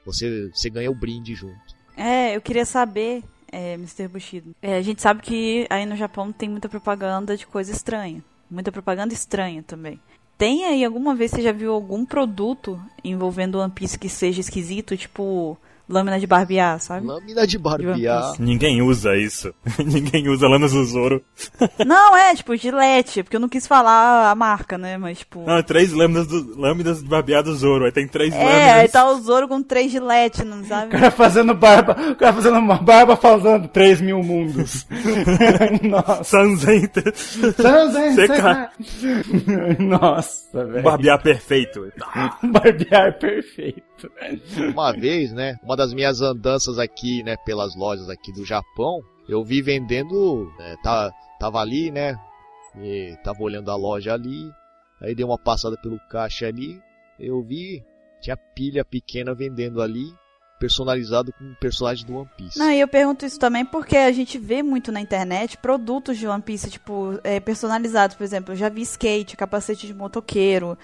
você, 0.03 0.49
você 0.49 0.71
ganha 0.71 0.89
o 0.89 0.95
brinde 0.95 1.35
junto. 1.35 1.75
É, 1.95 2.35
eu 2.35 2.41
queria 2.41 2.65
saber, 2.65 3.23
é, 3.51 3.75
Mr. 3.75 4.07
Bushido. 4.07 4.55
É, 4.59 4.75
a 4.75 4.81
gente 4.81 5.01
sabe 5.01 5.21
que 5.21 5.67
aí 5.69 5.85
no 5.85 5.95
Japão 5.95 6.31
tem 6.31 6.49
muita 6.49 6.67
propaganda 6.67 7.37
de 7.37 7.45
coisa 7.45 7.71
estranha. 7.71 8.23
Muita 8.49 8.71
propaganda 8.71 9.13
estranha 9.13 9.61
também. 9.61 9.99
Tem 10.35 10.65
aí 10.65 10.83
alguma 10.83 11.13
vez 11.13 11.29
você 11.29 11.43
já 11.43 11.51
viu 11.51 11.71
algum 11.71 12.03
produto 12.03 12.81
envolvendo 13.03 13.59
One 13.59 13.71
Piece 13.71 13.99
que 13.99 14.09
seja 14.09 14.41
esquisito, 14.41 14.97
tipo 14.97 15.57
lâmina 15.87 16.19
de 16.19 16.27
barbear, 16.27 16.79
sabe? 16.79 17.05
Lâmina 17.05 17.45
de 17.45 17.57
barbear. 17.57 18.33
Ninguém 18.39 18.81
usa 18.81 19.15
isso. 19.15 19.53
Ninguém 19.79 20.27
usa 20.29 20.47
lâminas 20.47 20.71
do 20.73 20.85
Zoro. 20.85 21.21
Não, 21.85 22.15
é, 22.15 22.35
tipo, 22.35 22.55
gilete, 22.55 23.23
porque 23.23 23.35
eu 23.35 23.39
não 23.41 23.49
quis 23.49 23.67
falar 23.67 24.29
a 24.31 24.35
marca, 24.35 24.77
né? 24.77 24.97
Mas, 24.97 25.19
tipo. 25.19 25.43
Não, 25.45 25.61
três 25.61 25.91
lâminas, 25.91 26.27
do, 26.27 26.59
lâminas 26.59 27.01
de 27.01 27.09
barbear 27.09 27.43
do 27.43 27.55
Zoro. 27.55 27.85
Aí 27.85 27.91
tem 27.91 28.07
três 28.07 28.33
é, 28.33 28.37
lâminas. 28.37 28.73
aí 28.75 28.87
tá 28.87 29.09
o 29.09 29.19
Zoro 29.19 29.47
com 29.47 29.61
três 29.61 29.91
gilete, 29.91 30.43
não 30.43 30.61
O 30.61 30.65
sabe? 30.65 30.91
cara 30.91 31.11
fazendo 31.11 31.53
barba, 31.53 31.95
o 32.11 32.15
cara 32.15 32.33
fazendo 32.33 32.57
uma 32.59 32.77
barba 32.77 33.15
falando 33.15 33.67
3 33.67 34.01
mil 34.01 34.21
mundos. 34.23 34.85
Nossa. 35.83 36.23
Sanzenta. 36.23 37.03
Sanzen, 37.15 38.15
Seca. 38.15 38.71
Nossa, 39.79 40.65
velho. 40.65 40.83
Barbear 40.83 41.21
perfeito. 41.21 41.91
Barbear 42.43 43.17
perfeito. 43.19 43.92
Uma 44.73 44.91
vez, 44.91 45.31
né, 45.31 45.57
uma 45.63 45.75
das 45.75 45.93
minhas 45.93 46.21
andanças 46.21 46.79
aqui, 46.79 47.23
né, 47.23 47.35
pelas 47.45 47.75
lojas 47.75 48.09
aqui 48.09 48.31
do 48.31 48.45
Japão, 48.45 49.01
eu 49.27 49.43
vi 49.43 49.61
vendendo, 49.61 50.51
né, 50.57 50.75
tá, 50.83 51.11
tava 51.39 51.59
ali, 51.59 51.91
né, 51.91 52.17
e 52.77 53.15
tava 53.23 53.41
olhando 53.41 53.71
a 53.71 53.75
loja 53.75 54.13
ali, 54.13 54.51
aí 55.01 55.13
dei 55.15 55.25
uma 55.25 55.37
passada 55.37 55.77
pelo 55.77 55.99
caixa 56.09 56.47
ali, 56.47 56.81
eu 57.19 57.41
vi, 57.41 57.83
tinha 58.21 58.37
pilha 58.37 58.83
pequena 58.83 59.33
vendendo 59.33 59.81
ali, 59.81 60.13
personalizado 60.59 61.33
com 61.33 61.43
um 61.43 61.55
personagem 61.55 62.05
do 62.05 62.15
One 62.15 62.29
Piece. 62.37 62.57
Não, 62.57 62.71
e 62.71 62.79
eu 62.79 62.87
pergunto 62.87 63.25
isso 63.25 63.37
também 63.37 63.65
porque 63.65 63.97
a 63.97 64.11
gente 64.13 64.37
vê 64.37 64.63
muito 64.63 64.93
na 64.93 65.01
internet 65.01 65.57
produtos 65.57 66.17
de 66.17 66.25
One 66.25 66.41
Piece, 66.41 66.69
tipo, 66.69 67.19
é, 67.21 67.41
personalizados, 67.41 68.15
por 68.15 68.23
exemplo. 68.23 68.53
Eu 68.53 68.55
já 68.55 68.69
vi 68.69 68.81
skate, 68.83 69.35
capacete 69.35 69.85
de 69.85 69.93
motoqueiro, 69.93 70.77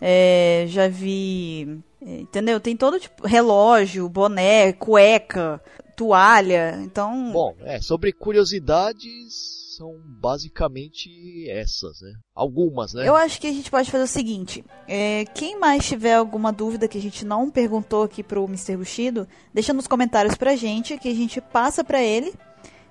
é, 0.00 0.64
já 0.68 0.88
vi. 0.88 1.82
É, 2.06 2.20
entendeu? 2.20 2.60
Tem 2.60 2.76
todo 2.76 3.00
tipo. 3.00 3.26
Relógio, 3.26 4.08
boné, 4.08 4.72
cueca, 4.72 5.60
toalha. 5.96 6.78
Então. 6.82 7.32
Bom, 7.32 7.56
é, 7.62 7.80
sobre 7.80 8.12
curiosidades, 8.12 9.74
são 9.76 10.00
basicamente 10.06 11.50
essas, 11.50 12.00
né? 12.00 12.12
Algumas, 12.32 12.94
né? 12.94 13.08
Eu 13.08 13.16
acho 13.16 13.40
que 13.40 13.48
a 13.48 13.52
gente 13.52 13.68
pode 13.68 13.90
fazer 13.90 14.04
o 14.04 14.08
seguinte: 14.08 14.64
é, 14.86 15.24
quem 15.34 15.58
mais 15.58 15.84
tiver 15.84 16.14
alguma 16.14 16.52
dúvida 16.52 16.86
que 16.86 16.96
a 16.96 17.02
gente 17.02 17.24
não 17.24 17.50
perguntou 17.50 18.04
aqui 18.04 18.22
pro 18.22 18.44
Mr. 18.44 18.76
Bushido, 18.76 19.26
deixa 19.52 19.72
nos 19.72 19.88
comentários 19.88 20.36
pra 20.36 20.54
gente, 20.54 20.96
que 20.98 21.08
a 21.08 21.14
gente 21.14 21.40
passa 21.40 21.82
pra 21.82 22.00
ele. 22.00 22.32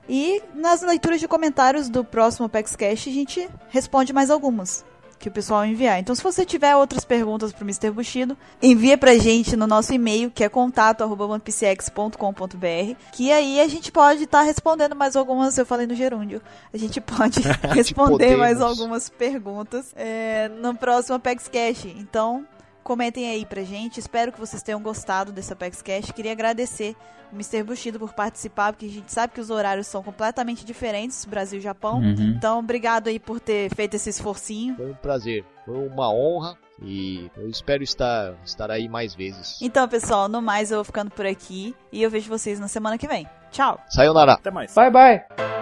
E 0.09 0.41
nas 0.53 0.82
leituras 0.82 1.22
de 1.22 1.28
comentários 1.28 1.89
do 1.89 2.03
próximo 2.03 2.47
PaxCast 2.49 3.09
a 3.09 3.13
gente 3.13 3.49
responde 3.70 4.13
mais 4.13 4.30
algumas 4.30 4.86
que 5.26 5.30
o 5.30 5.32
pessoal 5.32 5.65
enviar. 5.65 5.99
Então, 5.99 6.13
se 6.13 6.21
você 6.21 6.45
tiver 6.45 6.76
outras 6.76 7.03
perguntas 7.03 7.51
pro 7.51 7.65
Mr. 7.65 7.89
Bushido, 7.89 8.38
envia 8.61 8.95
pra 8.95 9.17
gente 9.17 9.55
no 9.55 9.65
nosso 9.65 9.91
e-mail, 9.91 10.30
que 10.30 10.43
é 10.43 10.49
contato@onepcx.com.br, 10.49 12.95
que 13.11 13.32
aí 13.32 13.59
a 13.59 13.67
gente 13.67 13.91
pode 13.91 14.26
estar 14.26 14.43
respondendo 14.43 14.95
mais 14.95 15.15
algumas, 15.15 15.57
eu 15.57 15.65
falei 15.65 15.88
no 15.88 15.95
gerúndio, 15.95 16.43
a 16.71 16.78
gente 16.78 17.01
pode 17.01 17.39
responder 17.73 18.36
mais 18.36 18.61
algumas 18.61 19.09
perguntas 19.09 19.91
é, 19.95 20.47
no 20.47 20.76
próximo 20.76 21.19
PaxCast. 21.19 21.88
Então, 21.97 22.45
comentem 22.86 23.27
aí 23.27 23.45
pra 23.45 23.63
gente. 23.63 23.99
Espero 23.99 24.31
que 24.31 24.39
vocês 24.39 24.61
tenham 24.61 24.79
gostado 24.79 25.31
dessa 25.31 25.55
PaxCast. 25.55 26.13
Queria 26.13 26.31
agradecer 26.31 26.95
o 27.31 27.36
Mr. 27.36 27.63
Bushido 27.63 27.99
por 27.99 28.13
participar, 28.13 28.71
porque 28.71 28.86
a 28.86 28.89
gente 28.89 29.11
sabe 29.11 29.33
que 29.33 29.41
os 29.41 29.49
horários 29.49 29.88
são 29.88 30.03
completamente 30.03 30.63
diferentes, 30.63 31.25
Brasil 31.25 31.57
e 31.57 31.61
Japão. 31.61 31.97
Uhum. 31.97 32.36
Então, 32.38 32.59
obrigado 32.59 33.07
aí 33.07 33.19
por 33.19 33.39
ter 33.39 33.73
feito 33.73 33.95
esse 33.95 34.11
esforcinho. 34.11 34.75
Foi 34.75 34.91
um 34.91 34.95
prazer, 34.95 35.43
foi 35.65 35.75
uma 35.75 36.13
honra 36.13 36.55
e 36.79 37.29
eu 37.36 37.49
espero 37.49 37.83
estar, 37.83 38.36
estar 38.45 38.69
aí 38.69 38.88
mais 38.88 39.15
vezes. 39.15 39.59
Então, 39.61 39.88
pessoal, 39.89 40.29
no 40.29 40.39
mais 40.39 40.69
eu 40.69 40.77
vou 40.77 40.86
ficando 40.86 41.09
por 41.09 41.25
aqui 41.25 41.75
e 41.91 42.03
eu 42.03 42.11
vejo 42.11 42.29
vocês 42.29 42.59
na 42.59 42.67
semana 42.67 42.99
que 42.99 43.07
vem. 43.07 43.27
Tchau! 43.51 43.81
Sayonara! 43.89 44.33
Até 44.33 44.51
mais. 44.51 44.75
Bye, 44.75 44.91
bye. 44.91 45.55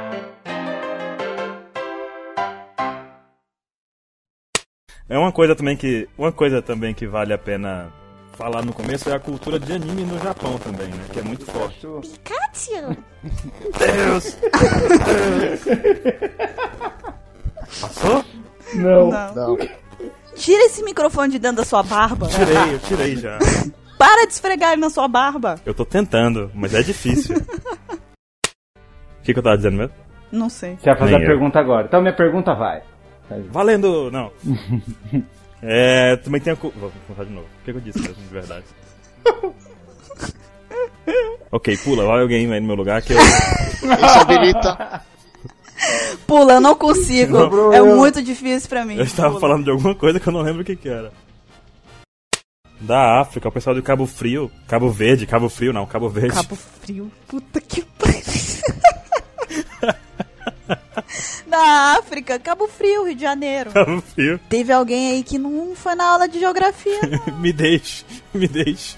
É 5.09 5.17
uma 5.17 5.31
coisa 5.31 5.55
também 5.55 5.75
que. 5.77 6.07
Uma 6.17 6.31
coisa 6.31 6.61
também 6.61 6.93
que 6.93 7.05
vale 7.07 7.33
a 7.33 7.37
pena 7.37 7.91
falar 8.33 8.63
no 8.63 8.73
começo 8.73 9.09
é 9.09 9.15
a 9.15 9.19
cultura 9.19 9.59
de 9.59 9.73
anime 9.73 10.03
no 10.03 10.17
Japão 10.19 10.57
também, 10.57 10.87
né? 10.87 11.03
Que 11.11 11.19
é 11.19 11.23
muito 11.23 11.45
forte. 11.45 11.85
Deus! 13.77 14.37
Passou? 17.81 18.23
Não. 18.75 19.09
Não. 19.09 19.33
Não, 19.35 19.57
Tira 20.35 20.63
esse 20.65 20.83
microfone 20.83 21.31
de 21.31 21.39
dentro 21.39 21.57
da 21.57 21.65
sua 21.65 21.83
barba. 21.83 22.27
Tirei, 22.27 22.73
eu 22.73 22.79
tirei 22.79 23.15
já. 23.15 23.37
Para 23.97 24.25
de 24.25 24.33
esfregar 24.33 24.71
ele 24.73 24.81
na 24.81 24.89
sua 24.89 25.07
barba. 25.07 25.55
Eu 25.65 25.73
tô 25.73 25.85
tentando, 25.85 26.51
mas 26.53 26.73
é 26.73 26.81
difícil. 26.81 27.35
O 28.43 29.25
que, 29.25 29.31
que 29.31 29.39
eu 29.39 29.43
tava 29.43 29.55
dizendo 29.55 29.77
mesmo? 29.77 29.93
Não 30.29 30.49
sei. 30.49 30.75
Você 30.77 30.89
vai 30.89 30.97
fazer 30.99 31.11
Nem 31.13 31.21
a 31.21 31.23
eu. 31.23 31.27
pergunta 31.29 31.57
agora. 31.57 31.85
Então 31.87 32.01
minha 32.01 32.13
pergunta 32.13 32.53
vai. 32.53 32.83
Valendo! 33.51 34.09
Não. 34.11 34.31
É, 35.65 36.17
também 36.17 36.41
tem 36.41 36.51
a. 36.51 36.57
cu- 36.57 36.73
Vou 36.75 36.91
começar 37.07 37.23
de 37.23 37.31
novo. 37.31 37.47
O 37.47 37.63
que, 37.63 37.71
que 37.71 37.77
eu 37.77 37.81
disse 37.81 37.97
mesmo, 38.01 38.15
de 38.21 38.27
verdade? 38.33 38.65
ok, 41.49 41.77
pula, 41.77 42.05
vai 42.05 42.21
alguém 42.21 42.51
aí 42.51 42.59
no 42.59 42.67
meu 42.67 42.75
lugar 42.75 43.01
que 43.01 43.13
eu. 43.13 43.17
isso 43.23 44.19
habilita. 44.19 45.01
Pula, 46.27 46.53
eu 46.55 46.59
não 46.61 46.75
consigo. 46.75 47.37
Sobrou 47.37 47.71
É 47.73 47.79
eu. 47.79 47.95
muito 47.95 48.21
difícil 48.21 48.67
pra 48.67 48.83
mim. 48.85 48.95
Eu 48.97 49.03
estava 49.05 49.29
Pula. 49.29 49.39
falando 49.39 49.63
de 49.63 49.69
alguma 49.71 49.95
coisa 49.95 50.19
que 50.19 50.27
eu 50.27 50.33
não 50.33 50.41
lembro 50.41 50.63
o 50.63 50.65
que, 50.65 50.75
que 50.75 50.89
era. 50.89 51.13
Da 52.81 53.21
África, 53.21 53.47
o 53.47 53.51
pessoal 53.51 53.73
de 53.73 53.81
Cabo 53.81 54.05
Frio. 54.05 54.51
Cabo 54.67 54.89
Verde, 54.89 55.25
Cabo 55.25 55.47
Frio 55.47 55.71
não, 55.71 55.85
Cabo 55.85 56.09
Verde. 56.09 56.35
Cabo 56.35 56.55
Frio. 56.57 57.09
Puta 57.27 57.61
que 57.61 57.81
pariu. 57.97 58.21
Da 61.47 61.97
África, 61.99 62.39
Cabo 62.39 62.67
Frio, 62.67 63.05
Rio 63.05 63.15
de 63.15 63.21
Janeiro. 63.21 63.71
Cabo 63.73 64.01
Frio. 64.01 64.39
Teve 64.49 64.71
alguém 64.71 65.11
aí 65.11 65.23
que 65.23 65.37
não 65.37 65.75
foi 65.75 65.95
na 65.95 66.05
aula 66.05 66.27
de 66.27 66.39
geografia. 66.39 66.99
me 67.39 67.53
deixe, 67.53 68.05
me 68.33 68.47
deixe. 68.47 68.97